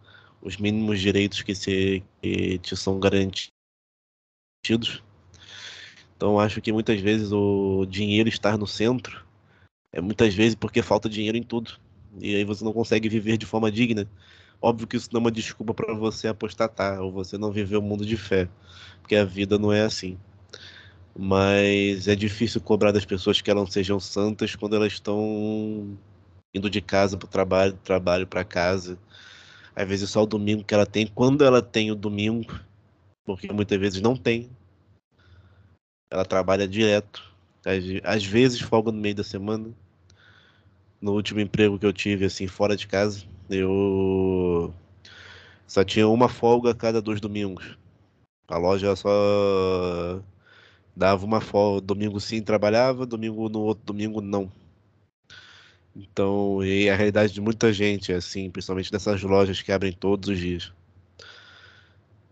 os 0.42 0.58
mínimos 0.58 1.00
direitos 1.00 1.42
que, 1.44 1.54
se, 1.54 2.04
que 2.22 2.58
te 2.58 2.76
são 2.76 3.00
garantidos. 3.00 3.63
Então 6.16 6.40
acho 6.40 6.62
que 6.62 6.72
muitas 6.72 7.00
vezes 7.02 7.32
o 7.32 7.86
dinheiro 7.86 8.30
estar 8.30 8.58
no 8.58 8.66
centro 8.66 9.26
é 9.92 10.00
muitas 10.02 10.34
vezes 10.34 10.56
porque 10.56 10.82
falta 10.82 11.10
dinheiro 11.10 11.38
em 11.38 11.44
tudo. 11.44 11.72
E 12.20 12.36
aí 12.36 12.44
você 12.44 12.64
não 12.64 12.74
consegue 12.74 13.10
viver 13.10 13.38
de 13.38 13.46
forma 13.46 13.72
digna. 13.72 14.08
Óbvio 14.62 14.88
que 14.88 14.96
isso 14.96 15.10
não 15.12 15.20
é 15.20 15.24
uma 15.24 15.32
desculpa 15.32 15.74
para 15.74 15.94
você 15.94 16.28
apostatar 16.28 17.02
ou 17.02 17.12
você 17.12 17.38
não 17.38 17.52
viver 17.52 17.78
o 17.78 17.80
um 17.80 17.84
mundo 17.84 18.06
de 18.06 18.16
fé, 18.16 18.48
porque 19.02 19.16
a 19.16 19.26
vida 19.26 19.58
não 19.58 19.74
é 19.74 19.82
assim 19.82 20.18
mas 21.16 22.08
é 22.08 22.16
difícil 22.16 22.60
cobrar 22.60 22.92
das 22.92 23.06
pessoas 23.06 23.40
que 23.40 23.52
elas 23.52 23.72
sejam 23.72 24.00
santas 24.00 24.56
quando 24.56 24.76
elas 24.76 24.94
estão 24.94 25.98
indo 26.54 26.70
de 26.70 26.82
casa 26.82 27.18
para 27.18 27.26
o 27.26 27.30
trabalho, 27.30 27.74
do 27.74 27.80
trabalho 27.80 28.28
para 28.28 28.44
casa. 28.44 28.98
Às 29.76 29.88
vezes 29.88 30.10
só 30.10 30.24
o 30.24 30.28
domingo 30.28 30.64
que 30.64 30.74
ela 30.74 30.86
tem, 30.86 31.08
quando 31.08 31.44
ela 31.44 31.62
tem 31.62 31.92
o 31.92 31.96
domingo, 31.96 32.60
porque 33.26 33.52
muitas 33.52 33.80
vezes 33.80 34.02
não 34.02 34.16
tem. 34.16 34.50
Ela 36.10 36.26
trabalha 36.26 36.68
direto. 36.68 37.24
Às, 37.66 37.84
às 38.04 38.26
vezes 38.26 38.60
folga 38.60 38.92
no 38.92 39.00
meio 39.00 39.16
da 39.16 39.24
semana. 39.24 39.74
No 41.02 41.14
último 41.14 41.40
emprego 41.40 41.80
que 41.80 41.86
eu 41.86 41.94
tive, 41.94 42.26
assim, 42.26 42.48
fora 42.48 42.78
de 42.78 42.88
casa, 42.88 43.26
eu 43.50 44.74
só 45.68 45.84
tinha 45.84 46.08
uma 46.08 46.30
folga 46.30 46.72
a 46.72 46.76
cada 46.76 47.02
dois 47.02 47.20
domingos. 47.20 47.78
A 48.48 48.58
loja 48.58 48.96
só 48.96 50.22
dava 50.96 51.26
uma 51.26 51.42
folga. 51.42 51.82
Domingo 51.82 52.20
sim 52.20 52.42
trabalhava, 52.42 53.06
domingo 53.06 53.50
no 53.50 53.62
outro 53.62 53.86
domingo 53.86 54.22
não. 54.22 54.52
Então, 55.96 56.64
e 56.64 56.90
a 56.90 56.96
realidade 56.96 57.34
de 57.34 57.42
muita 57.42 57.72
gente, 57.72 58.12
assim, 58.12 58.50
principalmente 58.50 58.92
dessas 58.92 59.22
lojas 59.22 59.62
que 59.62 59.72
abrem 59.72 59.92
todos 59.94 60.30
os 60.30 60.40
dias. 60.40 60.72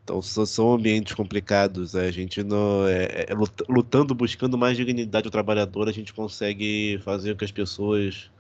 Então, 0.04 0.22
são 0.22 0.74
ambientes 0.74 1.14
complicados. 1.14 1.96
A 1.96 2.10
gente 2.12 2.44
não 2.44 2.88
é, 2.88 3.26
é, 3.30 3.34
lutando, 3.70 4.16
buscando 4.16 4.58
mais 4.58 4.76
dignidade 4.76 5.28
ao 5.28 5.32
trabalhador, 5.32 5.88
a 5.88 5.92
gente 5.92 6.14
consegue 6.14 7.00
fazer 7.04 7.34
com 7.34 7.40
que 7.40 7.46
as 7.46 7.52
pessoas 7.52 8.32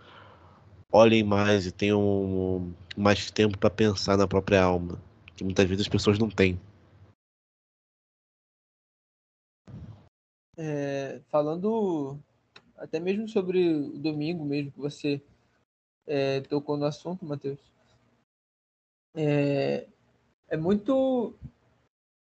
olhem 0.91 1.24
mais 1.24 1.66
e 1.66 1.72
tenham 1.72 2.74
mais 2.97 3.32
tempo 3.32 3.57
para 3.57 3.70
pensar 3.70 4.18
na 4.18 4.28
própria 4.28 4.62
alma, 4.62 5.01
que 5.36 5.43
muitas 5.43 5.66
vezes 5.66 5.82
as 5.82 5.88
pessoas 5.88 6.20
não 6.20 6.30
têm. 6.30 6.59
É, 10.57 11.22
falando 11.30 12.20
até 12.76 12.99
mesmo 12.99 13.28
sobre 13.28 13.74
o 13.74 13.97
domingo 13.97 14.43
mesmo 14.43 14.72
que 14.72 14.80
você 14.80 15.22
é, 16.05 16.41
tocou 16.41 16.76
no 16.76 16.86
assunto, 16.86 17.26
Matheus. 17.26 17.59
É, 19.16 19.88
é 20.52 20.58
muito 20.58 21.34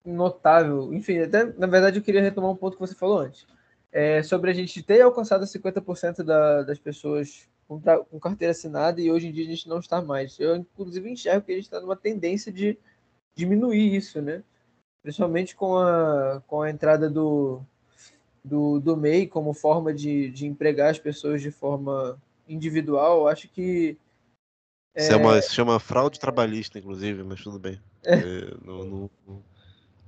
notável, 0.04 0.92
enfim, 0.94 1.20
até 1.20 1.44
na 1.44 1.68
verdade 1.68 2.00
eu 2.00 2.04
queria 2.04 2.22
retomar 2.22 2.50
um 2.50 2.56
ponto 2.56 2.78
que 2.78 2.80
você 2.80 2.96
falou 2.96 3.20
antes, 3.20 3.46
é, 3.92 4.24
sobre 4.24 4.50
a 4.50 4.54
gente 4.54 4.82
ter 4.82 5.02
alcançado 5.02 5.46
50% 5.46 6.24
da, 6.24 6.64
das 6.64 6.80
pessoas 6.80 7.48
com, 7.68 7.80
com, 7.80 8.20
carteira 8.20 8.52
assinada 8.52 9.02
e 9.02 9.12
hoje 9.12 9.28
em 9.28 9.32
dia 9.32 9.46
a 9.46 9.50
gente 9.50 9.68
não 9.68 9.80
está 9.80 10.02
mais. 10.02 10.40
Eu, 10.40 10.56
inclusive, 10.56 11.10
enxergo 11.10 11.46
que 11.46 11.52
a 11.52 11.56
gente 11.56 11.66
está 11.66 11.80
numa 11.80 11.96
tendência 11.96 12.52
de 12.52 12.78
diminuir 13.36 13.96
isso, 13.96 14.22
né? 14.22 14.44
Principalmente 15.02 15.56
com 15.56 15.78
a, 15.78 16.42
com 16.48 16.62
a 16.62 16.70
entrada 16.70 17.10
do, 17.10 17.62
do, 18.44 18.80
do 18.80 18.98
MEI 18.98 19.28
como 19.28 19.54
forma 19.54 19.94
de, 19.94 20.30
de 20.30 20.46
empregar 20.46 20.92
as 20.92 21.00
pessoas 21.00 21.42
de 21.42 21.52
forma 21.52 22.20
individual, 22.48 23.28
acho 23.28 23.50
que. 23.50 23.98
É... 24.96 25.04
Isso, 25.04 25.12
é 25.12 25.16
uma, 25.16 25.42
se 25.42 25.54
chama 25.54 25.80
fraude 25.80 26.20
trabalhista, 26.20 26.80
inclusive, 26.80 27.24
mas 27.24 27.42
tudo 27.44 27.60
bem. 27.60 27.80
É. 28.06 28.16
É, 28.16 28.54
no, 28.64 28.86
no, 28.86 29.44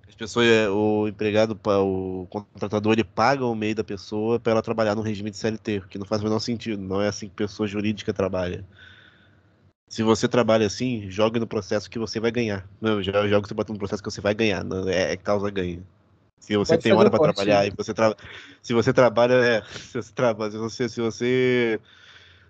as 0.08 0.16
pessoas, 0.16 0.48
é, 0.48 0.70
o 0.70 1.08
empregado, 1.08 1.60
o 1.66 2.26
contratador, 2.30 2.94
ele 2.94 3.04
paga 3.04 3.46
o 3.46 3.54
MEI 3.54 3.74
da 3.74 3.84
pessoa 3.84 4.40
para 4.40 4.54
ela 4.54 4.62
trabalhar 4.62 4.96
no 4.96 5.02
regime 5.02 5.30
de 5.30 5.38
CLT, 5.38 5.84
que 5.90 5.98
não 6.00 6.06
faz 6.06 6.22
o 6.22 6.24
menor 6.24 6.40
sentido. 6.40 6.82
Não 6.82 7.02
é 7.02 7.10
assim 7.10 7.28
que 7.28 7.36
pessoa 7.36 7.68
jurídica 7.68 8.14
trabalha. 8.14 8.66
Se 9.90 10.04
você 10.04 10.28
trabalha 10.28 10.66
assim, 10.66 11.10
jogue 11.10 11.40
no 11.40 11.48
processo 11.48 11.90
que 11.90 12.00
você 12.00 12.20
vai 12.20 12.32
ganhar. 12.32 12.68
Não, 12.80 13.02
joga 13.04 13.40
você 13.42 13.54
bota 13.54 13.74
no 13.74 13.80
processo 13.80 14.02
que 14.02 14.10
você 14.10 14.22
vai 14.22 14.34
ganhar. 14.34 14.64
Não, 14.64 14.88
é, 14.88 15.14
é 15.14 15.18
causa 15.18 15.50
ganha. 15.50 15.82
Se 16.40 16.56
você 16.56 16.74
Pode 16.74 16.84
tem 16.84 16.94
hora 16.94 17.10
para 17.10 17.20
trabalhar 17.20 17.66
e 17.66 17.72
você 17.72 17.94
tra... 17.94 18.16
se 18.62 18.74
você 18.74 18.94
trabalha, 18.94 19.34
é, 19.34 19.64
se 19.64 20.02
você 20.02 20.14
trabalha, 20.14 20.52
se 20.52 20.58
você, 20.58 20.90
se 20.90 21.02
você 21.02 21.80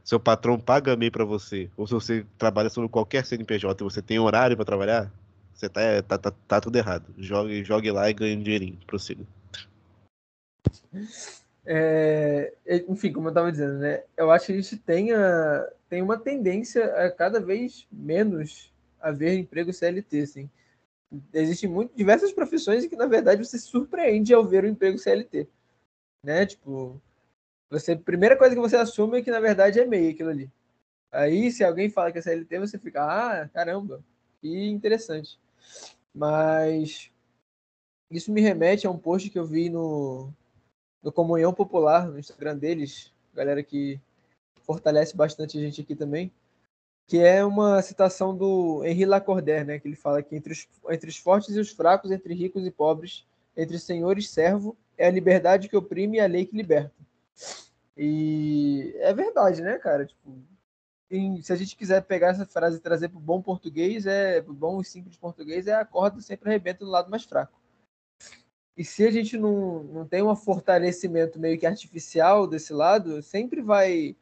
seu 0.07 0.21
patrão 0.21 0.57
paga 0.57 0.95
MEI 0.95 1.11
para 1.11 1.25
você, 1.25 1.69
ou 1.75 1.85
se 1.85 1.93
você 1.93 2.25
trabalha 2.37 2.69
sobre 2.69 2.89
qualquer 2.89 3.25
CNPJ 3.25 3.83
e 3.83 3.83
você 3.83 4.01
tem 4.01 4.17
horário 4.17 4.55
para 4.55 4.63
trabalhar, 4.63 5.11
você 5.53 5.67
tá, 5.67 5.81
é, 5.81 6.01
tá, 6.01 6.17
tá, 6.17 6.31
tá, 6.47 6.61
tudo 6.61 6.77
errado. 6.77 7.13
Jogue, 7.17 7.61
jogue 7.65 7.91
lá 7.91 8.09
e 8.09 8.13
ganhe 8.13 8.37
um 8.37 8.41
dinheirinho. 8.41 8.79
Prossiga. 8.87 9.25
É, 11.65 12.53
enfim, 12.87 13.11
como 13.11 13.27
eu 13.27 13.31
estava 13.31 13.51
dizendo, 13.51 13.79
né? 13.79 14.03
Eu 14.15 14.31
acho 14.31 14.45
que 14.45 14.53
a 14.53 14.55
gente 14.55 14.77
tem, 14.77 15.11
a, 15.11 15.67
tem 15.89 16.01
uma 16.01 16.17
tendência 16.17 16.85
a 16.85 17.11
cada 17.11 17.41
vez 17.41 17.85
menos 17.91 18.71
haver 19.01 19.37
emprego 19.37 19.73
CLT, 19.73 20.21
assim 20.21 20.49
existem 21.33 21.69
muito, 21.69 21.95
diversas 21.95 22.31
profissões 22.31 22.83
em 22.83 22.89
que, 22.89 22.95
na 22.95 23.05
verdade, 23.05 23.45
você 23.45 23.57
se 23.57 23.67
surpreende 23.67 24.33
ao 24.33 24.45
ver 24.45 24.63
o 24.63 24.67
emprego 24.67 24.97
CLT. 24.97 25.47
Né? 26.23 26.45
Tipo, 26.45 27.01
você, 27.69 27.93
a 27.93 27.97
primeira 27.97 28.37
coisa 28.37 28.55
que 28.55 28.61
você 28.61 28.75
assume 28.75 29.19
é 29.19 29.21
que, 29.21 29.31
na 29.31 29.39
verdade, 29.39 29.79
é 29.79 29.85
MEI 29.85 30.11
aquilo 30.11 30.29
ali. 30.29 30.51
Aí, 31.11 31.51
se 31.51 31.63
alguém 31.63 31.89
fala 31.89 32.11
que 32.11 32.19
é 32.19 32.21
CLT, 32.21 32.59
você 32.59 32.77
fica, 32.77 33.03
ah, 33.03 33.47
caramba, 33.49 34.03
que 34.41 34.67
interessante. 34.67 35.39
Mas 36.13 37.11
isso 38.09 38.31
me 38.31 38.41
remete 38.41 38.87
a 38.87 38.91
um 38.91 38.97
post 38.97 39.29
que 39.29 39.39
eu 39.39 39.45
vi 39.45 39.69
no, 39.69 40.31
no 41.03 41.11
Comunhão 41.11 41.53
Popular, 41.53 42.07
no 42.07 42.19
Instagram 42.19 42.57
deles, 42.57 43.13
galera 43.33 43.63
que 43.63 43.99
fortalece 44.63 45.15
bastante 45.15 45.57
a 45.57 45.61
gente 45.61 45.81
aqui 45.81 45.95
também 45.95 46.31
que 47.07 47.19
é 47.19 47.43
uma 47.43 47.81
citação 47.81 48.35
do 48.35 48.83
Henri 48.83 49.05
Lacordaire, 49.05 49.65
né, 49.65 49.79
que 49.79 49.87
ele 49.87 49.95
fala 49.95 50.21
que 50.21 50.35
entre 50.35 50.51
os, 50.51 50.67
entre 50.89 51.09
os 51.09 51.17
fortes 51.17 51.55
e 51.55 51.59
os 51.59 51.71
fracos, 51.71 52.11
entre 52.11 52.33
ricos 52.33 52.65
e 52.65 52.69
pobres, 52.69 53.25
entre 53.55 53.79
senhor 53.79 54.17
e 54.17 54.21
servo, 54.21 54.75
é 54.97 55.07
a 55.07 55.11
liberdade 55.11 55.69
que 55.69 55.77
oprime 55.77 56.17
e 56.17 56.19
a 56.19 56.27
lei 56.27 56.45
que 56.45 56.55
liberta. 56.55 56.93
E 57.95 58.93
é 58.97 59.13
verdade, 59.13 59.61
né, 59.61 59.77
cara? 59.77 60.05
Tipo, 60.05 60.37
em, 61.09 61.41
se 61.41 61.51
a 61.51 61.55
gente 61.55 61.75
quiser 61.75 62.01
pegar 62.01 62.29
essa 62.29 62.45
frase 62.45 62.77
e 62.77 62.81
trazer 62.81 63.09
para 63.09 63.17
o 63.17 63.21
bom 63.21 63.41
português, 63.41 64.05
é 64.05 64.41
pro 64.41 64.53
bom 64.53 64.81
e 64.81 64.85
simples 64.85 65.17
português, 65.17 65.67
é 65.67 65.73
a 65.73 65.85
corda 65.85 66.21
sempre 66.21 66.49
arrebenta 66.49 66.85
do 66.85 66.91
lado 66.91 67.09
mais 67.09 67.23
fraco. 67.23 67.59
E 68.75 68.83
se 68.83 69.05
a 69.07 69.11
gente 69.11 69.37
não, 69.37 69.83
não 69.83 70.07
tem 70.07 70.21
um 70.21 70.35
fortalecimento 70.35 71.39
meio 71.39 71.57
que 71.59 71.65
artificial 71.65 72.45
desse 72.45 72.71
lado, 72.73 73.23
sempre 73.23 73.61
vai 73.61 74.15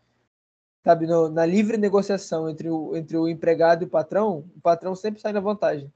sabe, 0.86 1.08
no, 1.08 1.28
na 1.28 1.46
livre 1.46 1.78
negociação 1.78 2.48
entre 2.48 2.70
o, 2.70 2.96
entre 2.96 3.18
o 3.18 3.28
empregado 3.28 3.84
e 3.84 3.88
o 3.88 3.90
patrão, 3.90 4.48
o 4.56 4.62
patrão 4.62 4.96
sempre 4.96 5.20
sai 5.20 5.34
na 5.34 5.40
vantagem. 5.40 5.92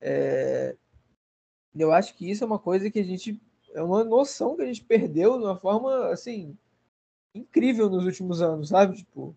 É, 0.00 0.76
eu 1.72 1.92
acho 1.92 2.14
que 2.16 2.28
isso 2.28 2.42
é 2.42 2.46
uma 2.46 2.58
coisa 2.58 2.90
que 2.90 2.98
a 2.98 3.04
gente 3.04 3.40
é 3.74 3.82
uma 3.82 4.04
noção 4.04 4.56
que 4.56 4.62
a 4.62 4.66
gente 4.66 4.84
perdeu 4.84 5.38
de 5.38 5.44
uma 5.44 5.56
forma 5.56 6.08
assim 6.08 6.56
incrível 7.34 7.88
nos 7.88 8.04
últimos 8.04 8.42
anos, 8.42 8.68
sabe? 8.68 8.98
Tipo, 8.98 9.36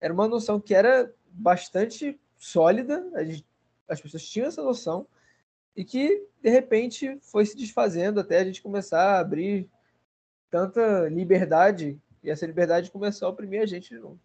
era 0.00 0.12
uma 0.12 0.28
noção 0.28 0.60
que 0.60 0.74
era 0.74 1.12
bastante 1.28 2.18
sólida, 2.38 3.02
gente, 3.24 3.46
as 3.88 4.00
pessoas 4.00 4.26
tinham 4.28 4.48
essa 4.48 4.62
noção 4.62 5.06
e 5.76 5.84
que 5.84 6.26
de 6.42 6.50
repente 6.50 7.18
foi 7.20 7.44
se 7.44 7.56
desfazendo 7.56 8.20
até 8.20 8.38
a 8.38 8.44
gente 8.44 8.62
começar 8.62 9.02
a 9.02 9.18
abrir 9.20 9.68
tanta 10.50 11.08
liberdade 11.08 12.00
e 12.22 12.30
essa 12.30 12.46
liberdade 12.46 12.90
começou 12.90 13.26
a 13.28 13.30
oprimir 13.30 13.60
a 13.60 13.66
gente 13.66 13.90
de 13.90 13.98
novo. 13.98 14.18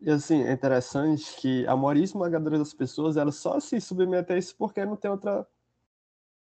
E 0.00 0.10
assim, 0.10 0.42
é 0.42 0.52
interessante 0.52 1.36
que 1.36 1.66
a 1.66 1.94
esmagadora 1.94 2.58
das 2.58 2.74
pessoas, 2.74 3.16
elas 3.16 3.36
só 3.36 3.60
se 3.60 3.80
submetem 3.80 4.36
a 4.36 4.38
isso 4.38 4.54
porque 4.56 4.84
não 4.84 4.96
tem 4.96 5.10
outra 5.10 5.46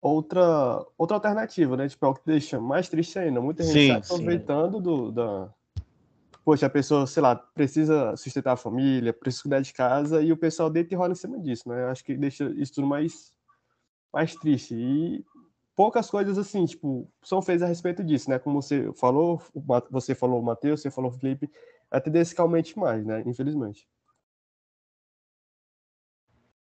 outra 0.10 0.86
outra 0.97 1.18
alternativa, 1.18 1.76
né? 1.76 1.88
Tipo, 1.88 2.06
é 2.06 2.10
o 2.10 2.14
que 2.14 2.22
deixa 2.26 2.60
mais 2.60 2.88
triste 2.88 3.18
ainda. 3.18 3.41
Muita 3.41 3.64
gente 3.64 3.74
sim, 3.74 3.97
está 3.97 4.14
aproveitando 4.14 4.78
sim. 4.78 4.84
do 4.84 5.12
da 5.12 5.49
Poxa, 6.43 6.68
a 6.68 6.70
pessoa, 6.70 7.08
sei 7.08 7.24
lá, 7.24 7.36
precisa 7.36 8.16
sustentar 8.16 8.53
a 8.53 8.58
família, 8.58 9.12
precisa 9.12 9.41
cuidar 9.41 9.62
de 9.62 9.74
casa 9.74 10.22
e 10.22 10.32
o 10.32 10.38
pessoal 10.38 10.70
deita 10.70 10.93
e 10.93 10.97
rola 10.97 11.14
em 11.14 11.16
cima 11.16 11.39
disso, 11.39 11.68
né? 11.68 11.82
Eu 11.82 11.89
acho 11.89 12.03
que 12.03 12.16
deixa 12.16 12.45
isso 12.51 12.74
tudo 12.74 12.86
mais 12.86 13.34
mais 14.14 14.36
triste. 14.36 14.76
E 14.76 15.26
poucas 15.76 16.10
coisas 16.10 16.38
assim, 16.38 16.66
tipo, 16.66 17.10
são 17.24 17.41
feitas 17.41 17.64
a 17.64 17.68
respeito 17.68 18.03
disso, 18.03 18.30
né? 18.30 18.38
Como 18.38 18.62
você 18.62 18.93
falou, 18.93 19.41
você 19.89 20.14
falou, 20.14 20.41
Matheus, 20.41 20.82
você 20.82 20.91
falou, 20.91 21.12
Felipe, 21.12 21.49
é 21.89 21.99
tendencialmente 21.99 22.78
mais, 22.78 23.03
né? 23.03 23.24
Infelizmente. 23.26 23.88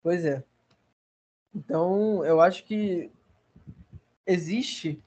Pois 0.03 0.25
é. 0.25 0.43
Então, 1.55 2.25
eu 2.25 2.41
acho 2.41 2.65
que 2.65 3.13
existe 4.27 5.03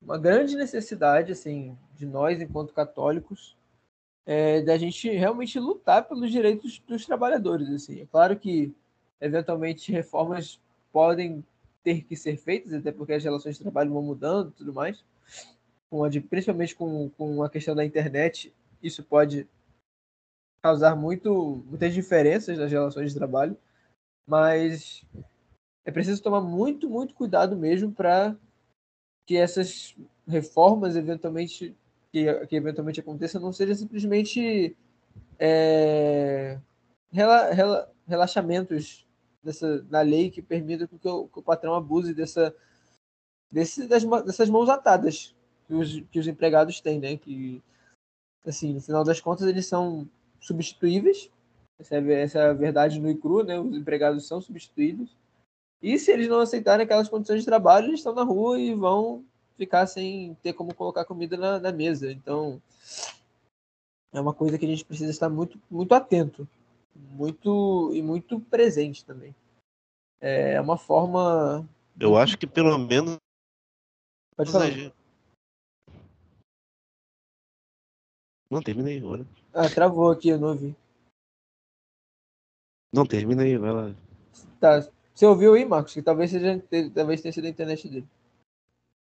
uma 0.00 0.18
grande 0.18 0.56
necessidade, 0.56 1.32
assim, 1.32 1.76
de 1.94 2.06
nós, 2.06 2.40
enquanto 2.40 2.74
católicos, 2.74 3.56
é, 4.26 4.60
da 4.62 4.76
gente 4.76 5.08
realmente 5.10 5.58
lutar 5.58 6.06
pelos 6.06 6.30
direitos 6.30 6.80
dos 6.86 7.06
trabalhadores, 7.06 7.68
assim. 7.70 8.00
É 8.00 8.06
claro 8.06 8.36
que, 8.38 8.74
eventualmente, 9.20 9.92
reformas 9.92 10.60
podem 10.92 11.44
ter 11.82 12.02
que 12.02 12.16
ser 12.16 12.36
feitas, 12.36 12.72
até 12.72 12.92
porque 12.92 13.12
as 13.12 13.24
relações 13.24 13.56
de 13.56 13.62
trabalho 13.62 13.92
vão 13.92 14.02
mudando 14.02 14.50
e 14.50 14.52
tudo 14.52 14.72
mais. 14.72 15.04
Com 15.90 16.04
a 16.04 16.08
de, 16.08 16.20
principalmente 16.20 16.74
com, 16.74 17.10
com 17.10 17.42
a 17.42 17.50
questão 17.50 17.74
da 17.74 17.84
internet, 17.84 18.52
isso 18.82 19.02
pode 19.02 19.46
causar 20.62 20.94
muito, 20.94 21.62
muitas 21.66 21.92
diferenças 21.92 22.56
nas 22.56 22.70
relações 22.70 23.12
de 23.12 23.18
trabalho, 23.18 23.56
mas 24.26 25.04
é 25.84 25.90
preciso 25.90 26.22
tomar 26.22 26.40
muito, 26.40 26.88
muito 26.88 27.14
cuidado 27.14 27.56
mesmo 27.56 27.92
para 27.92 28.36
que 29.26 29.36
essas 29.36 29.94
reformas 30.26 30.96
eventualmente 30.96 31.76
que, 32.10 32.46
que 32.46 32.56
eventualmente 32.56 33.00
aconteçam 33.00 33.40
não 33.40 33.52
seja 33.52 33.74
simplesmente 33.74 34.76
é, 35.38 36.58
rela, 37.10 37.52
rela, 37.52 37.92
relaxamentos 38.06 39.06
dessa, 39.42 39.82
da 39.82 40.00
lei 40.00 40.30
que 40.30 40.42
permita 40.42 40.86
que 40.86 41.08
o, 41.08 41.28
que 41.28 41.38
o 41.38 41.42
patrão 41.42 41.74
abuse 41.74 42.14
dessa, 42.14 42.54
desse, 43.50 43.86
das, 43.86 44.04
dessas 44.24 44.48
mãos 44.48 44.68
atadas 44.68 45.34
que 45.66 45.74
os, 45.74 46.00
que 46.10 46.18
os 46.18 46.28
empregados 46.28 46.80
têm, 46.80 47.00
né? 47.00 47.16
Que, 47.16 47.62
assim, 48.46 48.74
no 48.74 48.80
final 48.80 49.04
das 49.04 49.20
contas, 49.20 49.46
eles 49.46 49.66
são 49.66 50.08
substituíveis. 50.40 51.30
Essa 51.78 51.96
é, 51.96 52.22
essa 52.22 52.38
é 52.38 52.50
a 52.50 52.52
verdade 52.52 53.00
no 53.00 53.10
e 53.10 53.16
cru, 53.16 53.42
né? 53.42 53.58
Os 53.58 53.76
empregados 53.76 54.26
são 54.26 54.40
substituídos. 54.40 55.16
E 55.82 55.98
se 55.98 56.12
eles 56.12 56.28
não 56.28 56.40
aceitarem 56.40 56.84
aquelas 56.84 57.08
condições 57.08 57.40
de 57.40 57.46
trabalho, 57.46 57.88
eles 57.88 58.00
estão 58.00 58.14
na 58.14 58.22
rua 58.22 58.58
e 58.58 58.72
vão 58.72 59.24
ficar 59.56 59.86
sem 59.86 60.34
ter 60.42 60.52
como 60.52 60.74
colocar 60.74 61.04
comida 61.04 61.36
na, 61.36 61.58
na 61.58 61.72
mesa. 61.72 62.12
Então, 62.12 62.62
é 64.12 64.20
uma 64.20 64.32
coisa 64.32 64.58
que 64.58 64.64
a 64.64 64.68
gente 64.68 64.84
precisa 64.84 65.10
estar 65.10 65.28
muito, 65.28 65.60
muito 65.68 65.92
atento, 65.92 66.48
muito 66.94 67.90
e 67.94 68.00
muito 68.00 68.38
presente 68.40 69.04
também. 69.04 69.34
É 70.20 70.60
uma 70.60 70.78
forma. 70.78 71.68
Eu 71.98 72.16
acho 72.16 72.38
que 72.38 72.46
pelo 72.46 72.78
menos. 72.78 73.16
Pode 74.36 74.52
falar. 74.52 74.68
Não, 78.48 78.62
terminei 78.62 78.98
agora. 78.98 79.26
Ah, 79.52 79.68
travou 79.68 80.12
aqui, 80.12 80.28
eu 80.28 80.38
não 80.38 80.48
ouvi. 80.50 80.76
Não, 82.94 83.06
terminei, 83.06 83.56
vai 83.56 83.72
lá. 83.72 83.94
Tá. 84.60 84.88
Você 85.14 85.26
ouviu 85.26 85.54
aí, 85.54 85.64
Marcos? 85.64 85.92
Que 85.94 86.02
talvez 86.02 86.30
seja, 86.30 86.62
talvez 86.94 87.20
tenha 87.20 87.32
sido 87.32 87.46
a 87.46 87.50
internet 87.50 87.88
dele. 87.88 88.08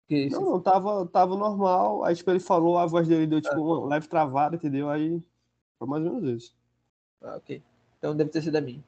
Que 0.07 0.29
Não, 0.29 0.41
não, 0.41 0.61
tava, 0.61 1.05
tava 1.07 1.35
normal. 1.35 2.03
Aí, 2.03 2.15
tipo, 2.15 2.29
ele 2.29 2.39
falou, 2.39 2.77
a 2.77 2.85
voz 2.85 3.07
dele 3.07 3.25
deu, 3.25 3.41
tipo, 3.41 3.55
uma 3.55 3.87
leve 3.87 4.07
travada, 4.07 4.55
entendeu? 4.55 4.89
Aí, 4.89 5.21
foi 5.79 5.87
mais 5.87 6.05
ou 6.05 6.13
menos 6.13 6.43
isso. 6.43 6.55
Ah, 7.21 7.37
ok. 7.37 7.61
Então 7.97 8.15
deve 8.15 8.29
ter 8.29 8.41
sido 8.41 8.55
a 8.55 8.61
minha. 8.61 8.83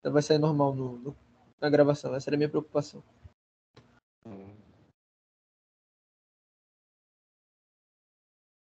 Então 0.00 0.12
vai 0.12 0.22
sair 0.22 0.38
normal 0.38 0.74
no, 0.74 0.98
no- 0.98 1.16
na 1.60 1.68
gravação. 1.68 2.14
Essa 2.14 2.30
era 2.30 2.36
a 2.36 2.38
minha 2.38 2.48
preocupação. 2.48 3.02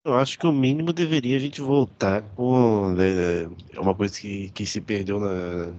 Eu 0.06 0.14
acho 0.16 0.38
que 0.38 0.46
o 0.46 0.52
mínimo 0.52 0.92
deveria 0.92 1.36
a 1.36 1.40
gente 1.40 1.60
voltar 1.62 2.22
com. 2.34 2.90
né, 2.92 3.44
É 3.72 3.80
uma 3.80 3.94
coisa 3.94 4.18
que, 4.20 4.50
que 4.50 4.66
se 4.66 4.80
perdeu 4.80 5.18
na, 5.18 5.72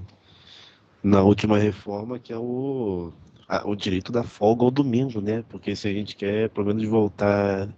na 1.05 1.23
última 1.23 1.57
reforma, 1.59 2.19
que 2.19 2.33
é 2.33 2.37
o, 2.37 3.11
a- 3.47 3.67
o 3.67 3.75
direito 3.75 4.11
da 4.11 4.23
folga 4.23 4.63
ao 4.65 4.71
domingo, 4.71 5.21
né? 5.21 5.43
Porque 5.49 5.75
se 5.75 5.87
a 5.87 5.93
gente 5.93 6.15
quer, 6.15 6.49
pelo 6.49 6.67
menos, 6.67 6.83
voltar 6.85 7.69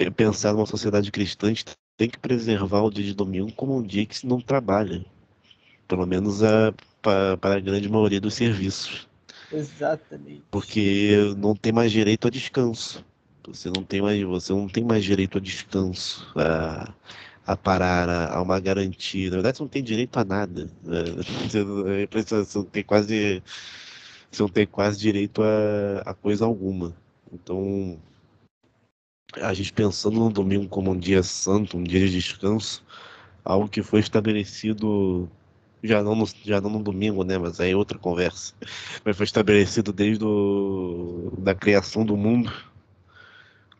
a 0.00 0.10
pensar 0.10 0.52
numa 0.52 0.66
sociedade 0.66 1.10
cristã, 1.10 1.46
a 1.46 1.50
gente 1.50 1.64
tem 1.96 2.08
que 2.08 2.18
preservar 2.18 2.82
o 2.82 2.90
dia 2.90 3.04
de 3.04 3.14
domingo 3.14 3.52
como 3.52 3.76
um 3.76 3.82
dia 3.82 4.06
que 4.06 4.16
se 4.16 4.26
não 4.26 4.40
trabalha. 4.40 5.04
Pelo 5.88 6.06
menos 6.06 6.42
a, 6.44 6.72
pa- 7.02 7.36
para 7.38 7.56
a 7.56 7.60
grande 7.60 7.88
maioria 7.90 8.20
dos 8.20 8.34
serviços. 8.34 9.08
Exatamente. 9.50 10.46
Porque 10.50 11.16
não 11.36 11.54
tem 11.54 11.72
mais 11.72 11.92
direito 11.92 12.26
a 12.26 12.30
descanso. 12.30 13.04
Você 13.46 13.68
não 13.70 13.84
tem 13.84 14.02
mais, 14.02 14.20
você 14.24 14.52
não 14.52 14.68
tem 14.68 14.84
mais 14.84 15.04
direito 15.04 15.38
a 15.38 15.40
descanso, 15.40 16.26
a, 16.36 16.92
a 17.46 17.56
parar, 17.56 18.08
a, 18.08 18.36
a 18.36 18.42
uma 18.42 18.60
garantia. 18.60 19.30
Na 19.30 19.36
verdade, 19.36 19.58
você 19.58 19.62
não 19.62 19.68
tem 19.70 19.82
direito 19.82 20.18
a 20.18 20.24
nada. 20.24 20.64
né? 20.82 20.98
Você, 21.48 21.64
não- 21.64 21.88
é 21.88 22.06
você 22.06 22.58
não 22.58 22.64
tem 22.64 22.82
quase, 22.84 23.42
você 24.30 24.42
não 24.42 24.48
tem 24.50 24.66
quase 24.66 24.98
direito 24.98 25.42
a, 25.42 26.02
a 26.10 26.14
coisa 26.14 26.44
alguma. 26.44 26.94
Então, 27.32 27.98
a 29.40 29.52
gente 29.54 29.72
pensando 29.72 30.18
no 30.18 30.30
domingo 30.30 30.68
como 30.68 30.90
um 30.90 30.98
dia 30.98 31.22
santo, 31.22 31.76
um 31.76 31.82
dia 31.82 32.00
de 32.00 32.10
descanso, 32.12 32.84
algo 33.44 33.68
que 33.68 33.82
foi 33.82 34.00
estabelecido 34.00 35.30
já 35.82 36.02
não 36.02 36.14
no, 36.16 36.26
já 36.44 36.60
não 36.60 36.70
no 36.70 36.82
domingo, 36.82 37.24
né? 37.24 37.38
Mas 37.38 37.60
aí 37.60 37.72
é 37.72 37.76
outra 37.76 37.98
conversa. 37.98 38.54
Mas 39.04 39.16
foi 39.16 39.24
estabelecido 39.24 39.92
desde 39.92 40.24
o, 40.24 41.32
da 41.38 41.54
criação 41.54 42.04
do 42.04 42.16
mundo 42.16 42.52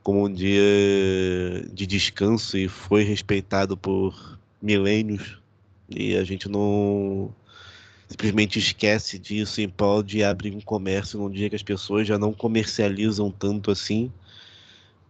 como 0.06 0.24
um 0.24 0.32
dia 0.32 0.62
de 1.72 1.84
descanso 1.84 2.56
e 2.56 2.68
foi 2.68 3.02
respeitado 3.02 3.76
por 3.76 4.38
milênios. 4.62 5.36
E 5.90 6.14
a 6.14 6.22
gente 6.22 6.48
não 6.48 7.34
simplesmente 8.08 8.56
esquece 8.56 9.18
disso 9.18 9.60
em 9.60 9.68
prol 9.68 10.04
de 10.04 10.22
abrir 10.22 10.54
um 10.54 10.60
comércio 10.60 11.18
num 11.18 11.28
dia 11.28 11.50
que 11.50 11.56
as 11.56 11.62
pessoas 11.64 12.06
já 12.06 12.16
não 12.16 12.32
comercializam 12.32 13.32
tanto 13.32 13.72
assim, 13.72 14.12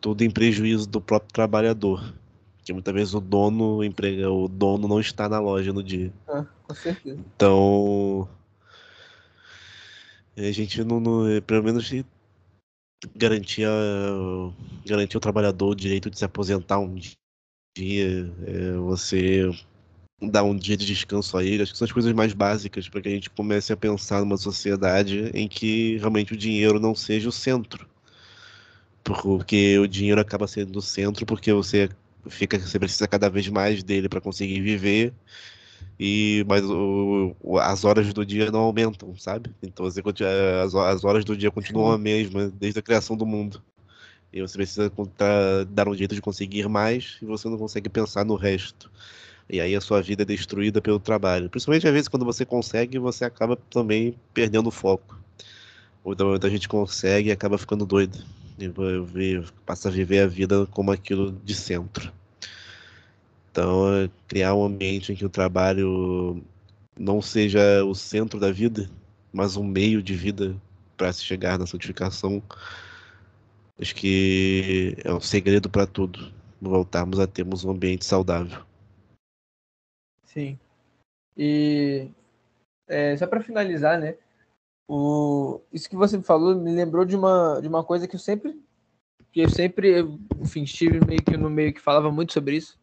tudo 0.01 0.25
em 0.25 0.31
prejuízo 0.31 0.89
do 0.89 0.99
próprio 0.99 1.31
trabalhador. 1.31 2.15
Porque 2.57 2.73
muitas 2.73 2.95
vezes 2.95 3.13
o 3.13 3.21
dono, 3.21 3.85
emprega, 3.85 4.31
o 4.31 4.49
dono 4.49 4.89
não 4.89 4.99
está 4.99 5.29
na 5.29 5.39
loja 5.39 5.75
no 5.75 5.83
dia. 5.83 6.11
Ah, 6.27 6.47
com 6.63 6.75
certeza. 6.75 7.21
Então, 7.37 8.27
a 10.39 10.51
gente 10.53 10.83
não, 10.83 10.99
não- 10.99 11.43
pelo 11.43 11.65
menos 11.65 11.87
garantir, 13.15 13.65
a- 13.67 14.53
garantir 14.87 15.17
ao 15.17 15.21
trabalhador 15.21 15.71
o 15.71 15.75
direito 15.75 16.11
de 16.11 16.19
se 16.19 16.25
aposentar 16.25 16.79
um 16.79 16.95
dia, 16.95 18.33
é, 18.47 18.73
você 18.79 19.51
dar 20.23 20.45
um 20.45 20.57
dia 20.57 20.77
de 20.77 20.87
descanso 20.87 21.37
a 21.39 21.45
ele, 21.45 21.63
acho 21.63 21.73
que 21.73 21.79
são 21.79 21.87
as 21.87 21.93
coisas 21.93 22.13
mais 22.13 22.33
básicas 22.35 22.89
para 22.89 23.03
que 23.03 23.09
a 23.09 23.13
gente 23.13 23.31
comece 23.31 23.73
a 23.73 23.77
pensar 23.79 24.21
numa 24.21 24.37
sociedade 24.39 25.31
em 25.35 25.49
que 25.49 25.99
realmente 25.99 26.35
o 26.35 26.37
dinheiro 26.37 26.81
não 26.81 26.95
seja 26.95 27.29
o 27.29 27.33
centro. 27.33 27.89
Porque 29.05 29.79
o 29.79 29.87
dinheiro 29.87 30.21
acaba 30.21 30.47
sendo 30.49 30.77
o 30.79 30.83
centro 30.83 31.25
porque 31.25 31.53
você 31.53 31.89
fica, 32.29 32.59
você 32.59 32.79
precisa 32.79 33.07
cada 33.07 33.29
vez 33.31 33.49
mais 33.49 33.83
dele 33.83 34.09
para 34.09 34.21
conseguir 34.21 34.61
viver 34.61 35.13
e 35.99 36.45
mas 36.47 36.63
o, 36.65 37.35
as 37.61 37.85
horas 37.85 38.13
do 38.13 38.25
dia 38.25 38.51
não 38.51 38.61
aumentam, 38.61 39.17
sabe? 39.17 39.51
Então 39.63 39.85
você 39.85 40.03
continua, 40.03 40.63
as, 40.63 40.75
as 40.75 41.05
horas 41.05 41.25
do 41.25 41.37
dia 41.37 41.51
continuam 41.51 41.93
a 41.93 41.99
mesma 41.99 42.49
desde 42.49 42.79
a 42.79 42.83
criação 42.83 43.17
do 43.17 43.25
mundo. 43.25 43.63
E 44.33 44.43
você 44.43 44.59
precisa 44.59 44.93
dar 45.71 45.89
um 45.89 45.95
jeito 45.95 46.15
de 46.15 46.21
conseguir 46.21 46.69
mais 46.69 47.17
e 47.23 47.25
você 47.25 47.49
não 47.49 47.57
consegue 47.57 47.89
pensar 47.89 48.25
no 48.25 48.35
resto. 48.35 48.91
E 49.49 49.61
aí 49.61 49.75
a 49.75 49.81
sua 49.81 50.03
vida 50.03 50.23
é 50.23 50.27
destruída 50.27 50.83
pelo 50.83 51.01
trabalho. 51.01 51.49
Principalmente 51.49 51.87
às 51.87 51.93
vezes 51.93 52.09
quando 52.09 52.27
você 52.27 52.45
consegue, 52.45 52.99
você 52.99 53.25
acaba 53.25 53.57
também 53.71 54.15
perdendo 54.35 54.67
o 54.67 54.73
foco. 54.73 55.19
Ou 56.05 56.13
então 56.13 56.29
muita 56.29 56.51
gente 56.51 56.69
consegue 56.69 57.31
e 57.31 57.33
acaba 57.33 57.57
ficando 57.57 57.87
doido. 57.87 58.19
E 58.59 59.43
passa 59.65 59.89
a 59.89 59.93
viver 59.93 60.21
a 60.21 60.27
vida 60.27 60.67
como 60.67 60.91
aquilo 60.91 61.33
de 61.45 61.55
centro. 61.55 62.13
Então, 63.57 63.91
é 63.91 64.11
criar 64.29 64.55
um 64.55 64.67
ambiente 64.67 65.11
em 65.11 65.17
que 65.17 65.25
o 65.25 65.31
trabalho 65.31 66.45
não 66.95 67.23
seja 67.23 67.83
o 67.87 67.95
centro 67.95 68.39
da 68.39 68.53
vida, 68.53 68.87
mas 69.33 69.57
um 69.57 69.65
meio 69.65 70.03
de 70.03 70.15
vida 70.15 70.55
para 70.95 71.11
se 71.11 71.25
chegar 71.25 71.59
na 71.59 71.67
santificação, 71.67 72.43
acho 73.81 73.95
que 73.95 74.95
é 75.03 75.11
o 75.11 75.23
segredo 75.23 75.71
para 75.71 75.87
tudo. 75.87 76.31
Voltarmos 76.61 77.19
a 77.19 77.27
termos 77.27 77.65
um 77.65 77.71
ambiente 77.71 78.05
saudável. 78.05 78.63
Sim. 80.25 80.59
E 81.35 82.11
é, 82.87 83.17
só 83.17 83.27
para 83.27 83.43
finalizar, 83.43 83.99
né? 83.99 84.19
O, 84.87 85.63
isso 85.73 85.89
que 85.89 85.97
você 85.97 86.21
falou 86.21 86.55
me 86.55 86.73
lembrou 86.73 87.07
de 87.07 87.17
uma, 87.17 87.59
de 87.63 87.69
uma 87.69 87.83
coisa 87.83 88.07
que 88.07 88.17
eu 88.17 88.21
sempre, 88.21 88.61
que 89.33 89.41
eu 89.41 89.49
sempre, 89.49 90.03
enfim, 90.39 90.65
estive 90.65 91.03
meio 91.07 91.23
que 91.23 91.39
no 91.39 91.49
meio 91.49 91.73
que 91.73 91.81
falava 91.81 92.13
muito 92.13 92.35
sobre 92.35 92.57
isso, 92.57 92.79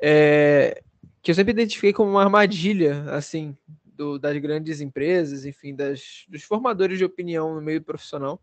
é, 0.00 0.82
que 1.22 1.30
eu 1.30 1.34
sempre 1.34 1.52
identifiquei 1.52 1.92
como 1.92 2.10
uma 2.10 2.22
armadilha, 2.22 3.04
assim, 3.10 3.56
do, 3.84 4.18
das 4.18 4.36
grandes 4.38 4.80
empresas, 4.80 5.44
enfim, 5.44 5.74
das, 5.74 6.24
dos 6.28 6.42
formadores 6.42 6.98
de 6.98 7.04
opinião 7.04 7.54
no 7.54 7.62
meio 7.62 7.82
profissional, 7.82 8.42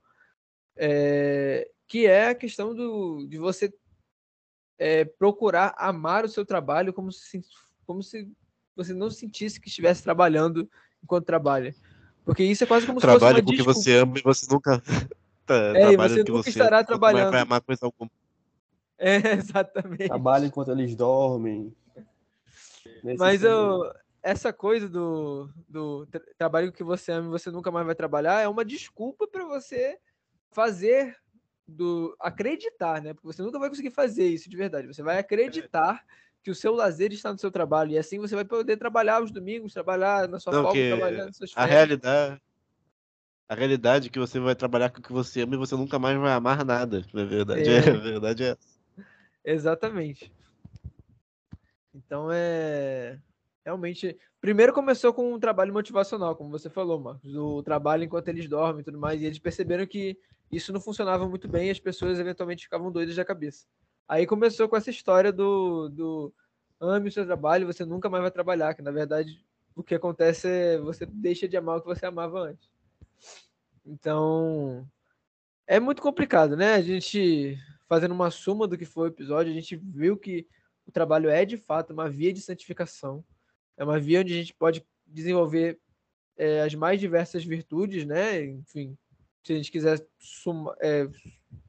é, 0.76 1.70
que 1.88 2.06
é 2.06 2.30
a 2.30 2.36
questão 2.36 2.74
do, 2.74 3.28
de 3.28 3.38
você 3.38 3.74
é, 4.80 5.06
procurar 5.06 5.76
amar 5.78 6.26
o 6.26 6.30
seu 6.30 6.45
trabalho 6.45 6.93
como 6.93 7.12
se, 7.12 7.43
como 7.86 8.02
se 8.02 8.28
você 8.76 8.93
não 8.93 9.10
sentisse 9.12 9.60
que 9.60 9.70
estivesse 9.70 10.02
trabalhando 10.02 10.70
enquanto 11.04 11.26
trabalha. 11.26 11.76
Porque 12.26 12.43
isso 12.43 12.64
é 12.64 12.68
quase 12.68 12.86
como 12.86 12.99
se 12.99 13.06
Trabalhe 13.06 13.41
fosse 13.41 13.43
com 13.43 13.49
o 13.49 13.52
uma 13.52 13.52
que 13.52 13.58
desculpa. 13.58 13.80
você 13.80 13.97
ama 13.97 14.18
e 14.18 14.22
você 14.22 14.47
nunca. 14.52 14.82
tá, 15.45 15.56
É, 15.76 15.91
e 15.91 15.97
você 15.97 16.18
nunca 16.20 16.32
você 16.34 16.49
estará 16.49 16.84
trabalhando. 16.84 17.32
Vai 17.32 17.41
amar 17.41 17.62
coisa 17.62 17.86
alguma. 17.86 18.10
É, 19.04 19.34
exatamente. 19.34 20.08
Trabalha 20.08 20.45
enquanto 20.45 20.72
eles 20.72 20.95
dormem. 20.95 21.76
Nesse 23.04 23.18
Mas 23.18 23.43
eu, 23.43 23.91
essa 24.22 24.54
coisa 24.54 24.88
do, 24.88 25.49
do 25.68 26.06
tra- 26.06 26.22
trabalho 26.38 26.72
que 26.72 26.84
você 26.84 27.12
ama 27.12 27.28
e 27.28 27.32
você 27.32 27.49
nunca 27.49 27.72
mais 27.72 27.86
vai 27.86 27.95
trabalhar 27.95 28.41
é 28.41 28.47
uma 28.47 28.64
desculpa 28.64 29.28
para 29.28 29.43
você 29.45 29.97
fazer 30.52 31.18
do 31.68 32.16
acreditar, 32.20 33.02
né? 33.02 33.14
Porque 33.14 33.28
você 33.28 33.41
nunca 33.41 33.58
vai 33.58 33.70
conseguir 33.70 33.89
fazer 33.91 34.28
isso 34.28 34.49
de 34.49 34.56
verdade. 34.58 34.88
Você 34.88 35.02
vai 35.02 35.18
acreditar 35.18 36.06
que 36.43 36.52
o 36.52 36.56
seu 36.56 36.74
lazer 36.74 37.12
está 37.12 37.32
no 37.32 37.39
seu 37.39 37.52
trabalho 37.52 37.91
e 37.91 37.97
assim 37.97 38.20
você 38.20 38.36
vai 38.36 38.45
poder 38.45 38.78
trabalhar 38.78 39.24
os 39.24 39.32
domingos, 39.32 39.74
trabalhar 39.74 40.28
na 40.28 40.39
sua 40.39 40.54
Não, 40.54 40.64
folga, 40.64 40.88
trabalhar 40.89 41.26
nas 41.26 41.38
suas 41.38 41.52
A 41.54 41.62
férias. 41.66 41.78
realidade. 41.78 42.41
A 43.47 43.56
realidade 43.56 44.08
é 44.08 44.10
que 44.12 44.20
você 44.20 44.39
vai 44.39 44.56
trabalhar 44.56 44.89
com 44.91 44.99
o 44.99 45.04
que 45.04 45.12
você 45.12 45.41
ama 45.41 45.56
e 45.56 45.58
você 45.58 45.76
nunca 45.76 45.99
mais 45.99 46.18
vai 46.18 46.32
amar 46.32 46.64
nada. 46.64 47.06
Na 47.14 47.26
verdade, 47.26 47.70
É. 47.70 47.76
é, 47.76 47.80
a 47.97 47.99
verdade 47.99 48.43
é 48.43 48.47
essa. 48.52 48.70
Exatamente. 49.43 50.31
Então 51.93 52.29
é 52.31 53.19
realmente 53.63 54.17
primeiro 54.39 54.73
começou 54.73 55.13
com 55.13 55.33
um 55.33 55.39
trabalho 55.39 55.73
motivacional, 55.73 56.35
como 56.35 56.49
você 56.49 56.69
falou, 56.69 56.99
Marcos, 56.99 57.35
o 57.35 57.61
trabalho 57.61 58.03
enquanto 58.03 58.27
eles 58.27 58.47
dormem 58.47 58.81
e 58.81 58.83
tudo 58.83 58.97
mais, 58.97 59.21
e 59.21 59.25
eles 59.25 59.39
perceberam 59.39 59.85
que 59.85 60.17
isso 60.51 60.73
não 60.73 60.81
funcionava 60.81 61.27
muito 61.27 61.47
bem 61.47 61.67
e 61.67 61.71
as 61.71 61.79
pessoas 61.79 62.19
eventualmente 62.19 62.63
ficavam 62.63 62.91
doidas 62.91 63.15
da 63.15 63.23
cabeça. 63.23 63.65
Aí 64.07 64.25
começou 64.25 64.67
com 64.67 64.75
essa 64.75 64.89
história 64.89 65.31
do, 65.31 65.89
do 65.89 66.33
ame 66.79 67.09
o 67.09 67.11
seu 67.11 67.25
trabalho, 67.25 67.67
você 67.67 67.85
nunca 67.85 68.09
mais 68.09 68.21
vai 68.21 68.31
trabalhar, 68.31 68.73
que 68.73 68.81
na 68.81 68.91
verdade 68.91 69.45
o 69.75 69.83
que 69.83 69.95
acontece 69.95 70.47
é 70.47 70.77
você 70.79 71.05
deixa 71.05 71.47
de 71.47 71.55
amar 71.55 71.77
o 71.77 71.81
que 71.81 71.87
você 71.87 72.05
amava 72.05 72.39
antes. 72.39 72.69
Então, 73.85 74.85
é 75.65 75.79
muito 75.79 76.01
complicado, 76.01 76.57
né? 76.57 76.73
A 76.73 76.81
gente 76.81 77.57
fazendo 77.91 78.13
uma 78.13 78.31
suma 78.31 78.69
do 78.69 78.77
que 78.77 78.85
foi 78.85 79.09
o 79.09 79.11
episódio, 79.11 79.51
a 79.51 79.53
gente 79.53 79.75
viu 79.75 80.15
que 80.15 80.47
o 80.87 80.91
trabalho 80.93 81.29
é 81.29 81.43
de 81.43 81.57
fato 81.57 81.91
uma 81.91 82.09
via 82.09 82.31
de 82.31 82.39
santificação, 82.39 83.21
é 83.75 83.83
uma 83.83 83.99
via 83.99 84.21
onde 84.21 84.31
a 84.31 84.37
gente 84.37 84.53
pode 84.53 84.81
desenvolver 85.05 85.77
é, 86.37 86.61
as 86.61 86.73
mais 86.73 87.01
diversas 87.01 87.43
virtudes, 87.43 88.05
né? 88.05 88.45
Enfim, 88.45 88.97
se 89.43 89.51
a 89.51 89.55
gente 89.57 89.69
quiser 89.69 90.07
suma, 90.17 90.73
é, 90.79 91.05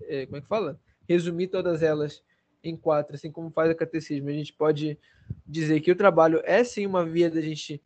é, 0.02 0.26
como 0.26 0.36
é 0.36 0.40
que 0.40 0.46
fala? 0.46 0.80
Resumir 1.08 1.48
todas 1.48 1.82
elas 1.82 2.22
em 2.62 2.76
quatro, 2.76 3.16
assim 3.16 3.32
como 3.32 3.50
faz 3.50 3.72
o 3.72 3.74
catecismo, 3.74 4.28
a 4.28 4.32
gente 4.32 4.52
pode 4.52 4.96
dizer 5.44 5.80
que 5.80 5.90
o 5.90 5.96
trabalho 5.96 6.40
é 6.44 6.62
sim 6.62 6.86
uma 6.86 7.04
via 7.04 7.28
da 7.28 7.40
gente 7.40 7.82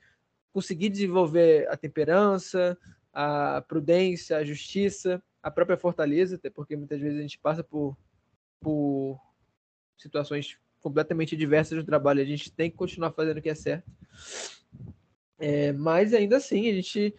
conseguir 0.52 0.90
desenvolver 0.90 1.66
a 1.70 1.76
temperança, 1.78 2.76
a 3.14 3.64
prudência, 3.66 4.36
a 4.36 4.44
justiça, 4.44 5.22
a 5.42 5.50
própria 5.50 5.78
fortaleza, 5.78 6.36
até 6.36 6.50
porque 6.50 6.76
muitas 6.76 7.00
vezes 7.00 7.18
a 7.18 7.22
gente 7.22 7.38
passa 7.38 7.64
por, 7.64 7.96
por 8.60 9.20
situações 9.96 10.58
completamente 10.80 11.36
diversas 11.36 11.78
no 11.78 11.84
trabalho, 11.84 12.22
a 12.22 12.24
gente 12.24 12.50
tem 12.52 12.70
que 12.70 12.76
continuar 12.76 13.10
fazendo 13.12 13.38
o 13.38 13.42
que 13.42 13.48
é 13.48 13.54
certo. 13.54 13.90
É, 15.38 15.72
mas 15.72 16.14
ainda 16.14 16.36
assim, 16.36 16.70
a 16.70 16.74
gente 16.74 17.14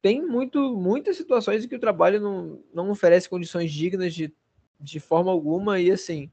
tem 0.00 0.24
muito, 0.24 0.76
muitas 0.76 1.16
situações 1.16 1.64
em 1.64 1.68
que 1.68 1.74
o 1.74 1.80
trabalho 1.80 2.20
não, 2.20 2.62
não 2.72 2.90
oferece 2.90 3.28
condições 3.28 3.72
dignas 3.72 4.14
de, 4.14 4.32
de 4.78 5.00
forma 5.00 5.30
alguma, 5.30 5.80
e 5.80 5.90
assim, 5.90 6.30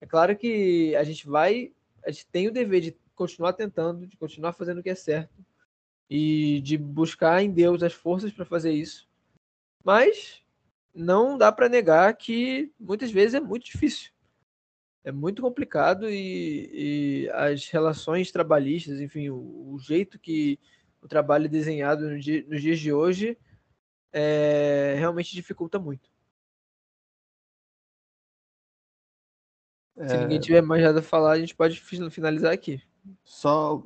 é 0.00 0.06
claro 0.06 0.36
que 0.36 0.96
a 0.96 1.04
gente 1.04 1.26
vai, 1.26 1.72
a 2.04 2.10
gente 2.10 2.26
tem 2.26 2.48
o 2.48 2.52
dever 2.52 2.80
de 2.80 2.96
continuar 3.14 3.52
tentando, 3.52 4.06
de 4.06 4.16
continuar 4.16 4.52
fazendo 4.52 4.78
o 4.78 4.82
que 4.82 4.90
é 4.90 4.94
certo 4.94 5.44
e 6.08 6.60
de 6.60 6.76
buscar 6.76 7.42
em 7.42 7.50
Deus 7.50 7.82
as 7.82 7.92
forças 7.92 8.32
para 8.32 8.44
fazer 8.44 8.72
isso. 8.72 9.08
Mas 9.84 10.41
não 10.94 11.38
dá 11.38 11.50
para 11.50 11.68
negar 11.68 12.14
que 12.16 12.72
muitas 12.78 13.10
vezes 13.10 13.34
é 13.34 13.40
muito 13.40 13.64
difícil. 13.64 14.10
É 15.04 15.10
muito 15.10 15.42
complicado 15.42 16.08
e, 16.08 16.70
e 16.72 17.30
as 17.30 17.68
relações 17.68 18.30
trabalhistas, 18.30 19.00
enfim, 19.00 19.30
o, 19.30 19.72
o, 19.72 19.78
jeito 19.78 20.18
que 20.18 20.60
o 21.00 21.08
trabalho 21.08 21.46
é 21.46 21.48
desenhado 21.48 22.08
no 22.08 22.20
dia, 22.20 22.44
nos 22.48 22.62
dias 22.62 22.78
de 22.78 22.92
hoje 22.92 23.36
é, 24.12 24.94
realmente 24.96 25.34
dificulta 25.34 25.78
muito. 25.78 26.08
É... 29.96 30.08
Se 30.08 30.16
ninguém 30.18 30.40
tiver 30.40 30.62
mais 30.62 30.82
nada 30.82 31.00
a 31.00 31.02
falar, 31.02 31.32
a 31.32 31.38
gente 31.38 31.54
pode 31.54 31.80
finalizar 31.80 32.52
aqui. 32.52 32.80
Só 33.24 33.82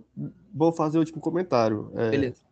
vou 0.52 0.72
fazer 0.72 0.98
o 0.98 1.00
último 1.00 1.20
comentário. 1.20 1.90
É, 1.94 2.10
Beleza. 2.10 2.45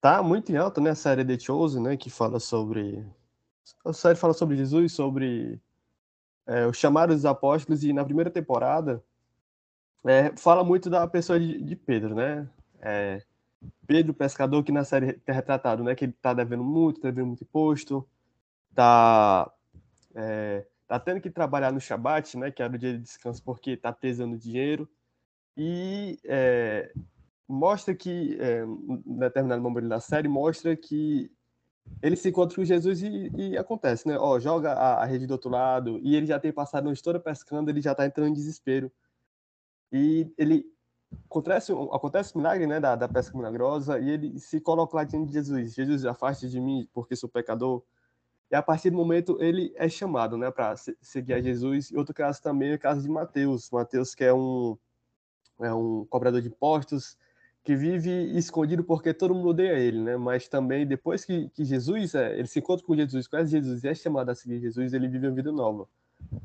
Tá 0.00 0.22
muito 0.22 0.52
em 0.52 0.56
alta, 0.56 0.80
né, 0.80 0.90
a 0.90 0.94
série 0.94 1.24
The 1.24 1.38
Chosen, 1.38 1.82
né, 1.82 1.96
que 1.96 2.08
fala 2.08 2.38
sobre... 2.38 3.04
A 3.84 3.92
série 3.92 4.16
fala 4.16 4.32
sobre 4.32 4.56
Jesus, 4.56 4.92
sobre 4.92 5.60
é, 6.46 6.66
os 6.66 6.76
chamados 6.76 7.16
dos 7.16 7.24
apóstolos, 7.26 7.82
e 7.84 7.92
na 7.92 8.04
primeira 8.04 8.30
temporada 8.30 9.02
é, 10.04 10.34
fala 10.36 10.62
muito 10.62 10.88
da 10.88 11.06
pessoa 11.06 11.38
de, 11.38 11.60
de 11.60 11.76
Pedro, 11.76 12.14
né? 12.14 12.48
É, 12.80 13.22
Pedro, 13.86 14.14
pescador, 14.14 14.62
que 14.62 14.72
na 14.72 14.84
série 14.84 15.20
é 15.26 15.32
retratado, 15.32 15.82
né, 15.82 15.94
que 15.94 16.04
ele 16.04 16.12
tá 16.12 16.32
devendo 16.32 16.62
muito, 16.62 17.00
tá 17.00 17.08
devendo 17.08 17.26
muito 17.26 17.42
imposto, 17.42 18.08
tá... 18.74 19.52
É, 20.14 20.64
tá 20.86 20.98
tendo 20.98 21.20
que 21.20 21.30
trabalhar 21.30 21.70
no 21.70 21.80
Shabat, 21.80 22.38
né, 22.38 22.50
que 22.50 22.62
era 22.62 22.74
o 22.74 22.78
dia 22.78 22.94
de 22.94 23.00
descanso, 23.00 23.42
porque 23.42 23.76
tá 23.76 23.92
pesando 23.92 24.38
dinheiro, 24.38 24.88
e 25.56 26.18
é, 26.24 26.92
mostra 27.48 27.94
que, 27.94 28.36
é, 28.40 28.64
determinado 29.06 29.62
momento 29.62 29.88
da 29.88 30.00
série, 30.00 30.28
mostra 30.28 30.76
que 30.76 31.30
ele 32.02 32.16
se 32.16 32.28
encontra 32.28 32.54
com 32.54 32.64
Jesus 32.64 33.02
e, 33.02 33.32
e 33.34 33.56
acontece, 33.56 34.06
né, 34.06 34.18
ó, 34.18 34.38
joga 34.38 34.72
a, 34.74 35.02
a, 35.02 35.04
rede 35.06 35.26
do 35.26 35.32
outro 35.32 35.50
lado, 35.50 35.98
e 36.02 36.14
ele 36.14 36.26
já 36.26 36.38
tem 36.38 36.52
passado 36.52 36.82
a 36.82 36.84
noite 36.84 37.02
toda 37.02 37.18
pescando, 37.18 37.70
ele 37.70 37.80
já 37.80 37.94
tá 37.94 38.04
entrando 38.04 38.28
em 38.28 38.34
desespero, 38.34 38.92
e 39.90 40.30
ele 40.36 40.66
acontece, 41.24 41.72
acontece 41.72 42.34
o 42.34 42.38
milagre, 42.38 42.66
né, 42.66 42.78
da, 42.78 42.94
da 42.94 43.08
pesca 43.08 43.36
milagrosa, 43.36 43.98
e 43.98 44.10
ele 44.10 44.38
se 44.38 44.60
coloca 44.60 44.96
lá 44.96 45.04
diante 45.04 45.28
de 45.28 45.32
Jesus, 45.32 45.74
Jesus, 45.74 46.04
afaste 46.04 46.48
de 46.50 46.60
mim, 46.60 46.86
porque 46.92 47.16
sou 47.16 47.28
pecador, 47.28 47.82
e 48.50 48.54
a 48.54 48.62
partir 48.62 48.90
do 48.90 48.96
momento 48.96 49.36
ele 49.40 49.72
é 49.76 49.88
chamado, 49.88 50.36
né, 50.36 50.50
para 50.50 50.74
seguir 51.02 51.34
a 51.34 51.40
Jesus. 51.40 51.90
E 51.90 51.96
outro 51.98 52.14
caso 52.14 52.40
também 52.42 52.72
é 52.72 52.74
o 52.76 52.78
caso 52.78 53.02
de 53.02 53.08
Mateus. 53.08 53.70
Mateus 53.70 54.14
que 54.14 54.24
é 54.24 54.32
um 54.32 54.76
é 55.60 55.74
um 55.74 56.06
cobrador 56.06 56.40
de 56.40 56.48
impostos 56.48 57.18
que 57.68 57.76
vive 57.76 58.34
escondido 58.34 58.82
porque 58.82 59.12
todo 59.12 59.34
mundo 59.34 59.50
odeia 59.50 59.78
ele, 59.78 60.00
né? 60.00 60.16
Mas 60.16 60.48
também 60.48 60.86
depois 60.86 61.22
que, 61.22 61.50
que 61.50 61.66
Jesus 61.66 62.14
é, 62.14 62.38
ele 62.38 62.48
se 62.48 62.60
encontra 62.60 62.82
com 62.82 62.96
Jesus, 62.96 63.28
conhece 63.28 63.50
Jesus 63.50 63.84
e 63.84 63.88
é 63.88 63.94
chamado 63.94 64.30
a 64.30 64.34
seguir 64.34 64.58
Jesus, 64.58 64.94
ele 64.94 65.06
vive 65.06 65.26
uma 65.26 65.34
vida 65.34 65.52
nova. 65.52 65.86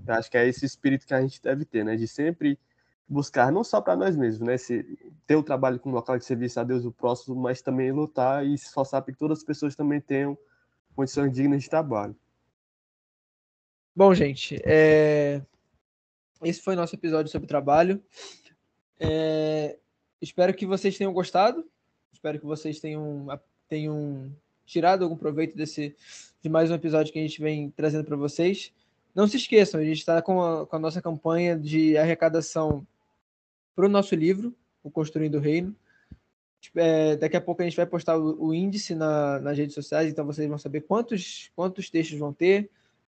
Eu 0.06 0.16
acho 0.16 0.30
que 0.30 0.38
é 0.38 0.46
esse 0.46 0.66
espírito 0.66 1.08
que 1.08 1.14
a 1.14 1.22
gente 1.22 1.42
deve 1.42 1.64
ter, 1.64 1.86
né? 1.86 1.96
De 1.96 2.10
sempre 2.10 2.60
buscar 3.08 3.54
não 3.54 3.64
só 3.64 3.80
para 3.80 3.96
nós 3.96 4.18
mesmos, 4.18 4.46
né? 4.46 4.58
Se, 4.58 4.84
ter 5.26 5.38
o 5.38 5.44
trabalho 5.44 5.80
como 5.80 5.96
local 5.96 6.18
de 6.18 6.26
serviço 6.26 6.60
a 6.60 6.64
Deus 6.66 6.84
o 6.84 6.92
próximo, 6.92 7.38
mas 7.38 7.62
também 7.62 7.90
lutar 7.94 8.46
e 8.46 8.58
se 8.58 8.66
esforçar 8.66 9.02
para 9.02 9.14
que 9.14 9.18
todas 9.18 9.38
as 9.38 9.46
pessoas 9.46 9.78
também 9.78 10.02
tenham 10.02 10.38
condições 10.94 11.32
dignas 11.32 11.64
de 11.64 11.70
trabalho. 11.70 12.14
Bom, 13.96 14.14
gente, 14.14 14.62
é... 14.66 15.42
esse 16.44 16.62
foi 16.62 16.76
nosso 16.76 16.94
episódio 16.96 17.32
sobre 17.32 17.48
trabalho. 17.48 18.04
É... 19.00 19.80
Espero 20.24 20.54
que 20.54 20.66
vocês 20.66 20.98
tenham 20.98 21.12
gostado. 21.12 21.66
Espero 22.14 22.40
que 22.40 22.46
vocês 22.46 22.80
tenham, 22.80 23.28
tenham 23.68 24.32
tirado 24.66 25.04
algum 25.04 25.18
proveito 25.18 25.58
desse 25.58 25.94
de 26.42 26.48
mais 26.48 26.72
um 26.72 26.76
episódio 26.76 27.12
que 27.12 27.20
a 27.20 27.22
gente 27.22 27.42
vem 27.42 27.70
trazendo 27.72 28.06
para 28.06 28.16
vocês. 28.16 28.72
Não 29.14 29.28
se 29.28 29.36
esqueçam, 29.36 29.82
a 29.82 29.84
gente 29.84 29.98
está 29.98 30.22
com, 30.22 30.66
com 30.66 30.76
a 30.78 30.80
nossa 30.80 31.02
campanha 31.02 31.60
de 31.60 31.98
arrecadação 31.98 32.88
para 33.76 33.86
o 33.86 33.90
nosso 33.90 34.16
livro, 34.16 34.56
O 34.82 34.90
Construindo 34.90 35.36
o 35.36 35.42
Reino. 35.42 35.76
É, 36.74 37.18
daqui 37.18 37.36
a 37.36 37.42
pouco 37.42 37.62
a 37.62 37.66
gente 37.66 37.76
vai 37.76 37.86
postar 37.86 38.18
o, 38.18 38.48
o 38.48 38.54
índice 38.54 38.96
na, 38.96 39.42
nas 39.42 39.58
redes 39.58 39.76
sociais, 39.76 40.10
então 40.10 40.26
vocês 40.26 40.48
vão 40.48 40.58
saber 40.58 40.82
quantos, 40.82 41.52
quantos 41.54 41.90
textos 41.90 42.18
vão 42.18 42.32
ter, 42.32 42.70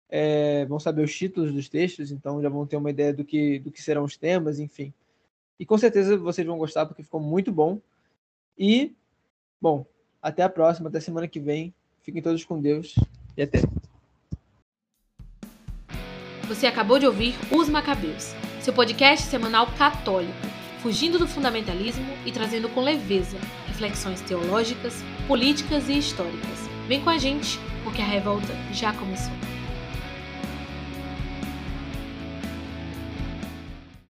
é, 0.08 0.66
vão 0.66 0.80
saber 0.80 1.04
os 1.04 1.16
títulos 1.16 1.52
dos 1.52 1.68
textos, 1.68 2.10
então 2.10 2.42
já 2.42 2.48
vão 2.48 2.66
ter 2.66 2.76
uma 2.76 2.90
ideia 2.90 3.14
do 3.14 3.24
que, 3.24 3.60
do 3.60 3.70
que 3.70 3.80
serão 3.80 4.02
os 4.02 4.16
temas, 4.16 4.58
enfim. 4.58 4.92
E 5.58 5.64
com 5.66 5.78
certeza 5.78 6.16
vocês 6.16 6.46
vão 6.46 6.58
gostar, 6.58 6.86
porque 6.86 7.02
ficou 7.02 7.20
muito 7.20 7.50
bom. 7.50 7.80
E, 8.58 8.94
bom, 9.60 9.84
até 10.20 10.42
a 10.42 10.48
próxima, 10.48 10.88
até 10.88 11.00
semana 11.00 11.28
que 11.28 11.40
vem. 11.40 11.74
Fiquem 12.02 12.22
todos 12.22 12.44
com 12.44 12.60
Deus 12.60 12.94
e 13.36 13.42
até. 13.42 13.60
Você 16.46 16.66
acabou 16.66 16.98
de 16.98 17.06
ouvir 17.06 17.34
Os 17.50 17.68
Macabeus, 17.68 18.32
seu 18.60 18.72
podcast 18.72 19.26
semanal 19.26 19.66
católico 19.76 20.56
fugindo 20.86 21.18
do 21.18 21.26
fundamentalismo 21.26 22.06
e 22.24 22.30
trazendo 22.30 22.68
com 22.68 22.80
leveza 22.80 23.36
reflexões 23.66 24.20
teológicas, 24.20 25.02
políticas 25.26 25.88
e 25.88 25.98
históricas. 25.98 26.68
Vem 26.86 27.02
com 27.02 27.10
a 27.10 27.18
gente, 27.18 27.58
porque 27.82 28.00
a 28.00 28.04
revolta 28.04 28.54
já 28.72 28.92
começou. 28.92 29.34